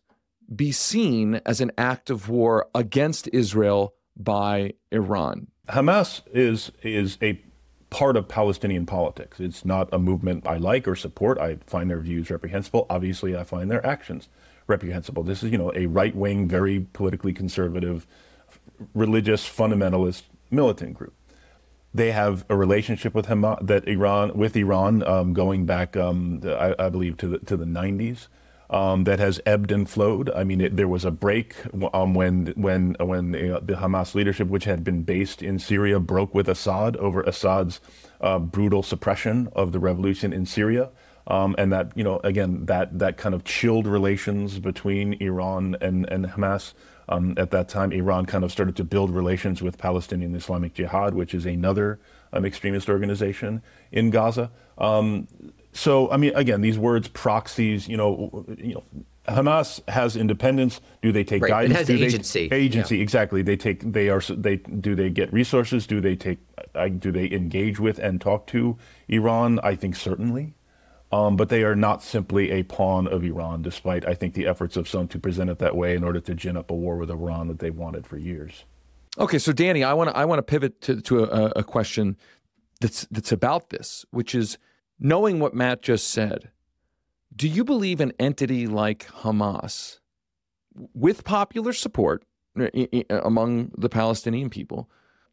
be 0.54 0.72
seen 0.72 1.36
as 1.46 1.62
an 1.62 1.72
act 1.78 2.10
of 2.10 2.30
war 2.30 2.68
against 2.76 3.30
Israel 3.30 3.96
by 4.16 4.74
Iran? 4.92 5.48
Hamas 5.70 6.22
is 6.34 6.72
is 6.84 7.18
a 7.22 7.42
part 7.90 8.18
of 8.18 8.28
Palestinian 8.28 8.86
politics. 8.86 9.40
It's 9.40 9.64
not 9.64 9.88
a 9.94 9.98
movement 9.98 10.46
I 10.46 10.58
like 10.58 10.88
or 10.90 10.96
support. 10.96 11.40
I 11.40 11.58
find 11.66 11.90
their 11.90 12.02
views 12.02 12.30
reprehensible. 12.30 12.86
Obviously, 12.90 13.36
I 13.36 13.46
find 13.46 13.72
their 13.72 13.86
actions 13.86 14.28
reprehensible. 14.68 15.24
This 15.24 15.42
is, 15.42 15.52
you 15.52 15.58
know, 15.58 15.72
a 15.74 15.86
right-wing, 15.86 16.50
very 16.50 16.86
politically 16.92 17.32
conservative, 17.32 18.06
religious 18.94 19.48
fundamentalist 19.48 20.24
militant 20.52 20.96
group 20.96 21.14
they 21.94 22.12
have 22.12 22.46
a 22.50 22.56
relationship 22.56 23.14
with 23.14 23.28
Hamas, 23.28 23.66
that 23.66 23.88
Iran 23.88 24.38
with 24.38 24.56
Iran 24.56 25.04
um, 25.04 25.34
going 25.34 25.66
back, 25.66 25.98
um, 25.98 26.42
I, 26.46 26.76
I, 26.78 26.90
believe, 26.90 27.18
to 27.18 27.28
the 27.28 27.40
to 27.40 27.58
the 27.58 27.66
90s. 27.66 28.28
Um, 28.70 29.06
that 29.06 29.18
has 29.20 29.40
ebbed 29.46 29.72
and 29.72 29.90
flowed. 29.90 30.30
I 30.32 30.44
mean, 30.44 30.60
it, 30.60 30.76
there 30.76 30.90
was 30.90 31.06
a 31.06 31.12
break 31.12 31.56
um, 31.94 32.14
when 32.14 32.48
when 32.58 32.98
when 33.00 33.32
the, 33.32 33.62
the, 33.64 33.76
Hamas 33.76 34.14
leadership, 34.14 34.50
which 34.50 34.66
had 34.66 34.84
been 34.84 35.04
based 35.04 35.42
in 35.42 35.58
Syria, 35.58 36.02
broke 36.02 36.36
with 36.36 36.50
Assad 36.50 36.98
over 36.98 37.24
Assad's 37.24 37.80
uh, 38.20 38.40
brutal 38.40 38.84
suppression 38.84 39.48
of 39.54 39.72
the 39.72 39.80
revolution 39.80 40.34
in 40.34 40.46
Syria. 40.46 40.90
Um, 41.28 41.56
and 41.58 41.72
that 41.72 41.94
you 41.96 42.04
know 42.04 42.20
again 42.26 42.66
that 42.66 43.00
that 43.00 43.16
kind 43.16 43.34
of 43.34 43.46
chilled 43.46 43.88
relations 43.88 44.60
between 44.60 45.14
Iran 45.22 45.78
and 45.80 46.06
and 46.10 46.26
Hamas. 46.26 46.74
Um, 47.10 47.36
at 47.38 47.52
that 47.52 47.70
time, 47.70 47.92
Iran 47.92 48.26
kind 48.26 48.44
of 48.44 48.52
started 48.52 48.76
to 48.78 48.84
build 48.84 49.12
relations 49.12 49.62
with 49.62 49.78
Palestinian 49.78 50.36
Islamic 50.36 50.74
Jihad, 50.74 51.14
which 51.14 51.34
is 51.34 51.46
another 51.46 52.00
um, 52.34 52.46
extremist 52.46 52.90
organization 52.90 53.62
in 53.92 54.10
Gaza. 54.10 54.52
Um, 54.78 55.28
so, 55.72 56.12
I 56.12 56.18
mean, 56.18 56.34
again, 56.36 56.62
these 56.62 56.78
words, 56.78 57.08
proxies, 57.08 57.88
you 57.88 57.98
know, 57.98 58.46
you 58.58 58.74
know, 58.74 58.84
Hamas 59.28 59.88
has 59.90 60.16
independence. 60.16 60.82
Do 61.02 61.12
they 61.12 61.24
take 61.24 61.44
right. 61.44 61.50
guidance? 61.50 61.74
It 61.74 61.78
has 61.78 61.88
do 61.88 62.06
agency. 62.06 62.48
They, 62.48 62.58
agency, 62.58 62.98
yeah. 62.98 63.04
exactly. 63.04 63.42
They 63.42 63.58
take. 63.58 63.92
They 63.92 64.10
are. 64.10 64.22
They 64.22 64.58
do. 64.58 64.96
They 64.96 65.10
get 65.10 65.32
resources. 65.34 65.86
Do 65.86 66.00
they 66.00 66.16
take? 66.16 66.40
Do 67.00 67.12
they 67.12 67.30
engage 67.32 67.80
with 67.80 68.00
and 68.00 68.22
talk 68.22 68.48
to 68.48 68.78
Iran? 69.10 69.60
I 69.64 69.76
think 69.76 69.96
certainly. 69.96 70.54
Um, 71.12 71.38
but 71.38 71.48
they 71.48 71.64
are 71.64 71.76
not 71.76 72.04
simply 72.04 72.52
a 72.52 72.64
pawn 72.64 73.08
of 73.08 73.24
Iran, 73.24 73.62
despite, 73.62 74.06
I 74.06 74.14
think, 74.14 74.34
the 74.34 74.46
efforts 74.46 74.76
of 74.76 74.90
some 74.90 75.08
to 75.10 75.20
present 75.20 75.50
it 75.50 75.58
that 75.60 75.76
way 75.76 75.96
in 75.96 76.04
order 76.04 76.20
to 76.20 76.36
gin 76.36 76.58
up 76.58 76.70
a 76.70 76.76
war 76.76 76.98
with 76.98 77.10
Iran 77.10 77.48
that 77.48 77.60
they've 77.60 77.76
wanted 77.76 78.06
for 78.06 78.18
years. 78.18 78.66
Okay, 79.18 79.40
so 79.40 79.54
Danny, 79.54 79.84
I 79.84 79.94
want 79.94 80.10
to 80.10 80.18
I 80.18 80.26
want 80.26 80.40
to 80.40 80.44
pivot 80.44 80.82
to, 80.82 81.02
to 81.02 81.24
a, 81.24 81.52
a 81.58 81.64
question 81.64 82.18
that's 82.82 83.08
that's 83.10 83.32
about 83.32 83.70
this, 83.70 84.06
which 84.12 84.36
is 84.36 84.58
knowing 85.00 85.40
what 85.40 85.54
Matt 85.54 85.82
just 85.82 86.10
said. 86.10 86.52
Do 87.36 87.48
you 87.48 87.64
believe 87.64 88.02
an 88.02 88.14
entity 88.20 88.68
like 88.68 89.08
Hamas, 89.08 90.00
with 90.94 91.24
popular 91.24 91.74
support 91.74 92.24
among 93.10 93.72
the 93.78 93.90
Palestinian 93.90 94.50
people, 94.50 94.90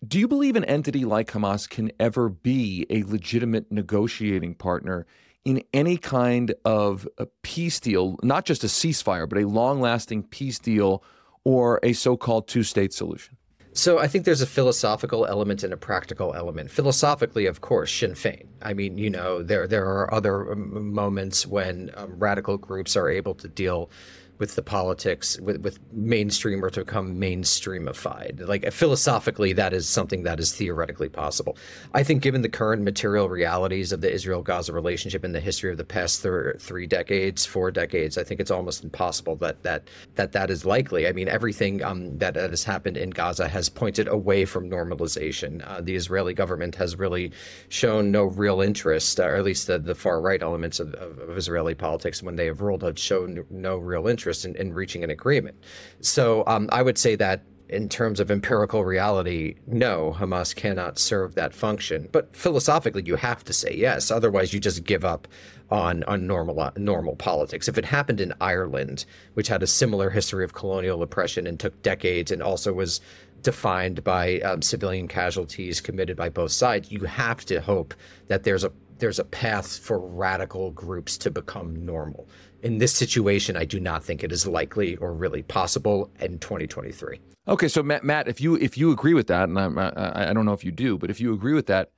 do 0.06 0.18
you 0.18 0.28
believe 0.28 0.56
an 0.56 0.64
entity 0.64 1.04
like 1.04 1.32
Hamas 1.32 1.68
can 1.68 1.90
ever 1.98 2.28
be 2.28 2.86
a 2.90 3.02
legitimate 3.04 3.72
negotiating 3.72 4.54
partner 4.54 5.06
in 5.45 5.62
any 5.72 5.97
kind 5.97 6.55
of 6.64 7.07
a 7.18 7.26
peace 7.42 7.80
deal, 7.80 8.18
not 8.22 8.45
just 8.45 8.64
a 8.64 8.68
ceasefire, 8.68 9.28
but 9.28 9.38
a 9.38 9.47
long 9.47 9.80
lasting 9.80 10.22
peace 10.24 10.59
deal 10.59 11.03
or 11.45 11.80
a 11.82 11.92
so 11.92 12.16
called 12.16 12.49
two 12.49 12.62
state 12.62 12.92
solution? 12.92 13.36
So 13.76 13.99
I 13.99 14.07
think 14.07 14.24
there's 14.24 14.40
a 14.40 14.47
philosophical 14.47 15.26
element 15.26 15.64
and 15.64 15.72
a 15.72 15.76
practical 15.76 16.32
element. 16.32 16.70
Philosophically, 16.70 17.47
of 17.47 17.61
course, 17.61 17.92
Sinn 17.92 18.12
Féin. 18.12 18.47
I 18.62 18.72
mean, 18.72 18.99
you 18.99 19.11
know, 19.11 19.42
there 19.42 19.66
there 19.66 19.84
are 19.84 20.14
other 20.14 20.53
um, 20.53 20.95
moments 20.95 21.45
when 21.45 21.90
um, 21.97 22.16
radical 22.16 22.57
groups 22.57 22.97
are 22.97 23.09
able 23.09 23.34
to 23.34 23.49
deal 23.49 23.90
with 24.39 24.57
the 24.57 24.62
politics 24.62 25.39
with, 25.41 25.59
with 25.62 25.78
mainstream 25.93 26.64
or 26.64 26.70
to 26.70 26.80
become 26.85 27.16
mainstreamified. 27.20 28.47
Like 28.47 28.70
philosophically, 28.72 29.53
that 29.53 29.72
is 29.72 29.89
something 29.89 30.24
that 30.24 30.41
is 30.41 30.55
theoretically 30.55 31.09
possible. 31.09 31.57
I 31.93 32.03
think, 32.03 32.22
given 32.22 32.43
the 32.43 32.49
current 32.49 32.82
material 32.82 33.28
realities 33.28 33.93
of 33.93 34.01
the 34.01 34.12
Israel-Gaza 34.12 34.72
relationship 34.72 35.24
in 35.24 35.32
the 35.32 35.41
history 35.41 35.70
of 35.70 35.78
the 35.78 35.85
past 35.85 36.22
th- 36.22 36.57
three 36.59 36.87
decades, 36.87 37.47
four 37.47 37.70
decades, 37.70 38.18
I 38.18 38.24
think 38.24 38.41
it's 38.41 38.51
almost 38.51 38.82
impossible 38.82 39.37
that 39.37 39.62
that 39.62 39.89
that 40.16 40.32
that 40.32 40.51
is 40.51 40.64
likely. 40.64 41.07
I 41.07 41.12
mean, 41.12 41.28
everything 41.28 41.82
um, 41.82 42.18
that, 42.18 42.35
that 42.35 42.51
has 42.51 42.64
happened 42.64 42.97
in 42.97 43.11
Gaza 43.11 43.47
has 43.49 43.68
pointed 43.68 44.09
away 44.09 44.45
from 44.45 44.68
normalization. 44.68 45.66
Uh, 45.66 45.80
the 45.80 45.95
Israeli 45.95 46.35
government 46.35 46.74
has 46.74 46.97
really 46.97 47.30
shown 47.68 48.11
no 48.11 48.24
real 48.24 48.61
interest, 48.61 49.20
or 49.20 49.37
at 49.37 49.45
least 49.45 49.68
the, 49.68 49.78
the 49.78 49.95
far 49.95 50.20
right 50.20 50.43
elements 50.43 50.80
of, 50.80 50.93
of, 50.95 51.18
of 51.18 51.37
Israeli 51.37 51.74
politics, 51.74 52.22
when 52.22 52.37
they 52.37 52.47
have 52.47 52.61
ruled, 52.61 52.82
have 52.82 52.99
shown 52.99 53.45
no 53.51 53.76
real 53.76 54.09
interest 54.09 54.23
interest 54.24 54.44
in, 54.46 54.56
in 54.56 54.72
reaching 54.72 55.04
an 55.04 55.10
agreement. 55.10 55.56
So 56.00 56.44
um, 56.46 56.68
I 56.72 56.82
would 56.82 56.96
say 56.96 57.14
that 57.16 57.42
in 57.68 57.88
terms 57.88 58.20
of 58.20 58.30
empirical 58.30 58.84
reality, 58.84 59.56
no, 59.66 60.14
Hamas 60.18 60.54
cannot 60.54 60.98
serve 60.98 61.34
that 61.34 61.54
function. 61.54 62.08
But 62.12 62.34
philosophically, 62.34 63.02
you 63.04 63.16
have 63.16 63.42
to 63.44 63.52
say 63.52 63.74
yes. 63.74 64.10
Otherwise, 64.10 64.52
you 64.52 64.60
just 64.60 64.84
give 64.84 65.04
up 65.04 65.28
on 65.70 66.04
on 66.04 66.26
normal 66.26 66.70
normal 66.76 67.16
politics. 67.16 67.68
If 67.68 67.78
it 67.78 67.84
happened 67.84 68.20
in 68.20 68.32
Ireland, 68.40 69.06
which 69.34 69.48
had 69.48 69.62
a 69.62 69.66
similar 69.66 70.10
history 70.10 70.44
of 70.44 70.52
colonial 70.52 71.02
oppression 71.02 71.46
and 71.46 71.58
took 71.58 71.82
decades, 71.82 72.30
and 72.30 72.42
also 72.42 72.72
was 72.72 73.00
defined 73.42 74.04
by 74.04 74.40
um, 74.40 74.62
civilian 74.62 75.08
casualties 75.08 75.80
committed 75.80 76.16
by 76.16 76.28
both 76.28 76.52
sides, 76.52 76.90
you 76.90 77.00
have 77.04 77.44
to 77.46 77.60
hope 77.60 77.94
that 78.28 78.44
there's 78.44 78.64
a 78.64 78.72
there's 78.98 79.18
a 79.18 79.24
path 79.24 79.78
for 79.78 79.98
radical 79.98 80.70
groups 80.70 81.18
to 81.18 81.30
become 81.30 81.84
normal 81.84 82.28
in 82.64 82.78
this 82.78 82.94
situation, 82.94 83.56
I 83.56 83.66
do 83.66 83.78
not 83.78 84.02
think 84.02 84.24
it 84.24 84.32
is 84.32 84.46
likely 84.46 84.96
or 84.96 85.12
really 85.12 85.42
possible 85.42 86.10
in 86.18 86.38
2023. 86.38 87.20
Okay, 87.46 87.68
so 87.68 87.82
Matt, 87.82 88.04
Matt 88.04 88.26
if 88.26 88.40
you 88.40 88.56
if 88.56 88.78
you 88.78 88.90
agree 88.90 89.12
with 89.12 89.26
that, 89.26 89.50
and 89.50 89.58
I, 89.58 89.66
I, 89.66 90.30
I 90.30 90.32
don't 90.32 90.46
know 90.46 90.54
if 90.54 90.64
you 90.64 90.72
do, 90.72 90.96
but 90.96 91.10
if 91.10 91.20
you 91.20 91.34
agree 91.34 91.52
with 91.52 91.66
that, 91.66 91.90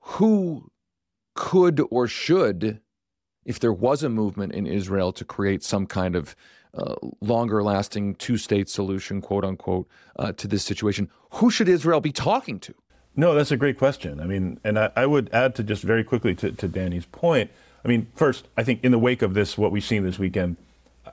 who 0.00 0.70
could 1.34 1.82
or 1.90 2.06
should, 2.06 2.80
if 3.44 3.58
there 3.58 3.72
was 3.72 4.04
a 4.04 4.08
movement 4.08 4.52
in 4.52 4.64
Israel 4.64 5.12
to 5.12 5.24
create 5.24 5.64
some 5.64 5.86
kind 5.86 6.14
of 6.14 6.36
uh, 6.72 6.94
longer 7.20 7.60
lasting 7.64 8.14
two 8.14 8.36
state 8.36 8.68
solution, 8.68 9.20
quote 9.20 9.44
unquote, 9.44 9.88
uh, 10.20 10.30
to 10.32 10.46
this 10.46 10.62
situation, 10.62 11.10
who 11.32 11.50
should 11.50 11.68
Israel 11.68 12.00
be 12.00 12.12
talking 12.12 12.60
to? 12.60 12.74
No, 13.16 13.34
that's 13.34 13.50
a 13.50 13.56
great 13.56 13.76
question. 13.76 14.20
I 14.20 14.26
mean, 14.26 14.60
and 14.62 14.78
I, 14.78 14.90
I 14.94 15.06
would 15.06 15.30
add 15.32 15.56
to 15.56 15.64
just 15.64 15.82
very 15.82 16.04
quickly 16.04 16.36
to, 16.36 16.52
to 16.52 16.68
Danny's 16.68 17.06
point 17.06 17.50
I 17.84 17.88
mean, 17.88 18.08
first, 18.14 18.48
I 18.56 18.62
think 18.62 18.84
in 18.84 18.92
the 18.92 18.98
wake 18.98 19.22
of 19.22 19.34
this, 19.34 19.58
what 19.58 19.72
we've 19.72 19.84
seen 19.84 20.04
this 20.04 20.18
weekend, 20.18 20.56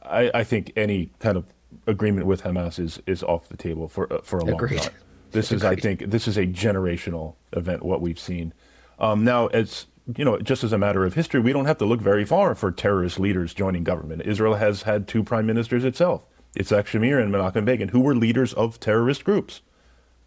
I, 0.03 0.31
I 0.33 0.43
think 0.43 0.71
any 0.75 1.09
kind 1.19 1.37
of 1.37 1.45
agreement 1.87 2.27
with 2.27 2.43
Hamas 2.43 2.79
is 2.79 3.01
is 3.05 3.23
off 3.23 3.49
the 3.49 3.57
table 3.57 3.87
for 3.87 4.11
uh, 4.11 4.21
for 4.21 4.39
a 4.39 4.45
Agreed. 4.45 4.77
long 4.77 4.85
time. 4.85 4.93
This 5.31 5.51
is, 5.51 5.63
I 5.63 5.75
think, 5.75 6.09
this 6.09 6.27
is 6.27 6.37
a 6.37 6.47
generational 6.47 7.35
event. 7.53 7.83
What 7.83 8.01
we've 8.01 8.19
seen 8.19 8.53
um, 8.99 9.23
now, 9.23 9.47
it's 9.47 9.87
you 10.15 10.25
know, 10.25 10.39
just 10.39 10.63
as 10.63 10.73
a 10.73 10.77
matter 10.77 11.05
of 11.05 11.13
history, 11.13 11.39
we 11.39 11.53
don't 11.53 11.65
have 11.65 11.77
to 11.77 11.85
look 11.85 12.01
very 12.01 12.25
far 12.25 12.55
for 12.55 12.71
terrorist 12.71 13.19
leaders 13.19 13.53
joining 13.53 13.83
government. 13.83 14.23
Israel 14.25 14.55
has 14.55 14.83
had 14.83 15.07
two 15.07 15.23
prime 15.23 15.45
ministers 15.45 15.85
itself, 15.85 16.25
Yitzhak 16.55 16.85
Shamir 16.85 17.21
and 17.21 17.31
Menachem 17.31 17.63
Begin, 17.63 17.89
who 17.89 17.99
were 17.99 18.15
leaders 18.15 18.53
of 18.53 18.79
terrorist 18.79 19.23
groups, 19.23 19.61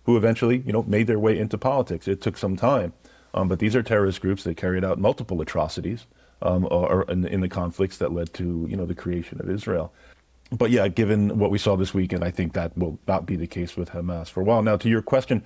who 0.05 0.17
eventually, 0.17 0.63
you 0.65 0.73
know, 0.73 0.85
made 0.85 1.09
their 1.09 1.19
way 1.19 1.37
into 1.37 1.59
politics. 1.59 2.07
It 2.07 2.21
took 2.21 2.39
some 2.39 2.57
time, 2.57 2.93
um, 3.35 3.49
but 3.49 3.59
these 3.59 3.75
are 3.75 3.83
terrorist 3.83 4.21
groups 4.21 4.45
that 4.45 4.57
carried 4.57 4.85
out 4.85 5.01
multiple 5.01 5.41
atrocities 5.41 6.07
um, 6.43 6.67
or, 6.71 7.03
in, 7.05 7.25
in, 7.27 7.41
the 7.41 7.49
conflicts 7.49 7.99
that 7.99 8.13
led 8.13 8.33
to 8.35 8.67
you 8.69 8.77
know 8.77 8.87
the 8.87 8.95
creation 8.95 9.41
of 9.41 9.49
Israel. 9.49 9.93
But 10.51 10.71
yeah, 10.71 10.89
given 10.89 11.39
what 11.39 11.51
we 11.51 11.59
saw 11.59 11.77
this 11.77 11.95
weekend, 11.95 12.23
I 12.23 12.31
think 12.31 12.53
that 12.53 12.77
will 12.77 12.99
not 13.09 13.25
be 13.25 13.37
the 13.37 13.47
case 13.47 13.77
with 13.77 13.91
Hamas 13.91 14.29
for 14.29 14.41
a 14.43 14.45
while. 14.45 14.63
Now, 14.63 14.77
to 14.77 14.89
your 14.89 15.01
question, 15.01 15.43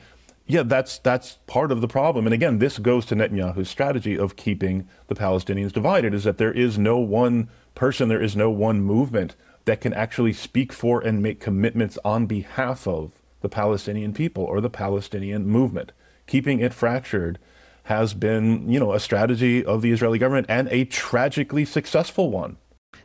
yeah, 0.47 0.62
that's 0.62 0.99
that's 0.99 1.38
part 1.47 1.70
of 1.70 1.80
the 1.80 1.88
problem. 1.88 2.26
And 2.26 2.34
again, 2.34 2.59
this 2.59 2.78
goes 2.78 3.07
to 3.07 3.16
Netanyahu's 3.16 3.68
strategy 3.68 4.18
of 4.18 4.36
keeping 4.36 4.88
the 5.09 5.14
Palestinians 5.14 5.72
divided. 5.72 6.14
Is 6.14 6.24
that 6.24 6.38
there 6.38 6.53
is 6.53 6.78
no 6.78 6.99
one 6.99 7.49
person, 7.74 8.09
there 8.09 8.22
is 8.22 8.36
no 8.36 8.51
one 8.51 8.80
movement 8.80 9.36
that 9.64 9.80
can 9.80 9.92
actually 9.92 10.32
speak 10.32 10.72
for 10.72 11.01
and 11.01 11.22
make 11.22 11.40
commitments 11.40 11.99
on 12.05 12.26
behalf 12.26 12.86
of 12.86 13.12
the 13.40 13.49
Palestinian 13.49 14.12
people 14.12 14.44
or 14.44 14.61
the 14.61 14.70
Palestinian 14.70 15.47
movement. 15.47 15.92
Keeping 16.26 16.61
it 16.61 16.72
fractured 16.72 17.38
has 17.87 18.14
been, 18.14 18.68
you 18.68 18.80
know, 18.80 18.93
a 18.93 18.99
strategy 18.99 19.64
of 19.64 19.80
the 19.80 19.93
Israeli 19.93 20.18
government 20.18 20.47
and 20.49 20.68
a 20.72 20.84
tragically 20.87 21.64
successful 21.64 22.30
one. 22.30 22.57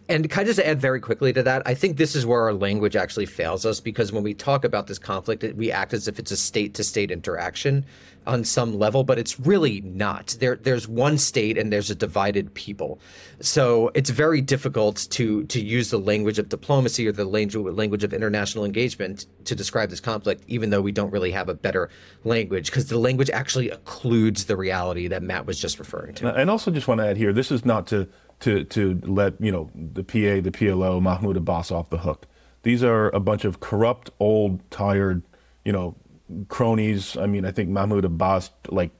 And 0.09 0.27
kind 0.27 0.49
of 0.49 0.55
just 0.55 0.67
add 0.67 0.81
very 0.81 0.99
quickly 0.99 1.31
to 1.33 1.43
that, 1.43 1.61
I 1.67 1.75
think 1.75 1.97
this 1.97 2.15
is 2.15 2.25
where 2.25 2.41
our 2.41 2.53
language 2.53 2.95
actually 2.95 3.27
fails 3.27 3.63
us 3.65 3.79
because 3.79 4.11
when 4.11 4.23
we 4.23 4.33
talk 4.33 4.65
about 4.65 4.87
this 4.87 4.97
conflict, 4.97 5.43
we 5.55 5.71
act 5.71 5.93
as 5.93 6.07
if 6.07 6.17
it's 6.17 6.31
a 6.31 6.37
state 6.37 6.73
to 6.75 6.83
state 6.83 7.11
interaction 7.11 7.85
on 8.27 8.43
some 8.43 8.77
level, 8.77 9.03
but 9.03 9.17
it's 9.17 9.39
really 9.39 9.81
not. 9.81 10.35
There, 10.39 10.55
there's 10.55 10.87
one 10.87 11.17
state 11.17 11.57
and 11.57 11.73
there's 11.73 11.89
a 11.89 11.95
divided 11.95 12.53
people. 12.53 12.99
So 13.39 13.91
it's 13.95 14.09
very 14.09 14.41
difficult 14.41 15.07
to 15.11 15.43
to 15.45 15.59
use 15.59 15.89
the 15.89 15.97
language 15.97 16.37
of 16.37 16.49
diplomacy 16.49 17.07
or 17.07 17.11
the 17.11 17.25
language 17.25 18.03
of 18.03 18.13
international 18.13 18.65
engagement 18.65 19.25
to 19.45 19.55
describe 19.55 19.89
this 19.89 19.99
conflict, 19.99 20.43
even 20.47 20.69
though 20.69 20.81
we 20.81 20.91
don't 20.91 21.11
really 21.11 21.31
have 21.31 21.49
a 21.49 21.53
better 21.53 21.89
language, 22.23 22.67
because 22.67 22.87
the 22.87 22.99
language 22.99 23.29
actually 23.31 23.69
occludes 23.69 24.45
the 24.45 24.55
reality 24.55 25.07
that 25.07 25.23
Matt 25.23 25.45
was 25.45 25.59
just 25.59 25.79
referring 25.79 26.13
to. 26.15 26.33
And 26.35 26.49
also, 26.49 26.69
just 26.71 26.87
want 26.87 26.99
to 26.99 27.07
add 27.07 27.17
here, 27.17 27.33
this 27.33 27.51
is 27.51 27.65
not 27.65 27.87
to 27.87 28.07
to 28.41 28.63
to 28.65 28.99
let 29.03 29.33
you 29.39 29.51
know 29.51 29.71
the 29.73 30.03
PA, 30.03 30.41
the 30.41 30.51
PLO, 30.51 31.01
Mahmoud 31.01 31.37
Abbas 31.37 31.71
off 31.71 31.89
the 31.89 31.99
hook. 31.99 32.27
These 32.63 32.83
are 32.83 33.09
a 33.09 33.19
bunch 33.19 33.43
of 33.43 33.59
corrupt, 33.59 34.11
old, 34.19 34.59
tired, 34.69 35.23
you 35.65 35.71
know, 35.71 35.95
cronies. 36.47 37.17
I 37.17 37.25
mean, 37.25 37.45
I 37.45 37.51
think 37.51 37.69
Mahmoud 37.69 38.05
Abbas 38.05 38.51
like 38.69 38.91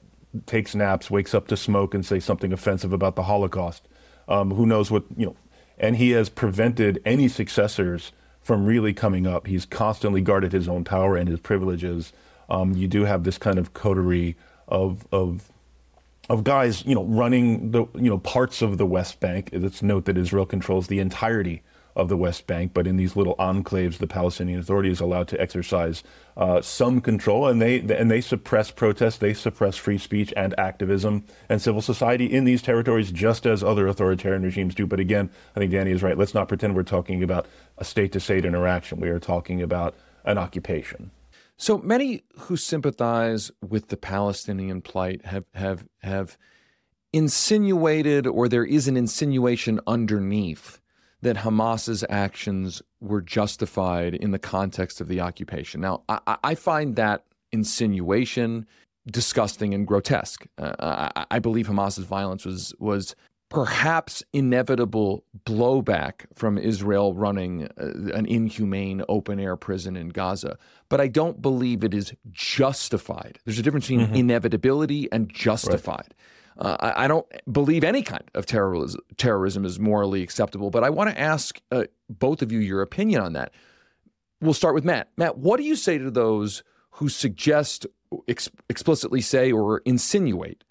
takes 0.46 0.74
naps, 0.74 1.10
wakes 1.10 1.34
up 1.34 1.48
to 1.48 1.56
smoke, 1.56 1.94
and 1.94 2.04
say 2.04 2.20
something 2.20 2.52
offensive 2.52 2.92
about 2.92 3.16
the 3.16 3.24
Holocaust. 3.24 3.86
Um, 4.28 4.52
who 4.52 4.66
knows 4.66 4.90
what 4.90 5.04
you 5.16 5.26
know? 5.26 5.36
And 5.78 5.96
he 5.96 6.10
has 6.10 6.28
prevented 6.28 7.00
any 7.04 7.28
successors 7.28 8.12
from 8.42 8.66
really 8.66 8.92
coming 8.92 9.26
up. 9.26 9.46
He's 9.46 9.64
constantly 9.64 10.20
guarded 10.20 10.52
his 10.52 10.68
own 10.68 10.84
power 10.84 11.16
and 11.16 11.28
his 11.28 11.40
privileges. 11.40 12.12
Um, 12.48 12.74
you 12.74 12.88
do 12.88 13.04
have 13.04 13.24
this 13.24 13.38
kind 13.38 13.58
of 13.58 13.74
coterie 13.74 14.36
of 14.68 15.06
of 15.12 15.50
of 16.28 16.44
guys, 16.44 16.84
you 16.86 16.94
know, 16.94 17.04
running 17.04 17.72
the 17.72 17.86
you 17.94 18.10
know 18.10 18.18
parts 18.18 18.62
of 18.62 18.78
the 18.78 18.86
West 18.86 19.20
Bank. 19.20 19.50
Let's 19.52 19.82
note 19.82 20.04
that 20.06 20.16
Israel 20.16 20.46
controls 20.46 20.88
the 20.88 20.98
entirety 20.98 21.62
of 21.94 22.08
the 22.08 22.16
West 22.16 22.46
Bank, 22.46 22.72
but 22.74 22.86
in 22.86 22.96
these 22.96 23.16
little 23.16 23.36
enclaves, 23.36 23.98
the 23.98 24.06
Palestinian 24.06 24.60
Authority 24.60 24.90
is 24.90 25.00
allowed 25.00 25.28
to 25.28 25.40
exercise 25.40 26.02
uh, 26.36 26.60
some 26.60 27.00
control, 27.00 27.46
and 27.46 27.60
they 27.60 27.80
and 27.80 28.10
they 28.10 28.20
suppress 28.20 28.70
protests, 28.70 29.18
they 29.18 29.34
suppress 29.34 29.76
free 29.76 29.98
speech 29.98 30.32
and 30.36 30.58
activism 30.58 31.24
and 31.48 31.60
civil 31.60 31.82
society 31.82 32.26
in 32.26 32.44
these 32.44 32.62
territories, 32.62 33.12
just 33.12 33.46
as 33.46 33.62
other 33.62 33.86
authoritarian 33.86 34.42
regimes 34.42 34.74
do. 34.74 34.86
But 34.86 35.00
again, 35.00 35.30
I 35.54 35.60
think 35.60 35.72
Danny 35.72 35.90
is 35.90 36.02
right. 36.02 36.16
Let's 36.16 36.34
not 36.34 36.48
pretend 36.48 36.74
we're 36.74 36.82
talking 36.82 37.22
about 37.22 37.46
a 37.78 37.84
state-to-state 37.84 38.44
interaction. 38.44 39.00
We 39.00 39.08
are 39.08 39.18
talking 39.18 39.62
about 39.62 39.94
an 40.24 40.38
occupation. 40.38 41.10
So 41.56 41.78
many 41.78 42.22
who 42.38 42.56
sympathize 42.56 43.50
with 43.60 43.88
the 43.88 43.96
Palestinian 43.96 44.80
plight 44.80 45.26
have 45.26 45.44
have 45.54 45.84
have 46.02 46.36
insinuated, 47.12 48.26
or 48.26 48.48
there 48.48 48.64
is 48.64 48.88
an 48.88 48.96
insinuation 48.96 49.78
underneath 49.86 50.80
that 51.22 51.38
Hamas's 51.38 52.04
actions 52.10 52.82
were 53.00 53.22
justified 53.22 54.14
in 54.14 54.32
the 54.32 54.38
context 54.38 55.00
of 55.00 55.08
the 55.08 55.20
occupation. 55.20 55.80
Now, 55.80 56.02
I, 56.08 56.36
I 56.42 56.54
find 56.54 56.96
that 56.96 57.24
insinuation 57.52 58.66
disgusting 59.10 59.74
and 59.74 59.86
grotesque. 59.86 60.46
Uh, 60.58 60.74
I, 61.16 61.26
I, 61.32 61.38
believe 61.38 61.66
Hamas's 61.66 62.04
violence 62.04 62.44
was 62.44 62.72
was 62.78 63.16
perhaps 63.48 64.22
inevitable 64.32 65.24
blowback 65.44 66.24
from 66.34 66.56
Israel 66.56 67.12
running 67.12 67.68
uh, 67.78 68.14
an 68.14 68.26
inhumane 68.26 69.02
open 69.08 69.38
air 69.38 69.56
prison 69.56 69.96
in 69.96 70.08
Gaza, 70.08 70.56
but 70.88 71.00
I 71.00 71.08
don't 71.08 71.42
believe 71.42 71.84
it 71.84 71.94
is 71.94 72.14
justified. 72.30 73.38
There's 73.44 73.58
a 73.58 73.62
difference 73.62 73.88
between 73.88 74.06
mm-hmm. 74.06 74.14
inevitability 74.14 75.08
and 75.12 75.28
justified. 75.28 76.06
Right. 76.08 76.14
Uh, 76.58 76.76
I, 76.80 77.04
I, 77.04 77.08
don't 77.08 77.26
believe 77.50 77.82
any 77.82 78.02
kind 78.02 78.24
of 78.34 78.46
terrorism, 78.46 79.00
terrorism 79.16 79.64
is 79.64 79.78
morally 79.78 80.22
acceptable, 80.22 80.70
but 80.70 80.84
I 80.84 80.90
want 80.90 81.10
to 81.10 81.18
ask 81.18 81.60
uh, 81.70 81.84
both 82.10 82.42
of 82.42 82.52
you 82.52 82.58
your 82.58 82.82
opinion 82.82 83.22
on 83.22 83.32
that. 83.32 83.52
We'll 84.40 84.54
start 84.54 84.74
with 84.74 84.84
Matt. 84.84 85.08
Matt, 85.16 85.38
what 85.38 85.56
do 85.56 85.62
you 85.62 85.76
say 85.76 85.98
to 85.98 86.10
those 86.10 86.62
who 86.90 87.08
suggest, 87.08 87.86
ex- 88.28 88.50
explicitly 88.68 89.20
say, 89.20 89.50
or 89.50 89.82
insinuate 89.84 90.64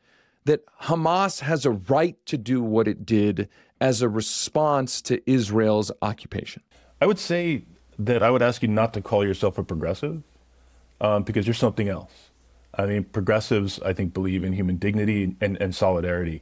that 0.45 0.65
Hamas 0.83 1.39
has 1.39 1.65
a 1.65 1.71
right 1.71 2.17
to 2.25 2.37
do 2.37 2.61
what 2.61 2.87
it 2.87 3.05
did 3.05 3.49
as 3.79 4.01
a 4.01 4.09
response 4.09 5.01
to 5.03 5.21
Israel's 5.29 5.91
occupation? 6.01 6.61
I 6.99 7.05
would 7.07 7.19
say 7.19 7.63
that 7.97 8.21
I 8.21 8.29
would 8.29 8.41
ask 8.41 8.61
you 8.61 8.67
not 8.67 8.93
to 8.93 9.01
call 9.01 9.25
yourself 9.25 9.57
a 9.57 9.63
progressive 9.63 10.21
um, 10.99 11.23
because 11.23 11.47
you're 11.47 11.53
something 11.53 11.89
else. 11.89 12.30
I 12.73 12.85
mean, 12.85 13.03
progressives, 13.03 13.79
I 13.81 13.93
think, 13.93 14.13
believe 14.13 14.43
in 14.43 14.53
human 14.53 14.77
dignity 14.77 15.35
and, 15.41 15.57
and 15.61 15.75
solidarity. 15.75 16.41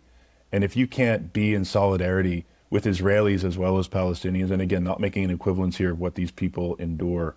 And 0.52 0.64
if 0.64 0.76
you 0.76 0.88
can't 0.88 1.34
be 1.34 1.54
in 1.54 1.66
solidarity 1.66 2.46
with 2.70 2.86
Israelis 2.86 3.44
as 3.44 3.58
well 3.58 3.80
as 3.80 3.88
Palestinians, 3.88 4.52
and 4.52 4.62
again, 4.62 4.84
not 4.84 5.00
making 5.00 5.24
an 5.24 5.32
equivalence 5.32 5.78
here 5.78 5.92
of 5.92 6.00
what 6.00 6.16
these 6.16 6.32
people 6.32 6.76
endure 6.76 7.36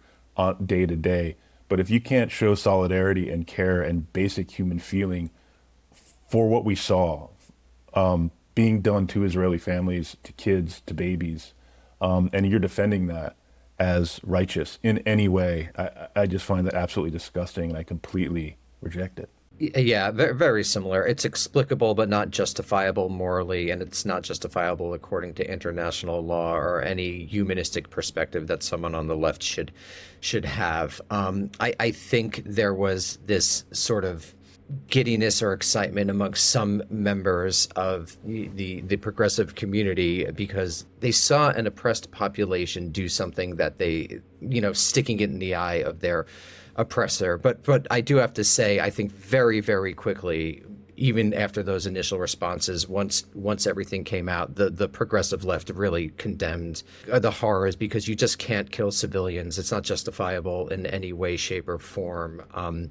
day 0.66 0.86
to 0.86 0.96
day, 0.96 1.36
but 1.68 1.80
if 1.80 1.88
you 1.88 2.00
can't 2.00 2.30
show 2.30 2.54
solidarity 2.54 3.30
and 3.30 3.46
care 3.46 3.80
and 3.80 4.12
basic 4.12 4.50
human 4.50 4.78
feeling 4.78 5.30
for 6.28 6.48
what 6.48 6.64
we 6.64 6.74
saw 6.74 7.28
um, 7.94 8.30
being 8.54 8.82
done 8.82 9.06
to 9.06 9.24
Israeli 9.24 9.58
families, 9.58 10.16
to 10.22 10.32
kids, 10.32 10.82
to 10.86 10.92
babies, 10.92 11.54
um, 12.00 12.28
and 12.32 12.46
you're 12.46 12.58
defending 12.58 13.06
that 13.06 13.36
as 13.78 14.20
righteous 14.22 14.78
in 14.82 14.98
any 14.98 15.28
way, 15.28 15.70
I, 15.76 16.08
I 16.14 16.26
just 16.26 16.44
find 16.44 16.66
that 16.66 16.74
absolutely 16.74 17.10
disgusting, 17.10 17.70
and 17.70 17.78
I 17.78 17.82
completely 17.84 18.56
reject 18.82 19.18
it. 19.18 19.30
Yeah, 19.58 20.10
very 20.10 20.64
similar. 20.64 21.06
It's 21.06 21.24
explicable 21.24 21.94
but 21.94 22.08
not 22.08 22.30
justifiable 22.30 23.08
morally, 23.08 23.70
and 23.70 23.80
it's 23.80 24.04
not 24.04 24.22
justifiable 24.22 24.92
according 24.92 25.34
to 25.34 25.48
international 25.48 26.24
law 26.24 26.54
or 26.56 26.82
any 26.82 27.26
humanistic 27.26 27.88
perspective 27.88 28.48
that 28.48 28.64
someone 28.64 28.94
on 28.94 29.06
the 29.06 29.16
left 29.16 29.42
should 29.42 29.70
should 30.20 30.44
have. 30.44 31.00
Um, 31.10 31.50
I, 31.60 31.74
I 31.78 31.90
think 31.92 32.42
there 32.44 32.74
was 32.74 33.18
this 33.26 33.64
sort 33.72 34.04
of 34.04 34.34
giddiness 34.88 35.42
or 35.42 35.52
excitement 35.52 36.10
amongst 36.10 36.50
some 36.50 36.82
members 36.88 37.66
of 37.76 38.16
the, 38.24 38.48
the, 38.54 38.80
the 38.82 38.96
progressive 38.96 39.54
community 39.54 40.24
because 40.32 40.86
they 41.00 41.10
saw 41.10 41.50
an 41.50 41.66
oppressed 41.66 42.10
population 42.10 42.90
do 42.90 43.08
something 43.08 43.56
that 43.56 43.78
they 43.78 44.20
you 44.40 44.60
know 44.60 44.72
sticking 44.72 45.20
it 45.20 45.30
in 45.30 45.38
the 45.38 45.54
eye 45.54 45.76
of 45.76 46.00
their 46.00 46.26
oppressor 46.76 47.36
but 47.38 47.62
but 47.64 47.86
I 47.90 48.00
do 48.00 48.16
have 48.16 48.32
to 48.34 48.44
say 48.44 48.80
I 48.80 48.90
think 48.90 49.12
very 49.12 49.60
very 49.60 49.94
quickly 49.94 50.62
even 50.96 51.34
after 51.34 51.62
those 51.62 51.86
initial 51.86 52.18
responses 52.18 52.88
once 52.88 53.26
once 53.34 53.66
everything 53.66 54.04
came 54.04 54.28
out 54.28 54.54
the 54.54 54.70
the 54.70 54.88
progressive 54.88 55.44
left 55.44 55.70
really 55.70 56.10
condemned 56.16 56.82
the 57.06 57.30
horrors 57.30 57.76
because 57.76 58.08
you 58.08 58.14
just 58.14 58.38
can't 58.38 58.70
kill 58.70 58.90
civilians 58.90 59.58
it's 59.58 59.72
not 59.72 59.82
justifiable 59.82 60.68
in 60.68 60.86
any 60.86 61.12
way 61.12 61.36
shape 61.36 61.68
or 61.68 61.78
form 61.78 62.42
um, 62.54 62.90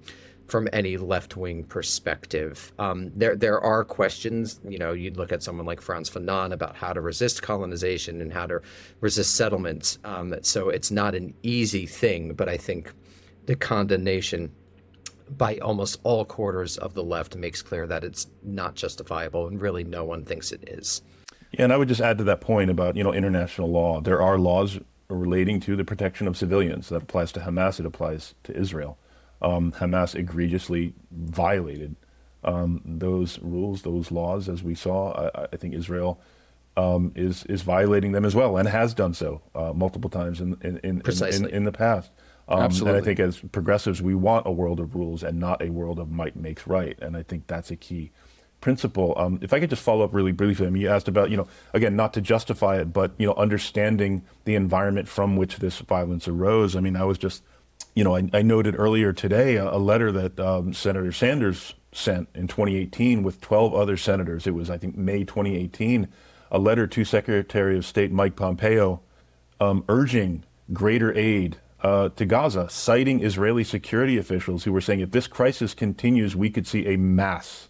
from 0.51 0.67
any 0.73 0.97
left 0.97 1.37
wing 1.37 1.63
perspective. 1.63 2.73
Um, 2.77 3.09
there 3.15 3.37
there 3.37 3.61
are 3.61 3.85
questions. 3.85 4.59
You 4.67 4.79
know, 4.79 4.91
you'd 4.91 5.15
look 5.15 5.31
at 5.31 5.41
someone 5.41 5.65
like 5.65 5.79
Frantz 5.79 6.09
Fanon 6.09 6.51
about 6.51 6.75
how 6.75 6.91
to 6.91 6.99
resist 6.99 7.41
colonization 7.41 8.19
and 8.19 8.33
how 8.33 8.47
to 8.47 8.61
resist 8.99 9.35
settlements. 9.35 9.97
Um, 10.03 10.35
so 10.41 10.67
it's 10.67 10.91
not 10.91 11.15
an 11.15 11.33
easy 11.41 11.85
thing, 11.85 12.33
but 12.33 12.49
I 12.49 12.57
think 12.57 12.91
the 13.45 13.55
condemnation 13.55 14.51
by 15.37 15.57
almost 15.59 15.99
all 16.03 16.25
quarters 16.25 16.77
of 16.77 16.93
the 16.93 17.03
left 17.03 17.35
makes 17.35 17.61
clear 17.61 17.87
that 17.87 18.03
it's 18.03 18.27
not 18.43 18.75
justifiable, 18.75 19.47
and 19.47 19.61
really 19.61 19.83
no 19.83 20.03
one 20.03 20.25
thinks 20.25 20.51
it 20.51 20.67
is. 20.67 21.01
Yeah, 21.51 21.63
and 21.63 21.73
I 21.73 21.77
would 21.77 21.87
just 21.87 22.01
add 22.01 22.17
to 22.17 22.23
that 22.25 22.41
point 22.41 22.69
about 22.69 22.95
you 22.95 23.03
know 23.03 23.13
international 23.13 23.69
law. 23.69 24.01
There 24.01 24.21
are 24.21 24.37
laws 24.37 24.79
relating 25.09 25.59
to 25.61 25.75
the 25.75 25.83
protection 25.83 26.27
of 26.27 26.37
civilians 26.37 26.89
that 26.89 27.03
applies 27.03 27.31
to 27.33 27.41
Hamas. 27.41 27.79
It 27.79 27.85
applies 27.85 28.35
to 28.43 28.57
Israel 28.57 28.97
um, 29.41 29.71
Hamas 29.73 30.15
egregiously 30.15 30.93
violated 31.11 31.95
um, 32.43 32.81
those 32.85 33.39
rules, 33.39 33.81
those 33.81 34.11
laws, 34.11 34.47
as 34.49 34.63
we 34.63 34.75
saw. 34.75 35.29
I, 35.35 35.47
I 35.51 35.57
think 35.57 35.73
Israel 35.73 36.19
um, 36.77 37.11
is 37.15 37.43
is 37.45 37.61
violating 37.63 38.11
them 38.11 38.25
as 38.25 38.35
well, 38.35 38.57
and 38.57 38.67
has 38.67 38.93
done 38.93 39.13
so 39.13 39.41
uh, 39.55 39.73
multiple 39.73 40.09
times 40.09 40.39
in 40.39 40.57
in 40.61 40.77
in, 40.79 41.01
in, 41.01 41.47
in 41.47 41.63
the 41.65 41.71
past. 41.71 42.11
Um, 42.51 42.59
Absolutely. 42.59 42.97
And 42.97 43.01
I 43.01 43.05
think 43.05 43.19
as 43.19 43.39
progressives, 43.39 44.01
we 44.01 44.13
want 44.13 44.45
a 44.45 44.51
world 44.51 44.79
of 44.79 44.95
rules 44.95 45.23
and 45.23 45.39
not 45.39 45.61
a 45.61 45.69
world 45.69 45.99
of 45.99 46.11
might 46.11 46.35
makes 46.35 46.67
right. 46.67 46.97
And 47.01 47.15
I 47.15 47.23
think 47.23 47.47
that's 47.47 47.71
a 47.71 47.75
key 47.75 48.11
principle. 48.59 49.13
Um, 49.17 49.39
if 49.41 49.53
I 49.53 49.59
could 49.59 49.69
just 49.69 49.81
follow 49.81 50.03
up 50.03 50.13
really 50.13 50.33
briefly, 50.33 50.67
I 50.67 50.69
mean, 50.69 50.81
you 50.81 50.89
asked 50.89 51.07
about, 51.07 51.31
you 51.31 51.37
know, 51.37 51.47
again, 51.73 51.95
not 51.95 52.13
to 52.13 52.21
justify 52.21 52.79
it, 52.79 52.91
but, 52.91 53.13
you 53.17 53.25
know, 53.25 53.33
understanding 53.35 54.23
the 54.43 54.55
environment 54.55 55.07
from 55.07 55.37
which 55.37 55.57
this 55.57 55.79
violence 55.79 56.27
arose. 56.27 56.75
I 56.75 56.81
mean, 56.81 56.95
I 56.95 57.05
was 57.05 57.17
just 57.17 57.41
you 57.95 58.03
know, 58.03 58.15
I, 58.15 58.29
I 58.33 58.41
noted 58.41 58.75
earlier 58.77 59.11
today 59.13 59.55
a, 59.55 59.69
a 59.69 59.77
letter 59.77 60.11
that 60.11 60.39
um, 60.39 60.73
Senator 60.73 61.11
Sanders 61.11 61.73
sent 61.91 62.29
in 62.33 62.47
2018 62.47 63.23
with 63.23 63.41
12 63.41 63.73
other 63.73 63.97
senators. 63.97 64.47
It 64.47 64.53
was, 64.53 64.69
I 64.69 64.77
think, 64.77 64.95
May 64.95 65.23
2018, 65.23 66.07
a 66.51 66.59
letter 66.59 66.87
to 66.87 67.03
Secretary 67.03 67.77
of 67.77 67.85
State 67.85 68.11
Mike 68.11 68.35
Pompeo 68.35 69.01
um, 69.59 69.83
urging 69.89 70.43
greater 70.71 71.15
aid 71.17 71.57
uh, 71.81 72.09
to 72.09 72.25
Gaza, 72.25 72.69
citing 72.69 73.23
Israeli 73.23 73.63
security 73.63 74.17
officials 74.17 74.63
who 74.63 74.73
were 74.73 74.81
saying 74.81 74.99
if 74.99 75.11
this 75.11 75.27
crisis 75.27 75.73
continues, 75.73 76.35
we 76.35 76.49
could 76.49 76.67
see 76.67 76.85
a 76.87 76.97
mass 76.97 77.69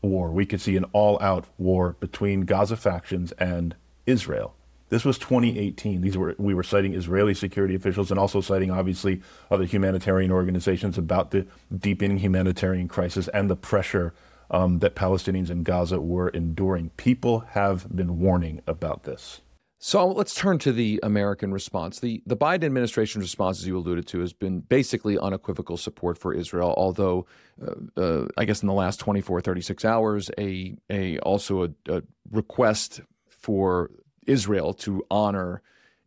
war. 0.00 0.30
We 0.30 0.46
could 0.46 0.60
see 0.60 0.76
an 0.76 0.84
all 0.92 1.20
out 1.20 1.46
war 1.58 1.96
between 2.00 2.42
Gaza 2.42 2.76
factions 2.76 3.32
and 3.32 3.76
Israel. 4.06 4.54
This 4.88 5.04
was 5.04 5.18
2018. 5.18 6.02
These 6.02 6.18
were 6.18 6.34
we 6.38 6.52
were 6.52 6.62
citing 6.62 6.94
Israeli 6.94 7.32
security 7.32 7.74
officials 7.74 8.10
and 8.10 8.20
also 8.20 8.40
citing 8.42 8.70
obviously 8.70 9.22
other 9.50 9.64
humanitarian 9.64 10.30
organizations 10.30 10.98
about 10.98 11.30
the 11.30 11.46
deepening 11.74 12.18
humanitarian 12.18 12.88
crisis 12.88 13.28
and 13.28 13.48
the 13.48 13.56
pressure 13.56 14.12
um, 14.50 14.80
that 14.80 14.94
Palestinians 14.94 15.48
in 15.48 15.62
Gaza 15.62 15.98
were 16.00 16.28
enduring. 16.28 16.90
People 16.98 17.40
have 17.50 17.94
been 17.94 18.18
warning 18.18 18.60
about 18.66 19.04
this. 19.04 19.40
So 19.84 20.06
let's 20.06 20.32
turn 20.32 20.60
to 20.60 20.70
the 20.70 21.00
American 21.02 21.52
response. 21.52 21.98
The 21.98 22.22
the 22.24 22.36
Biden 22.36 22.62
administration's 22.62 23.24
response, 23.24 23.58
as 23.58 23.66
you 23.66 23.76
alluded 23.76 24.06
to, 24.06 24.20
has 24.20 24.32
been 24.32 24.60
basically 24.60 25.18
unequivocal 25.18 25.76
support 25.76 26.16
for 26.16 26.32
Israel. 26.32 26.72
Although, 26.76 27.26
uh, 27.60 28.00
uh, 28.00 28.28
I 28.38 28.44
guess 28.44 28.62
in 28.62 28.68
the 28.68 28.74
last 28.74 29.00
24, 29.00 29.40
36 29.40 29.84
hours, 29.84 30.30
a 30.38 30.76
a 30.88 31.18
also 31.18 31.64
a, 31.64 31.70
a 31.88 32.02
request 32.30 33.00
for 33.28 33.90
Israel 34.24 34.72
to 34.74 35.04
honor 35.10 35.62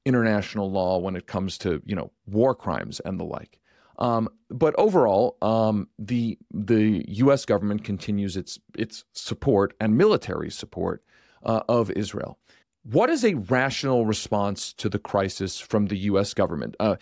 international 0.06 0.72
law 0.72 0.98
when 0.98 1.18
it 1.18 1.28
comes 1.28 1.58
to 1.58 1.82
you 1.86 1.98
know 1.98 2.12
war 2.26 2.56
crimes 2.56 3.02
and 3.02 3.20
the 3.20 3.26
like. 3.26 3.60
Um, 4.00 4.30
but 4.50 4.74
overall, 4.78 5.36
um, 5.42 5.90
the 6.00 6.38
the 6.50 7.04
U.S. 7.10 7.44
government 7.44 7.84
continues 7.84 8.38
its 8.38 8.58
its 8.78 9.04
support 9.12 9.74
and 9.82 9.98
military 9.98 10.50
support 10.50 11.04
uh, 11.44 11.64
of 11.68 11.92
Israel. 11.92 12.40
What 12.86 13.10
is 13.10 13.26
a 13.26 13.34
rational 13.34 14.06
response 14.06 14.72
to 14.74 14.90
the 14.90 15.00
crisis 15.00 15.60
from 15.60 15.88
the 15.88 15.98
U.S. 15.98 16.36
government? 16.36 16.76
Uh, 16.80 16.98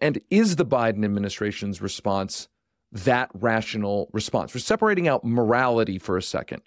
and 0.00 0.20
is 0.30 0.56
the 0.56 0.66
Biden 0.66 1.04
administration's 1.04 1.80
response 1.80 2.48
that 2.90 3.30
rational 3.32 4.10
response? 4.12 4.52
We're 4.52 4.60
separating 4.60 5.06
out 5.06 5.24
morality 5.24 5.96
for 5.96 6.16
a 6.16 6.22
second. 6.22 6.62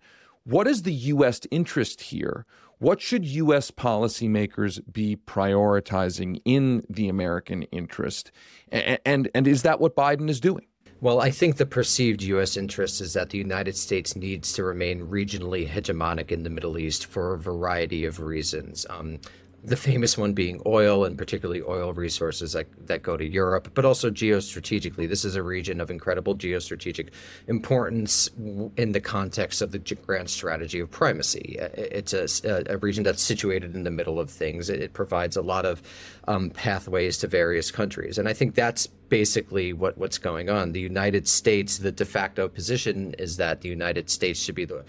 What 0.46 0.68
is 0.68 0.84
the 0.84 0.94
U.S. 0.94 1.42
interest 1.52 2.00
here? 2.00 2.46
What 2.78 3.02
should 3.02 3.26
U.S. 3.26 3.72
policymakers 3.72 4.80
be 4.90 5.18
prioritizing 5.18 6.42
in 6.46 6.84
the 6.90 7.10
American 7.10 7.64
interest? 7.64 8.32
And, 8.70 9.00
and, 9.06 9.30
and 9.36 9.48
is 9.50 9.64
that 9.64 9.82
what 9.82 9.98
Biden 9.98 10.30
is 10.30 10.40
doing? 10.40 10.66
Well, 11.06 11.22
I 11.22 11.30
think 11.30 11.58
the 11.58 11.68
perceived 11.68 12.24
U.S. 12.24 12.58
interest 12.58 13.00
is 13.00 13.14
that 13.14 13.30
the 13.30 13.38
United 13.38 13.78
States 13.78 14.16
needs 14.16 14.52
to 14.54 14.64
remain 14.64 15.06
regionally 15.06 15.70
hegemonic 15.70 16.32
in 16.32 16.42
the 16.42 16.50
Middle 16.50 16.80
East 16.80 17.06
for 17.06 17.36
a 17.36 17.38
variety 17.38 18.06
of 18.06 18.20
reasons. 18.20 18.88
Um, 18.90 19.20
the 19.66 19.76
famous 19.76 20.16
one 20.16 20.34
being 20.34 20.62
oil 20.66 21.06
and 21.06 21.18
particularly 21.18 21.62
oil 21.64 21.92
resources 21.92 22.54
that, 22.54 22.68
that 22.86 23.02
go 23.02 23.18
to 23.18 23.26
Europe, 23.26 23.72
but 23.74 23.84
also 23.84 24.12
geostrategically. 24.12 25.10
This 25.10 25.26
is 25.26 25.36
a 25.36 25.42
region 25.42 25.82
of 25.82 25.90
incredible 25.90 26.36
geostrategic 26.36 27.10
importance 27.48 28.30
in 28.78 28.92
the 28.92 29.02
context 29.02 29.62
of 29.64 29.72
the 29.72 29.80
grand 29.80 30.30
strategy 30.30 30.80
of 30.80 30.92
primacy. 30.92 31.60
Uh, 31.60 31.70
it's 31.76 32.14
a, 32.14 32.64
a 32.68 32.78
region 32.78 33.04
that's 33.04 33.24
situated 33.24 33.74
in 33.76 33.84
the 33.84 33.92
middle 33.92 34.20
of 34.20 34.30
things. 34.30 34.70
It, 34.70 34.94
provides 34.94 35.36
a 35.36 35.42
lot 35.42 35.66
of 35.66 35.82
um, 36.28 36.52
pathways 36.52 37.18
to 37.18 37.28
various 37.28 37.72
countries. 37.72 38.18
And 38.18 38.30
I 38.30 38.34
think 38.34 38.54
that's 38.54 38.88
basically 38.88 39.74
what, 39.74 39.98
what's 39.98 40.20
going 40.20 40.50
on. 40.50 40.72
The 40.72 40.80
United 40.80 41.28
States, 41.28 41.80
the 41.80 41.92
de 41.92 42.06
facto 42.06 42.48
position 42.48 43.14
is 43.18 43.38
that 43.38 43.62
the 43.62 43.70
United 43.70 44.10
States 44.10 44.40
should 44.40 44.56
be 44.56 44.66
the 44.66 44.86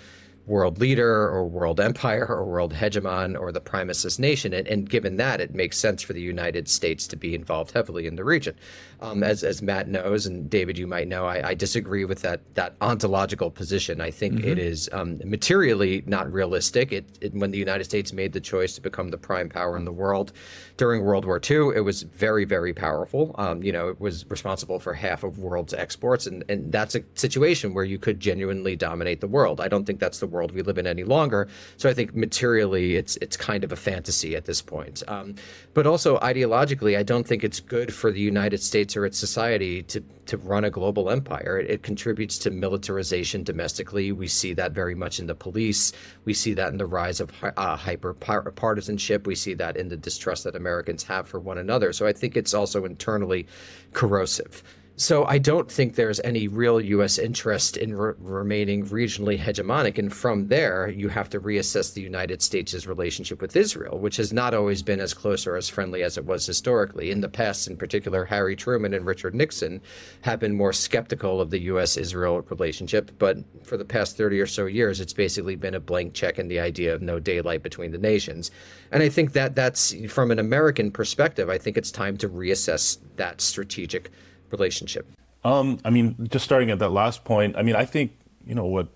world 0.47 0.79
leader 0.79 1.29
or 1.29 1.45
world 1.45 1.81
empire 1.81 2.27
or 2.29 2.45
world 2.45 2.73
hegemon 2.73 3.39
or 3.39 3.51
the 3.51 3.61
primacist 3.61 4.19
nation. 4.19 4.53
And, 4.53 4.67
and, 4.69 4.89
given 4.89 5.17
that, 5.17 5.41
it 5.41 5.55
makes 5.55 5.77
sense 5.77 6.03
for 6.03 6.13
the 6.13 6.21
United 6.21 6.69
States 6.69 7.09
to 7.09 7.17
be 7.17 7.35
involved 7.35 7.73
heavily 7.73 8.07
in 8.07 8.15
the 8.15 8.25
region. 8.25 8.55
Um, 9.01 9.23
as, 9.23 9.43
as 9.43 9.61
Matt 9.61 9.89
knows, 9.89 10.25
and 10.25 10.49
David, 10.49 10.79
you 10.79 10.87
might 10.87 11.09
know, 11.09 11.27
I, 11.27 11.49
I 11.49 11.55
disagree 11.55 12.05
with 12.05 12.23
that, 12.23 12.41
that 12.55 12.77
ontological 12.81 13.51
position. 13.51 14.01
I 14.01 14.11
think 14.11 14.37
mm-hmm. 14.37 14.49
it 14.49 14.59
is 14.59 14.89
um, 14.93 15.21
materially 15.25 16.05
not 16.07 16.33
realistic. 16.33 16.93
It, 16.93 17.19
it, 17.21 17.35
when 17.35 17.51
the 17.51 17.59
United 17.59 17.85
States 17.85 18.13
made 18.13 18.33
the 18.33 18.41
choice 18.41 18.75
to 18.77 18.81
become 18.81 19.11
the 19.11 19.19
prime 19.19 19.49
power 19.49 19.77
in 19.77 19.85
the 19.85 19.93
world 19.93 20.33
during 20.77 21.05
World 21.05 21.25
War 21.25 21.41
II, 21.43 21.75
it 21.75 21.85
was 21.85 22.03
very, 22.03 22.45
very 22.45 22.73
powerful. 22.73 23.35
Um, 23.37 23.63
you 23.63 23.73
know, 23.73 23.89
it 23.89 24.01
was 24.01 24.25
responsible 24.31 24.79
for 24.79 24.95
half 24.95 25.25
of 25.25 25.39
world's 25.39 25.75
exports. 25.75 26.27
And, 26.27 26.45
and 26.49 26.71
that's 26.71 26.95
a 26.95 27.03
situation 27.15 27.75
where 27.75 27.85
you 27.85 27.99
could 27.99 28.21
genuinely 28.21 28.77
dominate 28.77 29.21
the 29.21 29.29
world. 29.29 29.61
I 29.61 29.69
don't 29.69 29.85
think 29.85 29.99
that's 29.99 30.21
the 30.21 30.27
world 30.37 30.53
we 30.53 30.63
live 30.63 30.79
in 30.79 30.87
any 30.87 31.05
longer. 31.17 31.49
So 31.77 31.89
I 31.91 31.95
think 31.95 32.15
materially, 32.15 32.97
it's 33.01 33.15
it's 33.25 33.37
kind 33.51 33.63
of 33.65 33.73
a 33.73 33.77
fantasy 33.91 34.37
at 34.37 34.45
this 34.45 34.61
point. 34.63 35.03
Um, 35.09 35.35
but 35.75 35.87
also 35.87 36.19
ideologically, 36.33 36.97
I 36.97 37.03
don't 37.03 37.27
think 37.27 37.43
it's 37.43 37.61
good 37.77 37.93
for 38.01 38.09
the 38.13 38.21
United 38.21 38.61
States 38.63 38.97
or 38.97 39.07
its 39.07 39.19
society 39.19 39.83
to 39.93 40.01
to 40.27 40.37
run 40.37 40.65
a 40.65 40.71
global 40.71 41.11
empire. 41.11 41.59
It, 41.61 41.71
it 41.71 41.83
contributes 41.83 42.39
to 42.39 42.51
militarization 42.51 43.45
domestically. 43.45 44.13
We 44.13 44.29
see 44.29 44.53
that 44.55 44.73
very 44.73 44.95
much 44.95 45.19
in 45.21 45.27
the 45.27 45.35
police. 45.35 45.93
We 46.25 46.35
see 46.35 46.55
that 46.55 46.69
in 46.73 46.79
the 46.79 46.87
rise 47.01 47.19
of 47.21 47.31
uh, 47.43 47.77
hyper 47.77 48.13
partisanship. 48.15 49.27
We 49.27 49.35
see 49.35 49.55
that 49.55 49.77
in 49.77 49.89
the 49.89 49.97
distrust 49.97 50.45
that 50.45 50.57
Americans 50.57 51.03
have 51.05 51.29
for 51.29 51.41
one 51.41 51.59
another. 51.59 51.93
So 51.93 52.07
I 52.07 52.13
think 52.13 52.37
it's 52.37 52.55
also 52.55 52.85
internally 52.85 53.47
corrosive. 53.93 54.63
So 54.99 55.27
I 55.27 55.37
don't 55.37 55.71
think 55.71 55.95
there's 55.95 56.21
any 56.21 56.49
real 56.49 56.81
U.S. 56.81 57.19
interest 57.19 57.77
in 57.77 57.95
re- 57.95 58.15
remaining 58.19 58.87
regionally 58.87 59.39
hegemonic. 59.39 59.99
And 59.99 60.11
from 60.11 60.49
there, 60.49 60.89
you 60.89 61.11
have 61.11 61.29
to 61.31 61.41
reassess 61.41 61.93
the 61.93 62.01
United 62.01 62.41
States' 62.41 62.87
relationship 62.87 63.43
with 63.43 63.55
Israel, 63.55 63.99
which 63.99 64.17
has 64.17 64.33
not 64.33 64.55
always 64.55 64.83
been 64.83 65.01
as 65.01 65.13
close 65.13 65.47
or 65.47 65.55
as 65.55 65.69
friendly 65.69 66.03
as 66.03 66.17
it 66.17 66.25
was 66.25 66.47
historically. 66.47 67.11
In 67.11 67.21
the 67.21 67.29
past, 67.29 67.69
in 67.69 67.77
particular, 67.77 68.25
Harry 68.25 68.57
Truman 68.57 68.95
and 68.95 69.05
Richard 69.05 69.35
Nixon 69.35 69.83
have 70.23 70.41
been 70.41 70.55
more 70.55 70.73
skeptical 70.73 71.43
of 71.43 71.51
the 71.51 71.61
U.S.-Israel 71.61 72.49
relationship. 72.51 73.11
But 73.19 73.37
for 73.65 73.77
the 73.77 73.85
past 73.85 74.17
30 74.17 74.41
or 74.41 74.47
so 74.47 74.65
years, 74.65 74.99
it's 74.99 75.13
basically 75.13 75.57
been 75.57 75.75
a 75.75 75.81
blank 75.81 76.15
check 76.15 76.39
in 76.39 76.49
the 76.49 76.61
idea 76.61 76.95
of 76.95 77.03
no 77.03 77.21
daylight 77.21 77.63
between 77.63 77.93
the 77.93 77.99
nations. 77.99 78.51
And 78.91 79.03
I 79.03 79.11
think 79.11 79.35
that 79.35 79.55
that's, 79.55 79.95
from 80.09 80.31
an 80.31 80.39
American 80.39 80.91
perspective, 80.91 81.51
I 81.51 81.59
think 81.59 81.77
it's 81.77 81.91
time 81.91 82.17
to 82.17 82.31
reassess 82.31 82.97
that 83.17 83.43
strategic 83.43 84.11
relationship? 84.51 85.07
Um, 85.45 85.79
I 85.85 85.91
mean, 85.91 86.29
just 86.31 86.45
starting 86.45 86.71
at 86.71 86.79
that 86.81 86.91
last 86.91 87.25
point, 87.25 87.57
I 87.57 87.63
mean, 87.63 87.77
I 87.77 87.85
think 87.85 88.13
you 88.45 88.55
know 88.55 88.65
what 88.65 88.89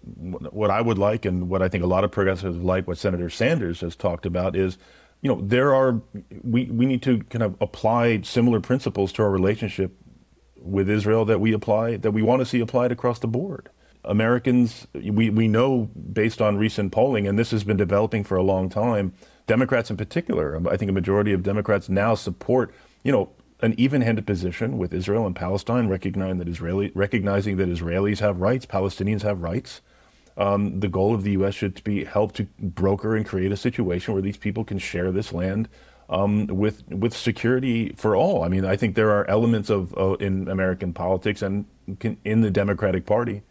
what 0.52 0.70
I 0.70 0.80
would 0.80 0.98
like, 0.98 1.24
and 1.24 1.48
what 1.48 1.62
I 1.62 1.68
think 1.68 1.84
a 1.84 1.86
lot 1.86 2.04
of 2.04 2.10
progressives 2.10 2.58
like, 2.58 2.86
what 2.86 2.98
Senator 2.98 3.30
Sanders 3.30 3.80
has 3.80 3.96
talked 3.96 4.26
about 4.26 4.56
is, 4.56 4.78
you 5.22 5.28
know, 5.28 5.40
there 5.40 5.74
are 5.74 6.00
we 6.42 6.64
we 6.66 6.86
need 6.86 7.02
to 7.02 7.18
kind 7.24 7.42
of 7.42 7.56
apply 7.60 8.22
similar 8.22 8.60
principles 8.60 9.12
to 9.12 9.22
our 9.22 9.30
relationship 9.30 9.92
with 10.56 10.90
Israel 10.90 11.24
that 11.24 11.40
we 11.40 11.52
apply 11.52 11.96
that 11.96 12.12
we 12.12 12.22
want 12.22 12.40
to 12.40 12.46
see 12.46 12.60
applied 12.60 12.92
across 12.92 13.18
the 13.18 13.28
board. 13.28 13.68
Americans, 14.04 14.86
we 14.94 15.30
we 15.30 15.46
know 15.46 15.90
based 16.12 16.40
on 16.40 16.56
recent 16.56 16.90
polling, 16.90 17.26
and 17.26 17.38
this 17.38 17.50
has 17.50 17.64
been 17.64 17.76
developing 17.76 18.24
for 18.24 18.36
a 18.36 18.42
long 18.42 18.68
time. 18.68 19.12
Democrats 19.46 19.90
in 19.90 19.96
particular, 19.96 20.60
I 20.70 20.76
think 20.76 20.90
a 20.90 20.94
majority 20.94 21.32
of 21.32 21.42
Democrats 21.42 21.88
now 21.88 22.14
support, 22.14 22.72
you 23.02 23.10
know, 23.10 23.30
an 23.62 23.74
even-handed 23.78 24.26
position 24.26 24.78
with 24.78 24.92
Israel 24.92 25.26
and 25.26 25.34
Palestine, 25.36 25.88
recognizing 25.88 26.38
that 26.38 26.48
Israeli 26.48 26.92
recognizing 26.94 27.56
that 27.58 27.68
Israelis 27.68 28.20
have 28.20 28.40
rights, 28.40 28.66
Palestinians 28.66 29.22
have 29.22 29.42
rights. 29.42 29.80
Um, 30.36 30.80
the 30.80 30.88
goal 30.88 31.14
of 31.14 31.22
the 31.22 31.32
U.S. 31.32 31.54
should 31.54 31.82
be 31.84 32.04
help 32.04 32.32
to 32.32 32.44
broker 32.58 33.16
and 33.16 33.26
create 33.26 33.52
a 33.52 33.56
situation 33.56 34.14
where 34.14 34.22
these 34.22 34.38
people 34.38 34.64
can 34.64 34.78
share 34.78 35.12
this 35.12 35.32
land 35.32 35.68
um, 36.08 36.46
with 36.46 36.86
with 36.88 37.16
security 37.16 37.92
for 37.96 38.16
all. 38.16 38.42
I 38.42 38.48
mean, 38.48 38.64
I 38.64 38.76
think 38.76 38.94
there 38.94 39.10
are 39.10 39.28
elements 39.28 39.70
of 39.70 39.96
uh, 39.96 40.14
in 40.14 40.48
American 40.48 40.92
politics 40.92 41.42
and 41.42 41.66
can, 41.98 42.16
in 42.24 42.40
the 42.40 42.50
Democratic 42.50 43.06
Party 43.06 43.42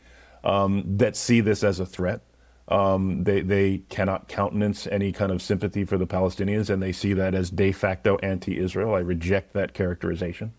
um, 0.44 0.84
that 0.98 1.16
see 1.16 1.42
this 1.42 1.64
as 1.64 1.80
a 1.80 1.86
threat. 1.86 2.22
Um, 2.70 3.24
they 3.24 3.42
they 3.42 3.80
cannot 3.90 4.28
countenance 4.28 4.88
any 4.88 5.12
kind 5.12 5.32
of 5.32 5.42
sympathy 5.42 5.84
for 5.86 5.98
the 5.98 6.08
Palestinians, 6.08 6.70
and 6.70 6.82
they 6.82 6.92
see 6.92 7.14
that 7.14 7.34
as 7.34 7.50
de 7.50 7.72
facto 7.72 8.18
anti-Israel. 8.18 8.94
I 8.94 9.00
reject 9.00 9.54
that 9.54 9.74
characterization. 9.74 10.54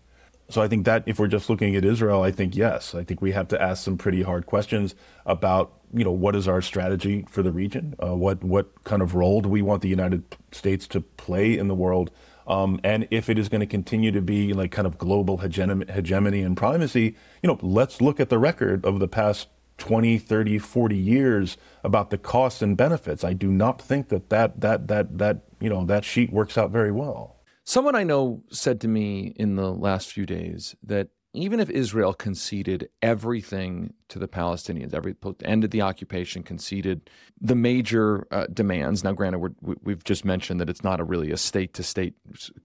So 0.49 0.61
I 0.61 0.67
think 0.67 0.83
that 0.85 1.03
if 1.05 1.17
we're 1.17 1.27
just 1.27 1.49
looking 1.49 1.77
at 1.77 1.85
Israel, 1.85 2.21
I 2.23 2.31
think 2.31 2.57
yes, 2.57 2.93
I 2.93 3.05
think 3.05 3.21
we 3.21 3.31
have 3.31 3.47
to 3.49 3.61
ask 3.61 3.85
some 3.85 3.97
pretty 3.97 4.21
hard 4.21 4.45
questions 4.45 4.93
about 5.25 5.71
you 5.93 6.03
know 6.03 6.11
what 6.11 6.35
is 6.35 6.47
our 6.47 6.61
strategy 6.61 7.25
for 7.29 7.41
the 7.41 7.53
region, 7.53 7.95
uh, 8.03 8.15
what 8.15 8.43
what 8.43 8.83
kind 8.83 9.01
of 9.01 9.15
role 9.15 9.39
do 9.39 9.47
we 9.47 9.61
want 9.61 9.81
the 9.81 9.89
United 9.89 10.23
States 10.51 10.87
to 10.87 10.99
play 10.99 11.57
in 11.57 11.69
the 11.69 11.75
world, 11.75 12.11
um, 12.47 12.81
and 12.83 13.07
if 13.11 13.29
it 13.29 13.39
is 13.39 13.47
going 13.47 13.61
to 13.61 13.67
continue 13.67 14.11
to 14.11 14.21
be 14.21 14.51
like 14.51 14.71
kind 14.71 14.85
of 14.85 14.97
global 14.97 15.37
hegemony, 15.37 16.41
and 16.41 16.57
primacy, 16.57 17.15
you 17.41 17.47
know, 17.47 17.57
let's 17.61 18.01
look 18.01 18.19
at 18.19 18.27
the 18.27 18.37
record 18.37 18.85
of 18.85 18.99
the 18.99 19.07
past 19.07 19.47
20, 19.81 20.19
30, 20.19 20.59
40 20.59 20.95
years 20.95 21.57
about 21.83 22.11
the 22.11 22.17
costs 22.19 22.61
and 22.61 22.77
benefits. 22.77 23.23
I 23.23 23.33
do 23.33 23.51
not 23.51 23.81
think 23.81 24.09
that 24.09 24.29
that, 24.29 24.61
that, 24.61 24.87
that, 24.89 25.17
that, 25.17 25.39
you 25.59 25.69
know, 25.69 25.83
that 25.85 26.05
sheet 26.05 26.31
works 26.31 26.55
out 26.55 26.69
very 26.69 26.91
well. 26.91 27.41
Someone 27.63 27.95
I 27.95 28.03
know 28.03 28.43
said 28.51 28.79
to 28.81 28.87
me 28.87 29.33
in 29.35 29.55
the 29.55 29.71
last 29.71 30.11
few 30.11 30.27
days 30.27 30.75
that 30.83 31.07
even 31.33 31.59
if 31.59 31.67
Israel 31.71 32.13
conceded 32.13 32.89
everything 33.01 33.95
to 34.09 34.19
the 34.19 34.27
Palestinians, 34.27 34.93
every 34.93 35.15
ended 35.43 35.71
the 35.71 35.81
occupation, 35.81 36.43
conceded 36.43 37.09
the 37.39 37.55
major 37.55 38.27
uh, 38.29 38.45
demands. 38.53 39.03
Now, 39.03 39.13
granted, 39.13 39.39
we 39.61 39.93
have 39.93 40.03
just 40.03 40.25
mentioned 40.25 40.59
that 40.59 40.69
it's 40.69 40.83
not 40.83 40.99
a 40.99 41.03
really 41.03 41.31
a 41.31 41.37
state 41.37 41.73
to 41.73 41.83
state 41.83 42.13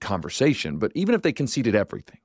conversation, 0.01 0.77
but 0.77 0.91
even 0.93 1.15
if 1.15 1.23
they 1.23 1.33
conceded 1.33 1.73
everything, 1.73 2.19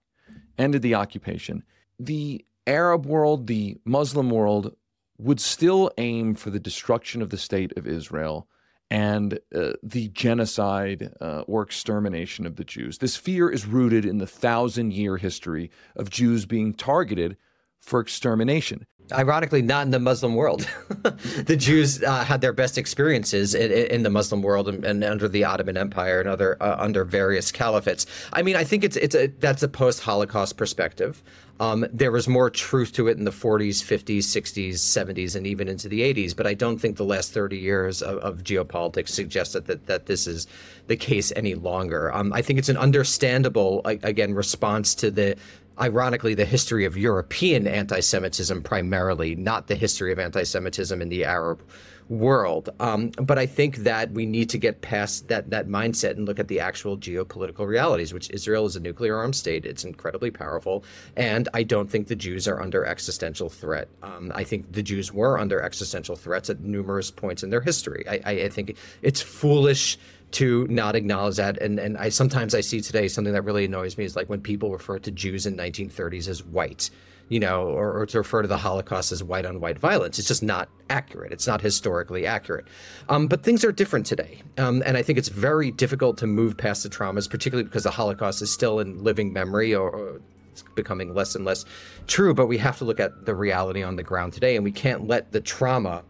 ended 0.59 0.83
the 0.83 0.97
occupation, 0.97 1.63
the 1.99 2.45
Arab 2.67 3.07
world, 3.07 3.47
the 3.47 3.79
Muslim 3.85 4.31
world 4.31 4.75
would 5.23 5.41
still 5.41 5.91
aim 5.99 6.35
for 6.35 6.51
the 6.51 6.61
destruction 6.61 7.23
of 7.23 7.31
the 7.31 7.39
state 7.39 7.73
of 7.77 7.87
Israel 7.87 8.49
and 8.91 9.39
uh, 9.55 9.73
the 9.83 10.09
genocide 10.09 11.13
uh, 11.21 11.43
or 11.47 11.63
extermination 11.63 12.47
of 12.47 12.57
the 12.57 12.65
Jews. 12.65 12.99
This 12.99 13.17
fear 13.17 13.49
is 13.49 13.65
rooted 13.67 14.05
in 14.05 14.19
the 14.19 14.27
thousand 14.27 14.93
year 14.93 15.17
history 15.17 15.71
of 15.97 16.11
Jews 16.11 16.45
being 16.45 16.75
targeted 16.75 17.37
for 17.81 18.01
extermination. 18.01 18.87
Ironically, 19.11 19.63
not 19.63 19.85
in 19.85 19.91
the 19.91 19.99
Muslim 19.99 20.35
world. 20.35 20.69
the 21.45 21.57
Jews 21.57 22.03
uh, 22.03 22.25
had 22.25 22.41
their 22.41 22.53
best 22.53 22.79
experiences 22.79 23.55
in, 23.55 23.71
in 23.71 24.03
the 24.05 24.11
Muslim 24.11 24.43
world 24.43 24.69
and, 24.69 24.85
and, 24.85 25.05
under 25.05 25.29
the 25.29 25.45
Ottoman 25.45 25.77
Empire 25.77 26.21
and 26.21 26.29
other 26.29 26.57
uh, 26.63 26.77
under 26.79 27.05
various 27.05 27.53
caliphates. 27.53 28.07
I 28.33 28.43
mean, 28.43 28.57
I 28.57 28.65
think 28.65 28.85
it's 28.85 28.97
it's 28.97 29.15
a 29.15 29.27
that's 29.27 29.63
a 29.63 29.69
post-Holocaust 29.69 30.57
perspective. 30.57 31.23
Um, 31.61 31.87
there 31.93 32.11
was 32.11 32.27
more 32.27 32.51
truth 32.51 32.93
to 32.95 33.07
it 33.07 33.19
in 33.19 33.25
the 33.25 33.31
40s, 33.31 33.85
50s, 33.85 34.19
60s, 34.19 34.73
70s, 34.73 35.37
and 35.37 35.47
even 35.47 35.69
into 35.69 35.89
the 35.89 36.01
80s. 36.01 36.35
But 36.35 36.47
I 36.47 36.55
don't 36.55 36.79
think 36.79 36.97
the 36.97 37.05
last 37.05 37.33
30 37.33 37.57
years 37.57 38.03
of, 38.03 38.19
of 38.19 38.43
geopolitics 38.43 39.11
suggest 39.11 39.53
that, 39.53 39.67
that, 39.67 39.87
that 39.87 40.07
this 40.07 40.27
is 40.27 40.49
the 40.89 40.97
case 40.97 41.33
any 41.37 41.55
longer. 41.55 42.13
Um, 42.13 42.33
I 42.33 42.43
think 42.43 42.59
it's 42.59 42.69
an 42.69 42.77
understandable, 42.77 43.83
again, 43.85 44.35
response 44.35 44.95
to 44.97 45.11
the 45.13 45.37
ironically, 45.81 46.35
the 46.35 46.45
history 46.45 46.85
of 46.85 46.97
European 46.97 47.67
anti 47.67 48.01
Semitism 48.01 48.63
primarily, 48.63 49.35
not 49.35 49.67
the 49.67 49.75
history 49.75 50.13
of 50.13 50.19
anti 50.19 50.43
Semitism 50.43 51.01
in 51.01 51.09
the 51.09 51.25
Arab 51.25 51.63
world. 52.09 52.69
Um, 52.79 53.11
but 53.11 53.39
I 53.39 53.47
think 53.47 53.77
that 53.79 54.13
we 54.13 54.27
need 54.27 54.51
to 54.51 54.59
get 54.59 54.83
past 54.83 55.29
that 55.29 55.51
that 55.51 55.69
mindset 55.69 56.13
and 56.13 56.27
look 56.27 56.39
at 56.39 56.49
the 56.49 56.61
actual 56.61 56.99
geopolitical 56.99 57.67
realities, 57.67 58.13
which 58.13 58.31
Israel 58.31 58.67
is 58.67 58.77
a 58.77 58.81
nuclear 58.81 59.17
armed 59.17 59.37
state. 59.37 59.65
It's 59.65 59.85
incredibly 59.85 60.31
powerful, 60.31 60.85
and 61.17 61.49
I 61.55 61.63
don't 61.63 61.91
think 61.91 62.09
the 62.09 62.17
Jews 62.17 62.47
are 62.47 62.61
under 62.61 62.85
existential 62.85 63.49
threat. 63.49 63.89
Um, 64.03 64.33
I 64.35 64.45
think 64.45 64.73
the 64.73 64.83
Jews 64.83 65.13
were 65.13 65.39
under 65.39 65.63
existential 65.63 66.17
threats 66.17 66.51
at 66.51 66.61
numerous 66.61 67.11
points 67.11 67.43
in 67.43 67.51
their 67.51 67.61
history. 67.61 68.05
I, 68.09 68.21
I, 68.25 68.33
I 68.45 68.49
think 68.49 68.77
it's 69.03 69.21
foolish 69.21 69.99
to 70.33 70.67
not 70.69 70.97
acknowledge 70.97 71.37
that. 71.37 71.59
And 71.59 71.79
and 71.79 71.97
I 71.97 72.09
sometimes 72.09 72.55
I 72.55 72.61
see 72.61 72.81
today 72.81 73.09
something 73.09 73.33
that 73.33 73.43
really 73.43 73.65
annoys 73.65 73.97
me 73.97 74.05
is 74.05 74.17
like 74.17 74.29
when 74.29 74.41
people 74.41 74.71
refer 74.71 74.99
to 74.99 75.11
Jews 75.11 75.47
in 75.47 75.57
1930s 75.57 76.29
as 76.29 76.45
white 76.45 76.91
you 77.29 77.41
know, 77.41 77.63
or, 77.69 77.99
or, 77.99 78.05
to 78.05 78.19
refer 78.19 78.43
to 78.43 78.49
the 78.49 78.59
Holocaust 78.59 79.11
as 79.11 79.25
white 79.25 79.47
on 79.47 79.59
white 79.59 79.79
violence. 79.79 80.19
It's 80.19 80.29
just 80.29 80.43
not 80.43 80.69
accurate. 80.91 81.33
It's 81.33 81.47
not 81.47 81.63
historically 81.63 82.27
accurate. 82.27 82.67
Um, 83.09 83.27
but 83.27 83.43
things 83.43 83.65
are 83.65 83.73
different 83.73 84.05
today. 84.05 84.43
Um, 84.59 84.83
and 84.85 84.99
I 84.99 85.03
think 85.03 85.19
it's 85.19 85.29
very 85.29 85.71
difficult 85.71 86.19
to 86.19 86.27
move 86.27 86.59
past 86.59 86.83
the 86.83 86.91
traumas, 86.91 87.31
particularly 87.31 87.65
because 87.65 87.85
the 87.85 87.91
Holocaust 87.91 88.43
is 88.43 88.53
still 88.53 88.81
in 88.81 89.03
living 89.03 89.33
memory 89.33 89.75
or, 89.75 89.89
or 89.89 90.21
it's 90.51 90.63
becoming 90.75 91.15
less 91.15 91.35
and 91.35 91.47
less 91.47 91.65
true. 92.07 92.35
But 92.35 92.49
we 92.49 92.59
have 92.59 92.77
to 92.79 92.85
look 92.85 93.01
at 93.01 93.25
the 93.25 93.35
reality 93.35 93.83
on 93.83 93.97
the 93.97 94.03
ground 94.03 94.35
today, 94.35 94.55
and 94.57 94.63
we 94.63 94.73
can't 94.73 95.07
let 95.07 95.33
the 95.33 95.41
trauma. 95.41 96.05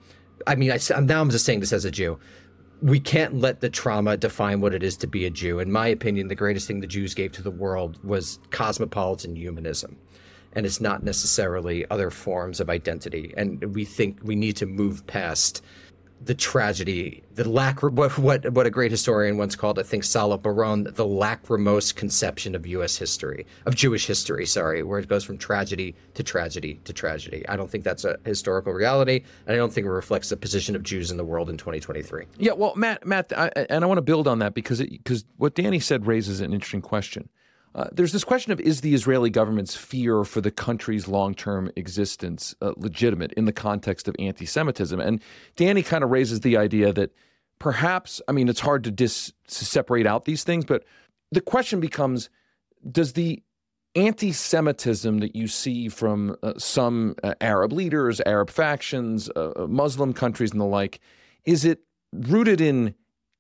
I 0.48 0.56
mean, 0.56 0.72
I, 0.72 1.00
now 1.02 1.20
I'm 1.20 1.30
just 1.30 1.44
saying 1.44 1.60
this 1.60 1.72
as 1.72 1.84
a 1.84 1.90
Jew 1.92 2.18
we 2.82 2.98
can't 3.00 3.36
let 3.36 3.60
the 3.60 3.70
trauma 3.70 4.16
define 4.16 4.60
what 4.60 4.74
it 4.74 4.82
is 4.82 4.96
to 4.98 5.06
be 5.06 5.24
a 5.24 5.30
Jew. 5.30 5.60
In 5.60 5.70
my 5.70 5.86
opinion, 5.86 6.28
the 6.28 6.34
greatest 6.34 6.66
thing 6.66 6.80
the 6.80 6.86
Jews 6.86 7.14
gave 7.14 7.32
to 7.32 7.42
the 7.42 7.50
world 7.50 7.98
was 8.04 8.40
cosmopolitan 8.50 9.36
humanism 9.36 9.96
and 10.54 10.66
it's 10.66 10.80
not 10.80 11.02
necessarily 11.02 11.88
other 11.90 12.10
forms 12.10 12.60
of 12.60 12.68
identity. 12.68 13.32
And 13.36 13.74
we 13.74 13.84
think 13.84 14.18
we 14.22 14.36
need 14.36 14.56
to 14.56 14.66
move 14.66 15.06
past 15.06 15.62
the 16.24 16.34
tragedy, 16.34 17.22
the 17.34 17.48
lack 17.48 17.82
what 17.82 18.16
what 18.18 18.50
what 18.52 18.66
a 18.66 18.70
great 18.70 18.90
historian 18.90 19.38
once 19.38 19.56
called, 19.56 19.78
I 19.78 19.82
think 19.82 20.04
Salo 20.04 20.36
Baron, 20.38 20.84
the 20.84 21.06
lachrymose 21.06 21.94
conception 21.94 22.54
of 22.54 22.66
U.S. 22.66 22.96
history, 22.96 23.46
of 23.66 23.74
Jewish 23.74 24.06
history. 24.06 24.46
Sorry, 24.46 24.82
where 24.82 24.98
it 24.98 25.08
goes 25.08 25.24
from 25.24 25.38
tragedy 25.38 25.94
to 26.14 26.22
tragedy 26.22 26.80
to 26.84 26.92
tragedy. 26.92 27.46
I 27.48 27.56
don't 27.56 27.70
think 27.70 27.84
that's 27.84 28.04
a 28.04 28.18
historical 28.24 28.72
reality, 28.72 29.24
and 29.46 29.54
I 29.54 29.56
don't 29.56 29.72
think 29.72 29.86
it 29.86 29.90
reflects 29.90 30.28
the 30.28 30.36
position 30.36 30.76
of 30.76 30.82
Jews 30.82 31.10
in 31.10 31.16
the 31.16 31.24
world 31.24 31.50
in 31.50 31.56
2023. 31.56 32.26
Yeah, 32.38 32.52
well, 32.52 32.74
Matt, 32.76 33.06
Matt, 33.06 33.32
I, 33.36 33.48
and 33.68 33.84
I 33.84 33.86
want 33.86 33.98
to 33.98 34.02
build 34.02 34.28
on 34.28 34.38
that 34.40 34.54
because 34.54 34.80
because 34.80 35.24
what 35.36 35.54
Danny 35.54 35.80
said 35.80 36.06
raises 36.06 36.40
an 36.40 36.52
interesting 36.52 36.82
question. 36.82 37.28
Uh, 37.74 37.88
there's 37.92 38.12
this 38.12 38.24
question 38.24 38.52
of 38.52 38.60
is 38.60 38.82
the 38.82 38.94
Israeli 38.94 39.30
government's 39.30 39.74
fear 39.74 40.24
for 40.24 40.40
the 40.40 40.50
country's 40.50 41.08
long 41.08 41.34
term 41.34 41.70
existence 41.76 42.54
uh, 42.60 42.72
legitimate 42.76 43.32
in 43.32 43.46
the 43.46 43.52
context 43.52 44.08
of 44.08 44.16
anti 44.18 44.44
Semitism? 44.44 45.00
And 45.00 45.22
Danny 45.56 45.82
kind 45.82 46.04
of 46.04 46.10
raises 46.10 46.40
the 46.40 46.56
idea 46.56 46.92
that 46.92 47.12
perhaps, 47.58 48.20
I 48.28 48.32
mean, 48.32 48.48
it's 48.48 48.60
hard 48.60 48.84
to, 48.84 48.90
dis, 48.90 49.32
to 49.48 49.64
separate 49.64 50.06
out 50.06 50.24
these 50.24 50.44
things, 50.44 50.64
but 50.64 50.84
the 51.30 51.40
question 51.40 51.80
becomes 51.80 52.28
does 52.90 53.12
the 53.12 53.42
anti 53.94 54.32
Semitism 54.32 55.18
that 55.18 55.36
you 55.36 55.46
see 55.48 55.88
from 55.88 56.36
uh, 56.42 56.54
some 56.58 57.14
uh, 57.22 57.34
Arab 57.40 57.72
leaders, 57.72 58.20
Arab 58.26 58.50
factions, 58.50 59.30
uh, 59.36 59.52
uh, 59.56 59.66
Muslim 59.66 60.12
countries, 60.12 60.52
and 60.52 60.60
the 60.60 60.64
like, 60.66 61.00
is 61.44 61.64
it 61.64 61.80
rooted 62.12 62.60
in 62.60 62.94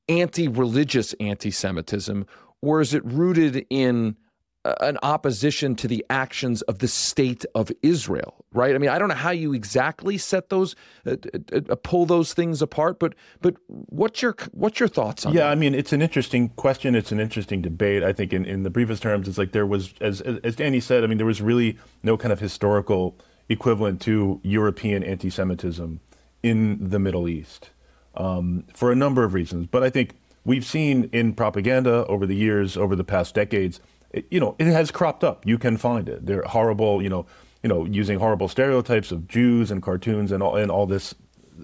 anti 0.08 0.48
religious 0.48 1.14
anti 1.14 1.50
Semitism? 1.50 2.26
Or 2.60 2.80
is 2.80 2.94
it 2.94 3.04
rooted 3.04 3.66
in 3.70 4.16
an 4.64 4.98
opposition 5.02 5.74
to 5.74 5.88
the 5.88 6.04
actions 6.08 6.62
of 6.62 6.78
the 6.78 6.86
state 6.86 7.44
of 7.54 7.72
Israel, 7.82 8.44
right? 8.52 8.74
I 8.74 8.78
mean, 8.78 8.90
I 8.90 8.98
don't 8.98 9.08
know 9.08 9.14
how 9.14 9.30
you 9.30 9.52
exactly 9.52 10.16
set 10.18 10.50
those, 10.50 10.76
uh, 11.04 11.16
uh, 11.52 11.74
pull 11.82 12.06
those 12.06 12.32
things 12.32 12.62
apart, 12.62 13.00
but 13.00 13.14
but 13.40 13.56
what's 13.66 14.22
your 14.22 14.36
what's 14.52 14.78
your 14.78 14.88
thoughts 14.88 15.26
on? 15.26 15.34
Yeah, 15.34 15.40
that? 15.40 15.52
I 15.52 15.54
mean, 15.56 15.74
it's 15.74 15.92
an 15.92 16.00
interesting 16.00 16.50
question. 16.50 16.94
It's 16.94 17.10
an 17.10 17.18
interesting 17.18 17.60
debate. 17.60 18.04
I 18.04 18.12
think 18.12 18.32
in, 18.32 18.44
in 18.44 18.62
the 18.62 18.70
briefest 18.70 19.02
terms, 19.02 19.26
it's 19.26 19.38
like 19.38 19.52
there 19.52 19.66
was, 19.66 19.94
as 20.00 20.20
as 20.20 20.54
Danny 20.56 20.80
said, 20.80 21.02
I 21.02 21.08
mean, 21.08 21.18
there 21.18 21.26
was 21.26 21.42
really 21.42 21.76
no 22.02 22.16
kind 22.16 22.32
of 22.32 22.38
historical 22.38 23.18
equivalent 23.48 24.00
to 24.02 24.40
European 24.44 25.02
anti-Semitism 25.02 26.00
in 26.42 26.88
the 26.88 26.98
Middle 26.98 27.28
East 27.28 27.70
um, 28.14 28.64
for 28.72 28.92
a 28.92 28.96
number 28.96 29.24
of 29.24 29.34
reasons. 29.34 29.66
But 29.66 29.82
I 29.82 29.90
think 29.90 30.14
we've 30.44 30.64
seen 30.64 31.10
in 31.12 31.34
propaganda 31.34 32.06
over 32.06 32.26
the 32.26 32.36
years, 32.36 32.76
over 32.76 32.94
the 32.94 33.04
past 33.04 33.34
decades 33.34 33.80
it, 34.12 34.26
you 34.30 34.40
know, 34.40 34.54
it 34.58 34.66
has 34.66 34.90
cropped 34.90 35.24
up. 35.24 35.46
You 35.46 35.58
can 35.58 35.76
find 35.76 36.08
it. 36.08 36.26
They're 36.26 36.42
horrible, 36.42 37.02
you 37.02 37.08
know, 37.08 37.26
you 37.62 37.68
know, 37.68 37.84
using 37.84 38.18
horrible 38.18 38.48
stereotypes 38.48 39.12
of 39.12 39.28
Jews 39.28 39.70
and 39.70 39.82
cartoons 39.82 40.32
and 40.32 40.42
all 40.42 40.56
and 40.56 40.70
all 40.70 40.86
this 40.86 41.14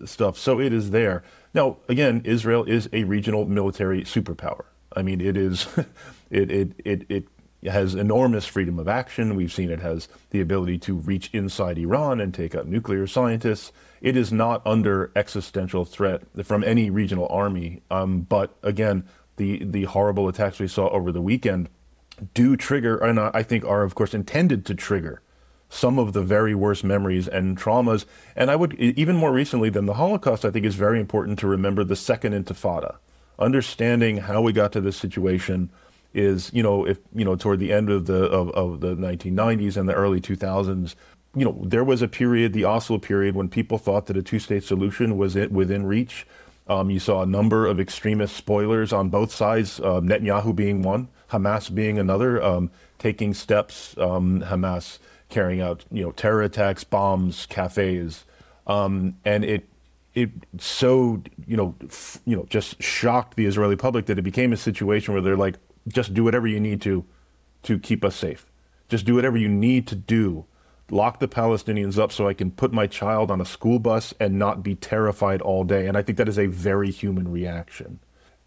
stuff. 0.05 0.39
So 0.39 0.61
it 0.61 0.73
is 0.73 0.91
there. 0.91 1.23
Now, 1.55 1.79
again, 1.89 2.23
Israel 2.25 2.65
is 2.65 2.89
a 2.93 3.05
regional 3.05 3.47
military 3.47 4.03
superpower. 4.03 4.65
I 4.95 5.03
mean, 5.03 5.21
it 5.21 5.37
is, 5.37 5.67
it, 6.31 6.51
it, 6.51 6.73
it, 6.85 7.11
it 7.11 7.29
has 7.71 7.95
enormous 7.95 8.47
freedom 8.47 8.79
of 8.79 8.87
action. 8.89 9.35
We've 9.35 9.53
seen 9.53 9.71
it 9.71 9.81
has 9.81 10.09
the 10.31 10.41
ability 10.41 10.79
to 10.79 10.95
reach 10.95 11.31
inside 11.33 11.79
Iran 11.79 12.21
and 12.21 12.33
take 12.33 12.55
out 12.55 12.69
nuclear 12.69 13.07
scientists. 13.07 13.73
It 14.01 14.17
is 14.17 14.33
not 14.33 14.63
under 14.65 15.11
existential 15.17 15.85
threat 15.85 16.23
from 16.45 16.63
any 16.63 16.91
regional 16.91 17.27
army. 17.29 17.83
Um, 17.91 18.21
but 18.21 18.55
again, 18.63 19.09
the, 19.37 19.65
the 19.65 19.85
horrible 19.85 20.29
attacks 20.29 20.61
we 20.61 20.69
saw 20.69 20.89
over 20.91 21.11
the 21.11 21.23
weekend 21.23 21.69
do 22.35 22.57
trigger, 22.57 22.97
and 22.97 23.19
I 23.19 23.43
think 23.43 23.65
are, 23.65 23.83
of 23.83 23.95
course, 23.95 24.15
intended 24.15 24.65
to 24.67 24.75
trigger 24.75 25.23
some 25.69 25.99
of 25.99 26.13
the 26.13 26.23
very 26.23 26.55
worst 26.55 26.83
memories 26.83 27.29
and 27.29 27.59
traumas. 27.59 28.07
And 28.35 28.51
I 28.51 28.57
would, 28.57 28.75
even 28.75 29.17
more 29.17 29.33
recently 29.33 29.71
than 29.71 29.87
the 29.87 29.95
Holocaust, 29.95 30.45
I 30.45 30.51
think 30.51 30.65
is 30.65 30.77
very 30.77 30.99
important 30.99 31.39
to 31.41 31.47
remember 31.47 31.85
the 31.85 31.97
Second 31.97 32.33
Intifada. 32.33 32.97
Understanding 33.39 34.19
how 34.19 34.41
we 34.41 34.53
got 34.53 34.73
to 34.73 34.81
this 34.81 34.97
situation 34.97 35.71
is, 36.15 36.51
you 36.55 36.63
know, 36.63 36.87
if, 36.87 36.99
you 37.15 37.25
know, 37.25 37.37
toward 37.37 37.61
the 37.61 37.73
end 37.73 37.91
of 37.91 38.07
the, 38.07 38.25
of, 38.25 38.51
of 38.51 38.81
the 38.81 38.97
1990s 38.97 39.77
and 39.77 39.89
the 39.89 39.95
early 39.95 40.21
2000s, 40.21 40.95
you 41.35 41.45
know, 41.45 41.61
there 41.65 41.85
was 41.85 42.01
a 42.03 42.09
period, 42.09 42.53
the 42.53 42.65
Oslo 42.65 42.99
period, 42.99 43.35
when 43.35 43.49
people 43.49 43.79
thought 43.79 44.07
that 44.07 44.17
a 44.17 44.23
two 44.23 44.39
state 44.39 44.65
solution 44.65 45.17
was 45.17 45.37
it 45.37 45.53
within 45.53 45.87
reach. 45.87 46.27
Um, 46.67 46.91
you 46.91 46.99
saw 46.99 47.23
a 47.23 47.27
number 47.27 47.67
of 47.67 47.79
extremist 47.79 48.37
spoilers 48.37 48.93
on 48.93 49.09
both 49.09 49.33
sides, 49.33 49.81
uh, 49.81 50.01
Netanyahu 50.01 50.55
being 50.55 50.83
one, 50.83 51.09
Hamas 51.31 51.75
being 51.75 51.99
another, 51.99 52.43
um, 52.43 52.71
taking 52.99 53.35
steps, 53.35 53.97
um, 53.99 54.43
Hamas 54.43 54.99
carrying 55.29 55.61
out 55.61 55.85
you 55.91 56.03
know 56.03 56.13
terror 56.13 56.43
attacks, 56.43 56.85
bombs, 56.85 57.47
cafes, 57.47 58.25
um, 58.67 59.17
and 59.25 59.45
it 59.45 59.69
it 60.15 60.31
so 60.59 61.23
you 61.47 61.57
know 61.57 61.75
f- 61.85 62.21
you 62.25 62.37
know 62.37 62.47
just 62.49 62.83
shocked 62.83 63.37
the 63.37 63.47
Israeli 63.47 63.77
public 63.77 64.07
that 64.07 64.19
it 64.19 64.23
became 64.23 64.53
a 64.53 64.57
situation 64.57 65.15
where 65.15 65.23
they're 65.23 65.37
like, 65.37 65.57
just 65.89 66.15
do 66.15 66.25
whatever 66.25 66.47
you 66.47 66.61
need 66.61 66.81
to 66.83 67.05
to 67.65 67.79
keep 67.79 68.05
us 68.05 68.17
safe, 68.17 68.47
just 68.89 69.05
do 69.05 69.15
whatever 69.15 69.37
you 69.37 69.49
need 69.49 69.87
to 69.89 69.95
do 69.95 70.47
lock 70.91 71.21
the 71.21 71.29
Palestinians 71.29 71.99
up 71.99 72.13
so 72.13 72.29
I 72.29 72.35
can 72.35 72.51
put 72.51 72.73
my 72.73 72.87
child 72.87 73.31
on 73.31 73.41
a 73.41 73.45
school 73.45 73.79
bus 73.79 74.15
and 74.19 74.39
not 74.39 74.63
be 74.63 74.75
terrified 74.75 75.43
all 75.43 75.65
day. 75.65 75.87
And 75.87 75.97
I 75.97 76.03
think 76.03 76.19
that 76.19 76.29
is 76.29 76.39
a 76.39 76.47
very 76.47 76.91
human 76.91 77.31
reaction. 77.31 78.01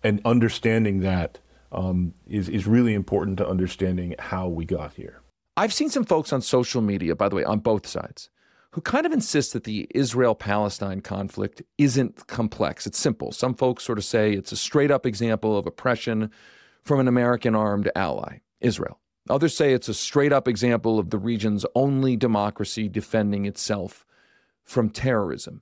And 0.03 0.21
understanding 0.25 1.01
that 1.01 1.38
um, 1.72 2.13
is 2.28 2.49
is 2.49 2.67
really 2.67 2.93
important 2.93 3.38
to 3.38 3.47
understanding 3.47 4.15
how 4.19 4.47
we 4.47 4.65
got 4.65 4.93
here. 4.93 5.22
I've 5.57 5.74
seen 5.74 5.89
some 5.89 6.05
folks 6.05 6.32
on 6.32 6.41
social 6.41 6.82
media, 6.82 7.15
by 7.15 7.30
the 7.30 7.36
way, 7.36 7.43
on 7.43 7.59
both 7.59 7.86
sides, 7.86 8.30
who 8.72 8.82
kind 8.82 9.05
of 9.05 9.11
insist 9.11 9.53
that 9.53 9.65
the 9.65 9.88
Israel 9.93 10.34
Palestine 10.34 11.01
conflict 11.01 11.61
isn't 11.78 12.28
complex. 12.28 12.88
It's 12.88 12.97
simple. 12.97 13.32
Some 13.32 13.53
folks 13.53 13.84
sort 13.84 13.97
of 13.97 14.05
say 14.05 14.34
it's 14.34 14.51
a 14.51 14.57
straight 14.57 14.91
up 14.91 15.05
example 15.05 15.57
of 15.57 15.67
oppression 15.67 16.32
from 16.84 16.99
an 16.99 17.07
American 17.07 17.53
armed 17.53 17.91
ally, 17.95 18.39
Israel. 18.59 18.99
Others 19.30 19.55
say 19.55 19.74
it's 19.74 19.89
a 19.89 19.93
straight 19.93 20.34
up 20.34 20.47
example 20.47 20.97
of 20.97 21.09
the 21.09 21.19
region's 21.19 21.65
only 21.76 22.15
democracy 22.15 22.89
defending 22.89 23.45
itself 23.45 24.05
from 24.63 24.89
terrorism. 24.89 25.61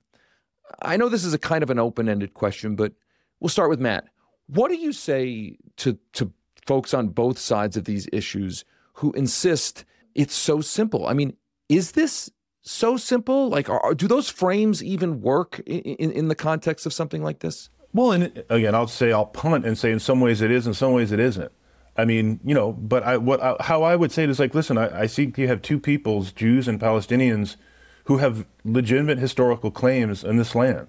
I 0.82 0.96
know 0.96 1.08
this 1.08 1.24
is 1.24 1.34
a 1.34 1.38
kind 1.38 1.62
of 1.62 1.70
an 1.70 1.78
open 1.78 2.08
ended 2.08 2.32
question, 2.32 2.74
but 2.74 2.92
we'll 3.38 3.48
start 3.48 3.70
with 3.70 3.80
Matt. 3.80 4.04
What 4.52 4.70
do 4.70 4.76
you 4.76 4.92
say 4.92 5.56
to, 5.76 5.96
to 6.14 6.32
folks 6.66 6.92
on 6.92 7.08
both 7.08 7.38
sides 7.38 7.76
of 7.76 7.84
these 7.84 8.08
issues 8.12 8.64
who 8.94 9.12
insist 9.12 9.84
it's 10.14 10.34
so 10.34 10.60
simple? 10.60 11.06
I 11.06 11.12
mean, 11.12 11.36
is 11.68 11.92
this 11.92 12.30
so 12.60 12.96
simple? 12.96 13.48
Like, 13.48 13.68
are, 13.70 13.94
do 13.94 14.08
those 14.08 14.28
frames 14.28 14.82
even 14.82 15.20
work 15.20 15.60
in, 15.66 15.80
in, 15.80 16.12
in 16.12 16.28
the 16.28 16.34
context 16.34 16.84
of 16.84 16.92
something 16.92 17.22
like 17.22 17.40
this? 17.40 17.70
Well, 17.92 18.10
and 18.12 18.44
again, 18.48 18.74
I'll 18.74 18.88
say 18.88 19.12
I'll 19.12 19.26
punt 19.26 19.64
and 19.64 19.78
say 19.78 19.92
in 19.92 20.00
some 20.00 20.20
ways 20.20 20.40
it 20.40 20.50
is, 20.50 20.66
in 20.66 20.74
some 20.74 20.92
ways 20.92 21.12
it 21.12 21.20
isn't. 21.20 21.52
I 21.96 22.04
mean, 22.04 22.40
you 22.44 22.54
know, 22.54 22.72
but 22.72 23.02
I, 23.04 23.18
what, 23.18 23.40
I, 23.40 23.56
how 23.60 23.82
I 23.82 23.94
would 23.94 24.10
say 24.10 24.24
it 24.24 24.30
is 24.30 24.40
like, 24.40 24.54
listen, 24.54 24.78
I, 24.78 25.02
I 25.02 25.06
see 25.06 25.32
you 25.36 25.46
have 25.48 25.62
two 25.62 25.78
peoples, 25.78 26.32
Jews 26.32 26.66
and 26.66 26.80
Palestinians, 26.80 27.56
who 28.04 28.18
have 28.18 28.46
legitimate 28.64 29.18
historical 29.18 29.70
claims 29.70 30.24
in 30.24 30.36
this 30.36 30.54
land, 30.54 30.88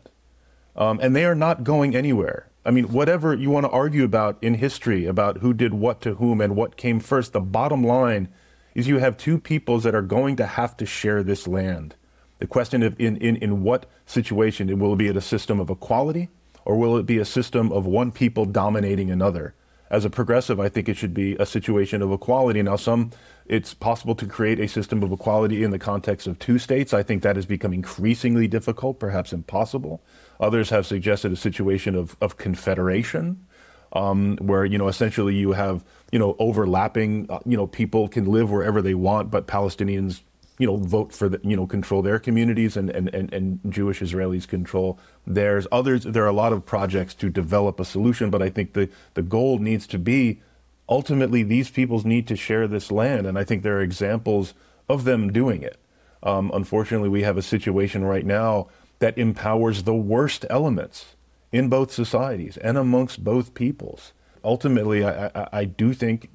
um, 0.76 0.99
and 1.01 1.16
they 1.16 1.26
are 1.26 1.36
not 1.36 1.64
going 1.64 1.95
anywhere. 1.95 2.51
I 2.64 2.72
mean, 2.72 2.91
whatever 2.91 3.34
you 3.34 3.49
want 3.49 3.66
to 3.66 3.72
argue 3.72 4.03
about 4.03 4.38
in 4.41 4.55
history 4.55 5.05
about 5.05 5.38
who 5.38 5.53
did 5.53 5.74
what 5.74 6.01
to 6.01 6.16
whom 6.16 6.41
and 6.41 6.55
what 6.55 6.78
came 6.78 6.99
first, 6.99 7.34
the 7.34 7.39
bottom 7.39 7.84
line 7.84 8.30
is 8.76 8.88
you 8.88 8.99
have 8.99 9.18
two 9.18 9.39
peoples 9.39 9.84
that 9.84 9.95
are 9.95 10.01
going 10.01 10.36
to 10.36 10.45
have 10.45 10.78
to 10.78 10.86
share 10.86 11.24
this 11.24 11.47
land. 11.47 11.95
The 12.38 12.47
question 12.47 12.84
of 12.84 12.99
in, 12.99 13.18
in, 13.18 13.36
in 13.38 13.64
what 13.64 13.86
situation 14.05 14.78
will 14.80 14.93
it 14.93 14.97
be 14.97 15.07
a 15.07 15.22
system 15.22 15.59
of 15.59 15.70
equality 15.70 16.30
or 16.64 16.78
will 16.78 16.97
it 16.97 17.05
be 17.05 17.18
a 17.18 17.26
system 17.26 17.72
of 17.72 17.86
one 17.86 18.12
people 18.12 18.45
dominating 18.45 19.09
another? 19.09 19.55
as 19.91 20.05
a 20.05 20.09
progressive, 20.09 20.57
I 20.57 20.70
think 20.70 20.88
it 20.88 20.95
should 20.95 21.14
be 21.14 21.36
a 21.36 21.45
situation 21.45 22.01
of 22.01 22.14
equality. 22.14 22.62
Now, 22.64 22.78
some 22.78 23.12
it's 23.45 23.74
possible 23.74 24.16
to 24.16 24.26
create 24.26 24.57
a 24.57 24.68
system 24.68 25.03
of 25.03 25.12
equality 25.12 25.64
in 25.64 25.72
the 25.72 25.78
context 25.78 26.28
of 26.28 26.39
two 26.39 26.57
states. 26.57 26.93
I 26.93 27.03
think 27.03 27.22
that 27.22 27.36
has 27.36 27.45
become 27.45 27.74
increasingly 27.74 28.47
difficult, 28.47 28.99
perhaps 28.99 29.34
impossible. 29.34 30.01
Others 30.41 30.71
have 30.71 30.85
suggested 30.85 31.31
a 31.31 31.37
situation 31.37 31.95
of, 31.95 32.17
of 32.19 32.37
confederation, 32.37 33.45
um, 33.93 34.37
where 34.41 34.65
you 34.65 34.77
know 34.77 34.89
essentially 34.89 35.35
you 35.35 35.53
have 35.53 35.85
you 36.11 36.19
know 36.19 36.35
overlapping, 36.39 37.27
uh, 37.29 37.39
you 37.45 37.55
know 37.55 37.67
people 37.67 38.09
can 38.09 38.25
live 38.25 38.51
wherever 38.51 38.81
they 38.81 38.95
want, 38.95 39.31
but 39.31 39.47
Palestinians 39.47 40.21
you 40.61 40.67
know, 40.67 40.77
vote 40.77 41.11
for 41.11 41.27
the, 41.27 41.39
you 41.43 41.55
know, 41.55 41.65
control 41.65 42.03
their 42.03 42.19
communities 42.19 42.77
and, 42.77 42.91
and, 42.91 43.11
and, 43.15 43.33
and 43.33 43.59
Jewish 43.67 43.99
Israelis 43.99 44.47
control 44.47 44.99
theirs. 45.25 45.65
Others, 45.71 46.03
there 46.03 46.23
are 46.23 46.27
a 46.27 46.33
lot 46.33 46.53
of 46.53 46.63
projects 46.67 47.15
to 47.15 47.31
develop 47.31 47.79
a 47.79 47.85
solution, 47.85 48.29
but 48.29 48.43
I 48.43 48.49
think 48.49 48.73
the, 48.73 48.87
the 49.15 49.23
goal 49.23 49.57
needs 49.57 49.87
to 49.87 49.97
be 49.97 50.39
ultimately 50.87 51.41
these 51.41 51.71
peoples 51.71 52.05
need 52.05 52.27
to 52.27 52.35
share 52.35 52.67
this 52.67 52.91
land. 52.91 53.25
And 53.25 53.39
I 53.39 53.43
think 53.43 53.63
there 53.63 53.77
are 53.77 53.81
examples 53.81 54.53
of 54.87 55.03
them 55.03 55.33
doing 55.33 55.63
it. 55.63 55.77
Um, 56.21 56.51
unfortunately, 56.53 57.09
we 57.09 57.23
have 57.23 57.37
a 57.37 57.41
situation 57.41 58.03
right 58.03 58.25
now 58.25 58.67
that 59.02 59.18
empowers 59.18 59.84
the 59.84 59.95
worst 59.95 60.45
elements 60.49 61.16
in 61.52 61.68
both 61.70 61.91
societies 61.91 62.56
and 62.58 62.78
amongst 62.78 63.24
both 63.24 63.56
peoples. 63.56 64.14
Ultimately, 64.43 65.04
I, 65.04 65.26
I, 65.28 65.47
I 65.52 65.66
do 65.66 65.93
think, 65.93 66.30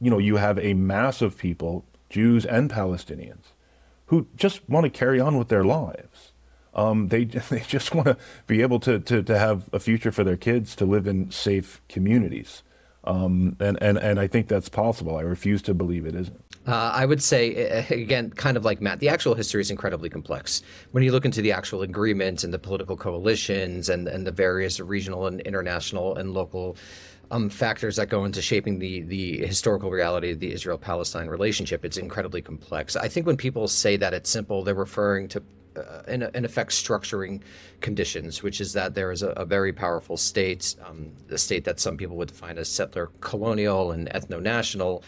you 0.00 0.10
know, 0.10 0.18
you 0.18 0.36
have 0.36 0.58
a 0.58 0.74
mass 0.74 1.22
of 1.22 1.38
people 1.38 1.84
Jews 2.10 2.44
and 2.44 2.68
Palestinians, 2.68 3.52
who 4.06 4.26
just 4.36 4.68
want 4.68 4.84
to 4.84 4.90
carry 4.90 5.18
on 5.18 5.38
with 5.38 5.48
their 5.48 5.64
lives. 5.64 6.32
Um, 6.74 7.08
they 7.08 7.24
they 7.50 7.60
just 7.60 7.94
want 7.94 8.08
to 8.08 8.16
be 8.46 8.62
able 8.62 8.80
to, 8.80 8.98
to 8.98 9.22
to 9.22 9.38
have 9.38 9.70
a 9.72 9.78
future 9.78 10.12
for 10.12 10.24
their 10.24 10.36
kids 10.36 10.76
to 10.76 10.84
live 10.84 11.06
in 11.06 11.30
safe 11.30 11.80
communities. 11.88 12.62
Um, 13.04 13.56
and, 13.58 13.82
and, 13.82 13.98
and 13.98 14.20
I 14.20 14.28
think 14.28 14.46
that's 14.46 14.68
possible. 14.68 15.16
I 15.16 15.22
refuse 15.22 15.60
to 15.62 15.74
believe 15.74 16.06
it 16.06 16.14
isn't. 16.14 16.40
Uh, 16.66 16.92
I 16.94 17.06
would 17.06 17.20
say, 17.20 17.84
again, 17.90 18.30
kind 18.30 18.56
of 18.56 18.64
like 18.64 18.80
Matt, 18.80 19.00
the 19.00 19.08
actual 19.08 19.34
history 19.34 19.60
is 19.60 19.70
incredibly 19.70 20.08
complex. 20.08 20.62
When 20.92 21.02
you 21.02 21.10
look 21.10 21.24
into 21.24 21.42
the 21.42 21.50
actual 21.50 21.82
agreements 21.82 22.44
and 22.44 22.54
the 22.54 22.58
political 22.58 22.96
coalitions 22.96 23.88
and, 23.88 24.06
and 24.06 24.24
the 24.24 24.30
various 24.30 24.78
regional 24.78 25.26
and 25.26 25.40
international 25.40 26.16
and 26.16 26.32
local 26.32 26.76
um, 27.32 27.48
factors 27.48 27.96
that 27.96 28.08
go 28.08 28.24
into 28.24 28.40
shaping 28.42 28.78
the, 28.78 29.00
the 29.00 29.38
historical 29.38 29.90
reality 29.90 30.30
of 30.30 30.38
the 30.38 30.52
Israel 30.52 30.78
Palestine 30.78 31.28
relationship, 31.28 31.84
it's 31.84 31.96
incredibly 31.96 32.42
complex. 32.42 32.94
I 32.94 33.08
think 33.08 33.26
when 33.26 33.36
people 33.36 33.66
say 33.66 33.96
that 33.96 34.14
it's 34.14 34.30
simple, 34.30 34.62
they're 34.62 34.74
referring 34.74 35.28
to 35.28 35.42
uh, 35.76 36.02
in, 36.08 36.22
in, 36.34 36.44
effect 36.44 36.70
structuring 36.70 37.40
conditions, 37.80 38.42
which 38.42 38.60
is 38.60 38.72
that 38.72 38.94
there 38.94 39.10
is 39.10 39.22
a, 39.22 39.30
a 39.30 39.44
very 39.44 39.72
powerful 39.72 40.16
state, 40.16 40.76
um, 40.86 41.12
a 41.30 41.38
state 41.38 41.64
that 41.64 41.80
some 41.80 41.96
people 41.96 42.16
would 42.16 42.28
define 42.28 42.58
as 42.58 42.68
settler 42.68 43.10
colonial 43.20 43.92
and 43.92 44.08
ethno 44.10 44.40
national, 44.40 45.02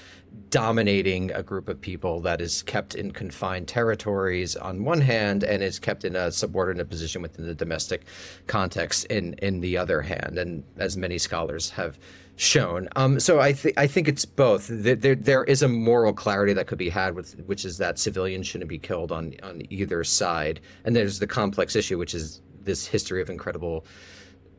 dominating 0.51 1.31
a 1.33 1.43
group 1.43 1.69
of 1.69 1.81
people 1.81 2.21
that 2.21 2.41
is 2.41 2.63
kept 2.63 2.95
in 2.95 3.11
confined 3.11 3.69
territories 3.69 4.57
on 4.57 4.85
one 4.85 5.01
hand 5.01 5.45
and 5.45 5.63
is 5.63 5.79
kept 5.79 6.05
in 6.05 6.17
a 6.17 6.31
subordinate 6.31 6.89
position 6.89 7.23
within 7.23 7.47
the 7.47 7.55
domestic 7.55 8.03
context 8.47 9.05
in, 9.07 9.35
in 9.35 9.61
the 9.61 9.77
other 9.77 10.01
hand. 10.01 10.39
And 10.39 10.65
as 10.77 10.97
many 10.97 11.19
scholars 11.19 11.71
have 11.71 11.99
shown. 12.37 12.89
Um, 12.97 13.21
so 13.21 13.41
I, 13.41 13.53
th- 13.53 13.75
I 13.77 13.87
think 13.87 14.09
it's 14.09 14.25
both. 14.25 14.69
There, 14.69 15.15
there 15.15 15.45
is 15.45 15.63
a 15.63 15.69
moral 15.69 16.13
clarity 16.13 16.53
that 16.55 16.67
could 16.67 16.79
be 16.79 16.89
had 16.89 17.15
with, 17.15 17.39
which 17.47 17.65
is 17.65 17.79
that 17.79 17.99
civilians 17.99 18.47
shouldn't 18.47 18.69
be 18.69 18.79
killed 18.79 19.13
on 19.13 19.35
on 19.43 19.63
either 19.71 20.03
side, 20.05 20.61
and 20.85 20.97
there's 20.97 21.19
the 21.19 21.27
complex 21.27 21.77
issue, 21.77 21.99
which 21.99 22.15
is 22.15 22.41
this 22.61 22.87
history 22.87 23.23
of 23.23 23.31
incredible 23.31 23.87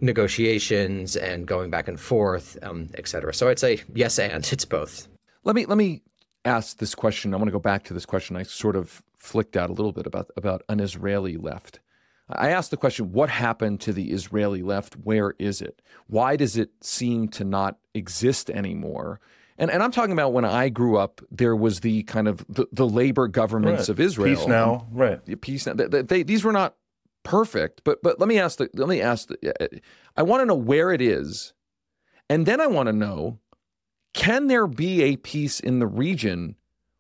negotiations 0.02 1.16
and 1.16 1.48
going 1.48 1.70
back 1.70 1.88
and 1.88 2.00
forth, 2.00 2.58
um, 2.64 2.90
et 2.96 3.08
cetera. 3.08 3.34
So 3.34 3.50
I'd 3.50 3.60
say 3.60 3.82
yes, 3.94 4.20
and 4.20 4.48
it's 4.52 4.66
both. 4.66 5.08
Let 5.44 5.56
me 5.56 5.66
let 5.66 5.78
me 5.78 6.02
ask 6.46 6.78
this 6.78 6.96
question. 6.96 7.34
I 7.34 7.38
want 7.38 7.48
to 7.48 7.52
go 7.52 7.60
back 7.60 7.84
to 7.86 7.94
this 7.94 8.06
question 8.06 8.36
I 8.36 8.44
sort 8.44 8.76
of 8.76 9.02
flicked 9.18 9.58
out 9.58 9.70
a 9.70 9.74
little 9.74 9.92
bit 9.92 10.06
about 10.06 10.32
about 10.38 10.64
an 10.70 10.80
Israeli 10.80 11.38
left. 11.38 11.80
I 12.30 12.50
asked 12.50 12.72
the 12.72 12.78
question 12.78 13.12
what 13.12 13.30
happened 13.30 13.82
to 13.82 13.94
the 13.94 14.12
Israeli 14.12 14.64
left? 14.64 14.96
Where 14.96 15.36
is 15.38 15.62
it? 15.62 15.82
Why 16.08 16.36
does 16.36 16.58
it 16.58 16.72
seem 16.82 17.28
to 17.30 17.44
not 17.44 17.78
exist 17.94 18.50
anymore? 18.50 19.20
And, 19.58 19.72
and 19.72 19.82
I'm 19.82 19.92
talking 19.92 20.12
about 20.12 20.34
when 20.34 20.44
I 20.44 20.70
grew 20.70 20.98
up, 20.98 21.22
there 21.32 21.56
was 21.56 21.80
the 21.80 22.04
kind 22.04 22.28
of 22.28 22.46
the, 22.50 22.68
the 22.72 22.88
labor 22.88 23.28
governments 23.28 23.82
right. 23.82 23.90
of 23.90 24.00
Israel. 24.00 24.36
Peace 24.36 24.48
now, 24.48 24.88
right? 24.92 25.42
Peace 25.42 25.66
now. 25.66 25.74
They, 25.74 26.02
they, 26.02 26.24
these 26.24 26.44
were 26.44 26.52
not 26.52 26.76
perfect, 27.24 27.82
but 27.84 28.02
but 28.04 28.20
let 28.20 28.28
me 28.28 28.40
ask 28.40 28.58
the 28.58 28.70
let 28.74 28.90
me 28.90 29.02
ask 29.02 29.28
the, 29.28 29.62
eh, 29.62 29.80
I 30.18 30.24
want 30.24 30.42
to 30.42 30.46
know 30.46 30.56
where 30.56 30.92
it 30.92 31.02
is, 31.02 31.54
and 32.30 32.46
then 32.46 32.60
I 32.60 32.68
want 32.68 32.88
to 32.88 32.94
know 32.94 33.40
can 34.14 34.48
there 34.48 34.68
be 34.68 35.04
a 35.04 35.18
peace 35.18 35.60
in 35.60 35.80
the 35.80 35.88
region 35.88 36.56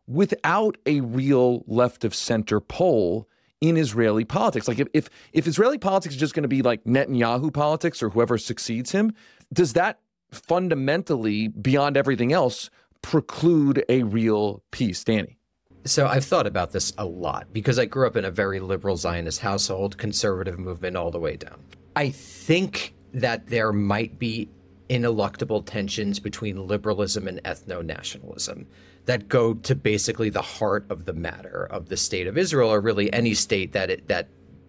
without 0.07 0.77
a 0.85 1.01
real 1.01 1.63
left 1.67 2.03
of 2.03 2.13
center 2.13 2.59
pole 2.59 3.27
in 3.67 3.77
Israeli 3.77 4.25
politics. 4.25 4.67
Like 4.67 4.79
if 4.79 4.87
if, 4.93 5.09
if 5.33 5.47
Israeli 5.47 5.77
politics 5.77 6.15
is 6.15 6.19
just 6.19 6.33
going 6.33 6.43
to 6.43 6.49
be 6.49 6.61
like 6.61 6.83
Netanyahu 6.83 7.53
politics 7.53 8.01
or 8.01 8.09
whoever 8.09 8.37
succeeds 8.37 8.91
him, 8.91 9.13
does 9.53 9.73
that 9.73 9.99
fundamentally, 10.31 11.47
beyond 11.47 11.97
everything 11.97 12.33
else, 12.33 12.69
preclude 13.01 13.83
a 13.89 14.03
real 14.03 14.63
peace, 14.71 15.03
Danny? 15.03 15.37
So 15.85 16.07
I've 16.07 16.25
thought 16.25 16.47
about 16.47 16.71
this 16.71 16.93
a 16.97 17.05
lot 17.05 17.53
because 17.53 17.77
I 17.77 17.85
grew 17.85 18.07
up 18.07 18.15
in 18.15 18.25
a 18.25 18.31
very 18.31 18.59
liberal 18.59 18.97
Zionist 18.97 19.39
household, 19.41 19.97
conservative 19.97 20.57
movement 20.57 20.97
all 20.97 21.11
the 21.11 21.19
way 21.19 21.37
down. 21.37 21.59
I 21.95 22.09
think 22.09 22.95
that 23.13 23.47
there 23.47 23.71
might 23.71 24.17
be 24.17 24.49
ineluctable 24.89 25.63
tensions 25.65 26.19
between 26.19 26.67
liberalism 26.67 27.27
and 27.27 27.41
ethno 27.43 27.83
nationalism 27.83 28.67
that 29.05 29.27
go 29.27 29.53
to 29.53 29.75
basically 29.75 30.29
the 30.29 30.41
heart 30.41 30.85
of 30.89 31.05
the 31.05 31.13
matter 31.13 31.67
of 31.71 31.89
the 31.89 31.97
state 31.97 32.27
of 32.27 32.37
Israel, 32.37 32.69
or 32.69 32.81
really 32.81 33.11
any 33.13 33.33
state 33.33 33.71
that 33.73 33.89
it, 33.89 34.07
that 34.07 34.27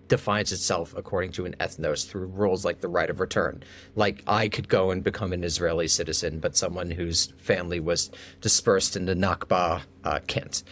defines 0.09 0.53
itself 0.53 0.95
according 0.97 1.33
to 1.33 1.47
an 1.47 1.57
ethnos 1.59 2.07
through 2.07 2.27
rules 2.27 2.65
like 2.65 2.81
the 2.81 2.89
right 2.89 3.11
of 3.11 3.21
return. 3.21 3.63
Like 3.95 4.23
I 4.27 4.49
could 4.49 4.69
go 4.69 4.91
and 4.91 5.03
become 5.03 5.33
an 5.33 5.45
Israeli 5.45 5.89
citizen, 5.89 6.39
but 6.39 6.57
someone 6.57 6.91
whose 6.91 7.33
family 7.39 7.81
was 7.81 8.11
dispersed 8.41 8.97
in 8.97 9.07
the 9.07 9.15
Nakba 9.15 9.83
uh, 10.05 10.21
can't. 10.27 10.63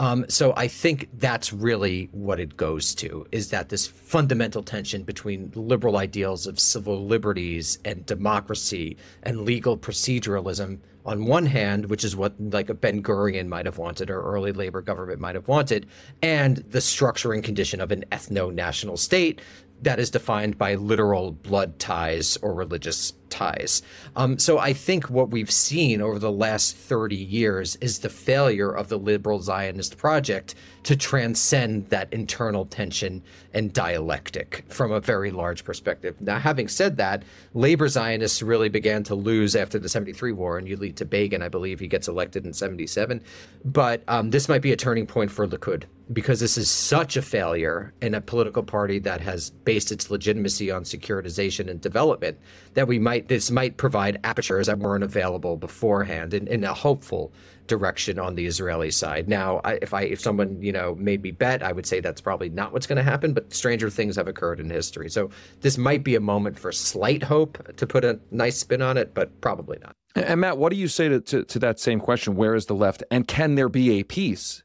Um, 0.00 0.26
so 0.28 0.52
I 0.56 0.66
think 0.66 1.08
that's 1.18 1.52
really 1.52 2.08
what 2.10 2.40
it 2.40 2.56
goes 2.56 2.96
to 2.96 3.26
is 3.30 3.50
that 3.50 3.68
this 3.68 3.86
fundamental 3.86 4.62
tension 4.62 5.04
between 5.04 5.52
liberal 5.54 5.96
ideals 5.98 6.48
of 6.48 6.58
civil 6.58 7.06
liberties 7.06 7.78
and 7.84 8.04
democracy 8.04 8.96
and 9.22 9.42
legal 9.42 9.78
proceduralism 9.78 10.80
on 11.04 11.26
one 11.26 11.46
hand, 11.46 11.86
which 11.86 12.04
is 12.04 12.16
what 12.16 12.34
like 12.38 12.70
a 12.70 12.74
Ben 12.74 13.02
Gurion 13.02 13.48
might 13.48 13.66
have 13.66 13.78
wanted 13.78 14.10
or 14.10 14.22
early 14.22 14.52
labor 14.52 14.80
government 14.80 15.20
might 15.20 15.34
have 15.34 15.48
wanted, 15.48 15.86
and 16.22 16.58
the 16.58 16.78
structuring 16.78 17.42
condition 17.42 17.80
of 17.80 17.92
an 17.92 18.04
ethno 18.10 18.52
national 18.52 18.96
state 18.96 19.40
that 19.82 19.98
is 19.98 20.10
defined 20.10 20.56
by 20.56 20.74
literal 20.74 21.32
blood 21.32 21.78
ties 21.78 22.38
or 22.38 22.54
religious 22.54 23.12
ties. 23.34 23.82
Um, 24.14 24.38
so 24.38 24.58
I 24.58 24.72
think 24.72 25.10
what 25.10 25.30
we've 25.30 25.50
seen 25.50 26.00
over 26.00 26.20
the 26.20 26.30
last 26.30 26.76
30 26.76 27.16
years 27.16 27.76
is 27.76 27.98
the 27.98 28.08
failure 28.08 28.70
of 28.70 28.88
the 28.88 28.96
liberal 28.96 29.40
Zionist 29.40 29.98
project 29.98 30.54
to 30.84 30.94
transcend 30.94 31.88
that 31.88 32.12
internal 32.12 32.66
tension 32.66 33.22
and 33.52 33.72
dialectic 33.72 34.64
from 34.68 34.92
a 34.92 35.00
very 35.00 35.32
large 35.32 35.64
perspective. 35.64 36.14
Now, 36.20 36.38
having 36.38 36.68
said 36.68 36.96
that, 36.98 37.24
labor 37.54 37.88
Zionists 37.88 38.42
really 38.42 38.68
began 38.68 39.02
to 39.04 39.14
lose 39.14 39.56
after 39.56 39.78
the 39.78 39.88
73 39.88 40.32
war, 40.32 40.58
and 40.58 40.68
you 40.68 40.76
lead 40.76 40.96
to 40.98 41.04
Begin, 41.04 41.42
I 41.42 41.48
believe 41.48 41.80
he 41.80 41.88
gets 41.88 42.06
elected 42.06 42.44
in 42.46 42.52
77. 42.52 43.22
But 43.64 44.02
um, 44.08 44.30
this 44.30 44.48
might 44.48 44.62
be 44.62 44.72
a 44.72 44.76
turning 44.76 45.06
point 45.06 45.30
for 45.30 45.46
Likud 45.46 45.84
because 46.12 46.40
this 46.40 46.58
is 46.58 46.70
such 46.70 47.16
a 47.16 47.22
failure 47.22 47.94
in 48.02 48.14
a 48.14 48.20
political 48.20 48.62
party 48.62 48.98
that 48.98 49.20
has 49.20 49.50
based 49.50 49.90
its 49.90 50.10
legitimacy 50.10 50.70
on 50.70 50.84
securitization 50.84 51.70
and 51.70 51.80
development 51.80 52.38
that 52.74 52.88
we 52.88 52.98
might 52.98 53.28
this 53.28 53.50
might 53.50 53.76
provide 53.76 54.20
apertures 54.24 54.66
that 54.66 54.78
weren't 54.78 55.04
available 55.04 55.56
beforehand 55.56 56.34
in, 56.34 56.46
in 56.46 56.64
a 56.64 56.74
hopeful 56.74 57.32
direction 57.66 58.18
on 58.18 58.34
the 58.34 58.44
Israeli 58.46 58.90
side. 58.90 59.28
Now, 59.28 59.60
I, 59.64 59.78
if 59.80 59.94
I 59.94 60.02
if 60.02 60.20
someone 60.20 60.60
you 60.60 60.72
know 60.72 60.94
made 60.96 61.22
me 61.22 61.30
bet, 61.30 61.62
I 61.62 61.72
would 61.72 61.86
say 61.86 62.00
that's 62.00 62.20
probably 62.20 62.48
not 62.48 62.72
what's 62.72 62.86
going 62.86 62.96
to 62.96 63.02
happen. 63.02 63.32
But 63.32 63.52
stranger 63.54 63.90
things 63.90 64.16
have 64.16 64.28
occurred 64.28 64.60
in 64.60 64.68
history, 64.70 65.08
so 65.08 65.30
this 65.60 65.78
might 65.78 66.04
be 66.04 66.14
a 66.14 66.20
moment 66.20 66.58
for 66.58 66.72
slight 66.72 67.22
hope 67.22 67.76
to 67.76 67.86
put 67.86 68.04
a 68.04 68.20
nice 68.30 68.58
spin 68.58 68.82
on 68.82 68.96
it, 68.96 69.14
but 69.14 69.40
probably 69.40 69.78
not. 69.80 69.94
And 70.16 70.40
Matt, 70.40 70.58
what 70.58 70.70
do 70.70 70.76
you 70.76 70.86
say 70.86 71.08
to, 71.08 71.20
to, 71.20 71.44
to 71.44 71.58
that 71.58 71.80
same 71.80 71.98
question? 71.98 72.36
Where 72.36 72.54
is 72.54 72.66
the 72.66 72.74
left, 72.74 73.02
and 73.10 73.26
can 73.26 73.54
there 73.54 73.68
be 73.68 73.98
a 73.98 74.02
peace 74.04 74.62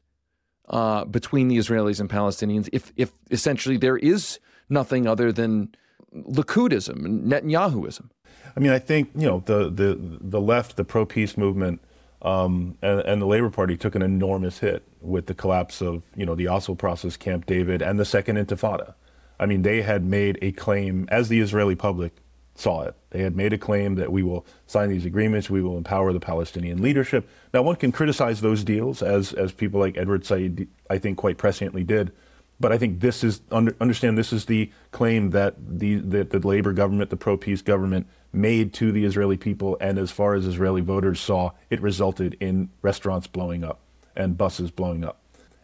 uh, 0.68 1.04
between 1.04 1.48
the 1.48 1.56
Israelis 1.56 2.00
and 2.00 2.08
Palestinians 2.08 2.68
if 2.72 2.92
if 2.96 3.12
essentially 3.30 3.76
there 3.76 3.96
is 3.96 4.38
nothing 4.68 5.06
other 5.06 5.32
than 5.32 5.74
Likudism 6.14 7.26
Netanyahuism? 7.26 8.10
I 8.56 8.60
mean, 8.60 8.72
I 8.72 8.78
think 8.78 9.10
you 9.14 9.26
know 9.26 9.42
the 9.46 9.70
the 9.70 9.98
the 10.20 10.40
left, 10.40 10.76
the 10.76 10.84
pro 10.84 11.06
peace 11.06 11.36
movement 11.36 11.80
um, 12.22 12.76
and, 12.82 13.00
and, 13.00 13.22
the 13.22 13.26
Labor 13.26 13.48
Party 13.48 13.76
took 13.76 13.94
an 13.94 14.02
enormous 14.02 14.58
hit 14.58 14.86
with 15.00 15.26
the 15.26 15.34
collapse 15.34 15.80
of, 15.80 16.02
you 16.14 16.26
know, 16.26 16.34
the 16.34 16.48
Oslo 16.48 16.74
process, 16.74 17.16
Camp 17.16 17.46
David, 17.46 17.80
and 17.80 17.98
the 17.98 18.04
Second 18.04 18.36
Intifada. 18.36 18.94
I 19.38 19.46
mean, 19.46 19.62
they 19.62 19.80
had 19.80 20.04
made 20.04 20.38
a 20.42 20.52
claim, 20.52 21.08
as 21.10 21.30
the 21.30 21.40
Israeli 21.40 21.74
public 21.74 22.12
saw 22.54 22.82
it, 22.82 22.94
they 23.08 23.22
had 23.22 23.34
made 23.34 23.54
a 23.54 23.58
claim 23.58 23.94
that 23.94 24.12
we 24.12 24.22
will 24.22 24.44
sign 24.66 24.90
these 24.90 25.06
agreements, 25.06 25.48
we 25.48 25.62
will 25.62 25.78
empower 25.78 26.12
the 26.12 26.20
Palestinian 26.20 26.82
leadership. 26.82 27.26
Now, 27.54 27.62
one 27.62 27.76
can 27.76 27.90
criticize 27.90 28.42
those 28.42 28.64
deals, 28.64 29.02
as 29.02 29.32
as 29.32 29.52
people 29.52 29.80
like 29.80 29.96
Edward 29.96 30.26
Said, 30.26 30.68
I 30.90 30.98
think, 30.98 31.16
quite 31.16 31.38
presciently 31.38 31.86
did. 31.86 32.12
But 32.60 32.72
I 32.72 32.78
think 32.78 33.00
this 33.00 33.24
is 33.24 33.40
under, 33.50 33.74
understand 33.80 34.18
this 34.18 34.32
is 34.32 34.44
the 34.44 34.70
claim 34.92 35.30
that 35.30 35.54
the 35.58 35.96
that 35.96 36.30
the 36.30 36.46
labor 36.46 36.72
government, 36.74 37.08
the 37.08 37.16
pro 37.16 37.36
peace 37.38 37.62
government, 37.62 38.06
made 38.32 38.74
to 38.74 38.92
the 38.92 39.04
Israeli 39.04 39.38
people, 39.38 39.78
and 39.80 39.98
as 39.98 40.10
far 40.10 40.34
as 40.34 40.46
Israeli 40.46 40.82
voters 40.82 41.18
saw, 41.20 41.52
it 41.70 41.80
resulted 41.80 42.36
in 42.38 42.68
restaurants 42.82 43.26
blowing 43.26 43.64
up 43.64 43.80
and 44.14 44.36
buses 44.36 44.70
blowing 44.70 45.04
up, 45.04 45.20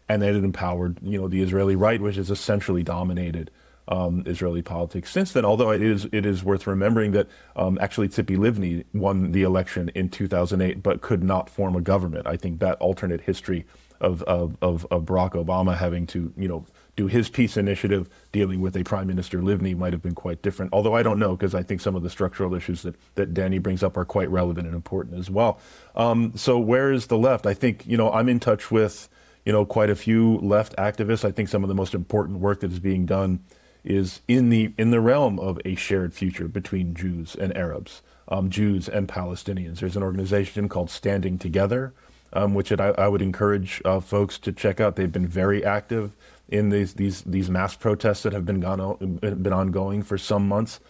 and 0.08 0.22
that 0.22 0.34
it 0.34 0.42
empowered 0.42 0.98
you 1.02 1.20
know 1.20 1.28
the 1.28 1.42
Israeli 1.42 1.76
right, 1.76 2.00
which 2.00 2.16
has 2.16 2.30
essentially 2.30 2.82
dominated 2.82 3.50
um, 3.88 4.22
Israeli 4.26 4.62
politics 4.62 5.10
since 5.10 5.32
then. 5.32 5.44
Although 5.44 5.70
it 5.70 5.82
is 5.82 6.06
it 6.12 6.26
is 6.26 6.42
worth 6.42 6.66
remembering 6.66 7.12
that 7.12 7.28
um, 7.54 7.78
actually 7.80 8.08
Tzipi 8.08 8.36
Livni 8.36 8.84
won 8.94 9.32
the 9.32 9.42
election 9.42 9.90
in 9.94 10.08
2008, 10.08 10.82
but 10.82 11.02
could 11.02 11.22
not 11.22 11.50
form 11.50 11.76
a 11.76 11.80
government. 11.80 12.26
I 12.26 12.36
think 12.36 12.60
that 12.60 12.78
alternate 12.78 13.20
history 13.20 13.66
of 14.00 14.22
of, 14.22 14.56
of, 14.62 14.86
of 14.90 15.04
Barack 15.04 15.32
Obama 15.32 15.76
having 15.76 16.06
to 16.08 16.32
you 16.36 16.48
know 16.48 16.64
do 16.96 17.06
his 17.06 17.28
peace 17.28 17.56
initiative 17.56 18.08
dealing 18.32 18.60
with 18.60 18.74
a 18.76 18.82
Prime 18.82 19.06
Minister 19.06 19.40
Livni 19.40 19.76
might 19.76 19.92
have 19.92 20.02
been 20.02 20.14
quite 20.14 20.42
different. 20.42 20.72
Although 20.72 20.94
I 20.94 21.02
don't 21.02 21.18
know 21.18 21.36
because 21.36 21.54
I 21.54 21.62
think 21.62 21.82
some 21.82 21.94
of 21.94 22.02
the 22.02 22.10
structural 22.10 22.54
issues 22.54 22.82
that, 22.82 22.96
that 23.14 23.34
Danny 23.34 23.58
brings 23.58 23.82
up 23.82 23.96
are 23.96 24.04
quite 24.04 24.30
relevant 24.30 24.66
and 24.66 24.74
important 24.74 25.18
as 25.18 25.30
well. 25.30 25.60
Um, 25.94 26.32
so 26.34 26.58
where 26.58 26.90
is 26.90 27.06
the 27.06 27.18
left? 27.18 27.46
I 27.46 27.54
think 27.54 27.86
you 27.86 27.96
know 27.96 28.10
I'm 28.10 28.28
in 28.28 28.40
touch 28.40 28.70
with 28.70 29.08
you 29.44 29.52
know 29.52 29.64
quite 29.66 29.90
a 29.90 29.96
few 29.96 30.38
left 30.38 30.74
activists. 30.76 31.24
I 31.24 31.30
think 31.30 31.50
some 31.50 31.62
of 31.62 31.68
the 31.68 31.74
most 31.74 31.94
important 31.94 32.38
work 32.40 32.60
that 32.60 32.72
is 32.72 32.80
being 32.80 33.04
done 33.04 33.40
is 33.84 34.20
in 34.26 34.48
the 34.48 34.72
in 34.78 34.90
the 34.90 35.00
realm 35.00 35.38
of 35.38 35.60
a 35.64 35.74
shared 35.74 36.14
future 36.14 36.48
between 36.48 36.94
Jews 36.94 37.36
and 37.36 37.56
Arabs, 37.56 38.00
um, 38.28 38.48
Jews 38.48 38.88
and 38.88 39.06
Palestinians. 39.06 39.80
There's 39.80 39.96
an 39.96 40.02
organization 40.02 40.68
called 40.68 40.90
Standing 40.90 41.38
Together, 41.38 41.92
um, 42.32 42.54
which 42.54 42.72
it, 42.72 42.80
I, 42.80 42.88
I, 42.88 43.08
would 43.08 43.22
encourage 43.22 43.80
uh, 43.84 44.00
folks 44.00 44.38
to 44.40 44.52
check 44.52 44.80
out. 44.80 44.96
They've 44.96 45.12
been 45.12 45.28
very 45.28 45.64
active 45.64 46.12
in 46.48 46.70
these 46.70 46.94
these 46.94 47.22
these 47.22 47.50
mass 47.50 47.74
protests 47.76 48.22
that 48.22 48.32
have 48.32 48.44
been 48.44 48.60
gone 48.60 49.18
been 49.20 49.52
ongoing 49.52 50.02
for 50.02 50.18
some 50.18 50.46
months. 50.48 50.80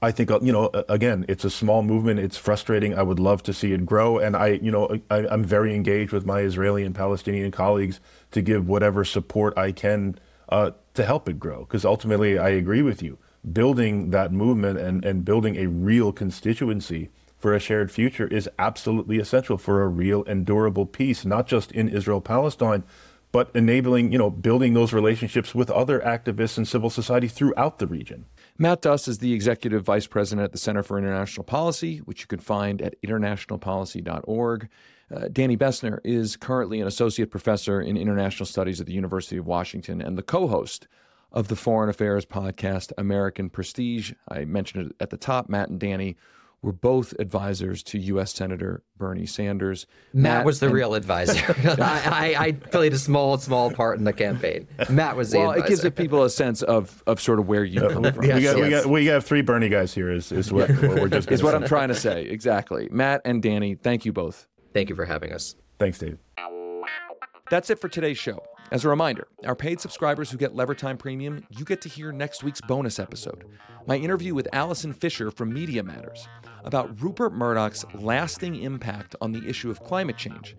I 0.00 0.12
think 0.12 0.30
uh, 0.30 0.38
you 0.42 0.52
know 0.52 0.70
again, 0.88 1.24
it's 1.28 1.44
a 1.44 1.50
small 1.50 1.82
movement. 1.82 2.20
It's 2.20 2.36
frustrating. 2.36 2.96
I 2.96 3.02
would 3.02 3.18
love 3.18 3.42
to 3.44 3.52
see 3.52 3.72
it 3.72 3.84
grow, 3.84 4.18
and 4.18 4.36
I 4.36 4.60
you 4.62 4.70
know 4.70 5.00
I, 5.10 5.26
I'm 5.26 5.44
very 5.44 5.74
engaged 5.74 6.12
with 6.12 6.24
my 6.24 6.40
Israeli 6.40 6.84
and 6.84 6.94
Palestinian 6.94 7.50
colleagues 7.50 8.00
to 8.30 8.42
give 8.42 8.68
whatever 8.68 9.04
support 9.04 9.56
I 9.58 9.72
can 9.72 10.18
uh, 10.48 10.72
to 10.94 11.04
help 11.04 11.28
it 11.28 11.38
grow. 11.38 11.60
Because 11.60 11.84
ultimately, 11.84 12.38
I 12.38 12.50
agree 12.50 12.82
with 12.82 13.02
you. 13.02 13.18
Building 13.50 14.10
that 14.10 14.32
movement 14.32 14.78
and, 14.78 15.04
and 15.04 15.24
building 15.24 15.56
a 15.56 15.66
real 15.66 16.12
constituency 16.12 17.10
for 17.38 17.54
a 17.54 17.60
shared 17.60 17.90
future 17.90 18.26
is 18.26 18.48
absolutely 18.58 19.18
essential 19.18 19.56
for 19.56 19.82
a 19.82 19.88
real 19.88 20.24
and 20.24 20.44
durable 20.44 20.86
peace, 20.86 21.24
not 21.24 21.46
just 21.46 21.70
in 21.72 21.88
Israel 21.88 22.20
Palestine, 22.20 22.82
but 23.30 23.50
enabling, 23.54 24.12
you 24.12 24.18
know, 24.18 24.30
building 24.30 24.74
those 24.74 24.92
relationships 24.92 25.54
with 25.54 25.70
other 25.70 26.00
activists 26.00 26.56
and 26.56 26.66
civil 26.66 26.90
society 26.90 27.28
throughout 27.28 27.78
the 27.78 27.86
region. 27.86 28.26
Matt 28.56 28.82
Duss 28.82 29.06
is 29.06 29.18
the 29.18 29.32
executive 29.32 29.84
vice 29.84 30.06
president 30.06 30.44
at 30.44 30.52
the 30.52 30.58
Center 30.58 30.82
for 30.82 30.98
International 30.98 31.44
Policy, 31.44 31.98
which 31.98 32.22
you 32.22 32.26
can 32.26 32.40
find 32.40 32.80
at 32.80 33.00
internationalpolicy.org. 33.02 34.68
Uh, 35.14 35.28
Danny 35.32 35.56
Bessner 35.56 36.00
is 36.04 36.36
currently 36.36 36.80
an 36.80 36.86
associate 36.86 37.30
professor 37.30 37.80
in 37.80 37.96
international 37.96 38.46
studies 38.46 38.80
at 38.80 38.86
the 38.86 38.92
University 38.92 39.36
of 39.36 39.46
Washington 39.46 40.00
and 40.02 40.18
the 40.18 40.22
co 40.22 40.48
host 40.48 40.86
of 41.32 41.48
the 41.48 41.56
Foreign 41.56 41.90
Affairs 41.90 42.24
podcast, 42.24 42.92
American 42.98 43.50
Prestige. 43.50 44.12
I 44.28 44.44
mentioned 44.44 44.90
it 44.90 44.96
at 45.00 45.10
the 45.10 45.16
top. 45.16 45.48
Matt 45.48 45.68
and 45.68 45.78
Danny 45.78 46.16
were 46.62 46.72
both 46.72 47.14
advisors 47.18 47.82
to 47.84 47.98
U.S. 47.98 48.34
Senator 48.34 48.82
Bernie 48.96 49.26
Sanders. 49.26 49.86
Matt, 50.12 50.38
Matt 50.38 50.46
was 50.46 50.60
the 50.60 50.66
and, 50.66 50.74
real 50.74 50.94
advisor. 50.94 51.54
I, 51.80 52.34
I, 52.36 52.44
I, 52.46 52.52
played 52.52 52.92
a 52.92 52.98
small, 52.98 53.38
small 53.38 53.70
part 53.70 53.98
in 53.98 54.04
the 54.04 54.12
campaign. 54.12 54.66
Matt 54.90 55.16
was 55.16 55.30
the 55.30 55.38
well, 55.38 55.50
advisor. 55.50 55.66
it 55.66 55.68
gives 55.68 55.82
the 55.82 55.90
people 55.90 56.24
a 56.24 56.30
sense 56.30 56.62
of, 56.62 57.02
of 57.06 57.20
sort 57.20 57.38
of 57.38 57.46
where 57.46 57.64
you 57.64 57.80
come 57.80 58.04
from. 58.12 58.24
yes, 58.24 58.36
we, 58.36 58.42
got, 58.42 58.56
yes. 58.56 58.56
we, 58.56 58.70
got, 58.70 58.86
we 58.86 59.06
have 59.06 59.24
three 59.24 59.42
Bernie 59.42 59.68
guys 59.68 59.94
here. 59.94 60.10
Is, 60.10 60.32
is 60.32 60.52
what, 60.52 60.70
what 60.70 61.00
we're 61.00 61.08
just 61.08 61.30
is 61.32 61.42
what 61.42 61.54
I'm 61.54 61.66
trying 61.66 61.88
to 61.88 61.94
say. 61.94 62.24
Exactly. 62.24 62.88
Matt 62.90 63.22
and 63.24 63.42
Danny, 63.42 63.74
thank 63.76 64.04
you 64.04 64.12
both. 64.12 64.46
Thank 64.74 64.88
you 64.88 64.96
for 64.96 65.04
having 65.04 65.32
us. 65.32 65.54
Thanks, 65.78 65.98
Dave. 65.98 66.18
That's 67.50 67.70
it 67.70 67.80
for 67.80 67.88
today's 67.88 68.18
show. 68.18 68.42
As 68.72 68.84
a 68.84 68.90
reminder, 68.90 69.26
our 69.46 69.54
paid 69.56 69.80
subscribers 69.80 70.30
who 70.30 70.36
get 70.36 70.54
Lever 70.54 70.74
Time 70.74 70.98
Premium, 70.98 71.46
you 71.48 71.64
get 71.64 71.80
to 71.80 71.88
hear 71.88 72.12
next 72.12 72.44
week's 72.44 72.60
bonus 72.60 72.98
episode. 72.98 73.44
My 73.86 73.96
interview 73.96 74.34
with 74.34 74.46
Allison 74.52 74.92
Fisher 74.92 75.30
from 75.30 75.54
Media 75.54 75.82
Matters 75.82 76.28
about 76.64 77.00
Rupert 77.00 77.32
Murdoch's 77.32 77.86
lasting 77.94 78.56
impact 78.56 79.16
on 79.22 79.32
the 79.32 79.48
issue 79.48 79.70
of 79.70 79.82
climate 79.82 80.18
change, 80.18 80.56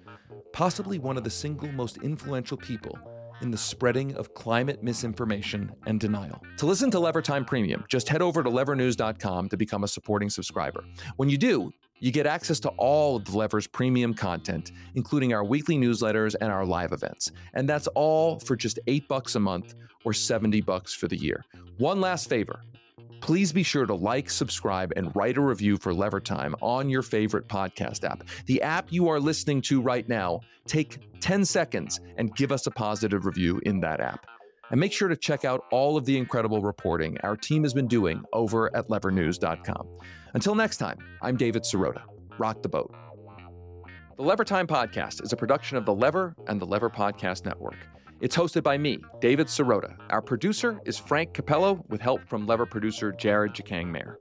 possibly 0.51 0.97
one 0.97 1.15
of 1.15 1.23
the 1.23 1.29
single 1.29 1.71
most 1.71 1.97
influential 1.97 2.57
people 2.57 2.97
in 3.41 3.51
the 3.51 3.57
spreading 3.57 4.15
of 4.15 4.33
climate 4.33 4.81
misinformation 4.81 5.71
and 5.85 5.99
denial. 5.99 6.41
To 6.57 6.65
listen 6.65 6.89
to 6.89 6.99
Lever 6.99 7.21
Time 7.21 7.45
Premium, 7.45 7.85
just 7.87 8.09
head 8.09 8.23
over 8.23 8.41
to 8.41 8.49
levernews.com 8.49 9.49
to 9.49 9.57
become 9.57 9.83
a 9.83 9.87
supporting 9.87 10.31
subscriber. 10.31 10.83
When 11.17 11.29
you 11.29 11.37
do, 11.37 11.71
you 11.99 12.11
get 12.11 12.25
access 12.25 12.59
to 12.61 12.69
all 12.77 13.17
of 13.17 13.25
the 13.25 13.37
Lever's 13.37 13.67
premium 13.67 14.13
content, 14.13 14.71
including 14.95 15.33
our 15.33 15.43
weekly 15.43 15.77
newsletters 15.77 16.35
and 16.39 16.51
our 16.51 16.65
live 16.65 16.91
events. 16.91 17.31
And 17.53 17.67
that's 17.67 17.87
all 17.87 18.39
for 18.39 18.55
just 18.55 18.79
8 18.87 19.07
bucks 19.07 19.35
a 19.35 19.39
month 19.39 19.75
or 20.05 20.13
70 20.13 20.61
bucks 20.61 20.93
for 20.93 21.07
the 21.07 21.17
year. 21.17 21.43
One 21.77 22.01
last 22.01 22.29
favor. 22.29 22.61
Please 23.21 23.51
be 23.51 23.63
sure 23.63 23.85
to 23.85 23.93
like, 23.93 24.29
subscribe, 24.29 24.93
and 24.95 25.13
write 25.15 25.37
a 25.37 25.41
review 25.41 25.77
for 25.77 25.93
Lever 25.93 26.21
Time 26.21 26.55
on 26.61 26.89
your 26.89 27.01
favorite 27.01 27.47
podcast 27.47 28.09
app. 28.09 28.23
The 28.45 28.61
app 28.61 28.91
you 28.91 29.09
are 29.09 29.19
listening 29.19 29.61
to 29.63 29.81
right 29.81 30.07
now, 30.07 30.39
take 30.67 30.99
10 31.19 31.43
seconds 31.43 31.99
and 32.17 32.33
give 32.35 32.51
us 32.51 32.65
a 32.65 32.71
positive 32.71 33.25
review 33.25 33.61
in 33.65 33.81
that 33.81 33.99
app. 33.99 34.25
And 34.71 34.79
make 34.79 34.93
sure 34.93 35.07
to 35.07 35.15
check 35.15 35.45
out 35.45 35.65
all 35.71 35.97
of 35.97 36.05
the 36.05 36.17
incredible 36.17 36.61
reporting 36.61 37.17
our 37.21 37.35
team 37.35 37.63
has 37.63 37.73
been 37.73 37.87
doing 37.87 38.23
over 38.33 38.73
at 38.75 38.87
levernews.com. 38.87 39.87
Until 40.33 40.55
next 40.55 40.77
time, 40.77 40.97
I'm 41.21 41.37
David 41.37 41.63
Sirota. 41.63 42.01
Rock 42.37 42.61
the 42.61 42.69
boat. 42.69 42.93
The 44.17 44.23
Lever 44.23 44.43
Time 44.43 44.67
Podcast 44.67 45.23
is 45.23 45.33
a 45.33 45.37
production 45.37 45.77
of 45.77 45.85
The 45.85 45.93
Lever 45.93 46.35
and 46.47 46.61
the 46.61 46.65
Lever 46.65 46.89
Podcast 46.89 47.45
Network. 47.45 47.77
It's 48.21 48.35
hosted 48.35 48.63
by 48.63 48.77
me, 48.77 48.99
David 49.21 49.47
Sirota. 49.47 49.95
Our 50.09 50.21
producer 50.21 50.79
is 50.85 50.97
Frank 50.97 51.33
Capello, 51.33 51.83
with 51.87 52.01
help 52.01 52.27
from 52.27 52.45
Lever 52.45 52.65
producer 52.65 53.13
Jared 53.13 53.53
Jacang 53.53 53.91
Maher. 53.91 54.19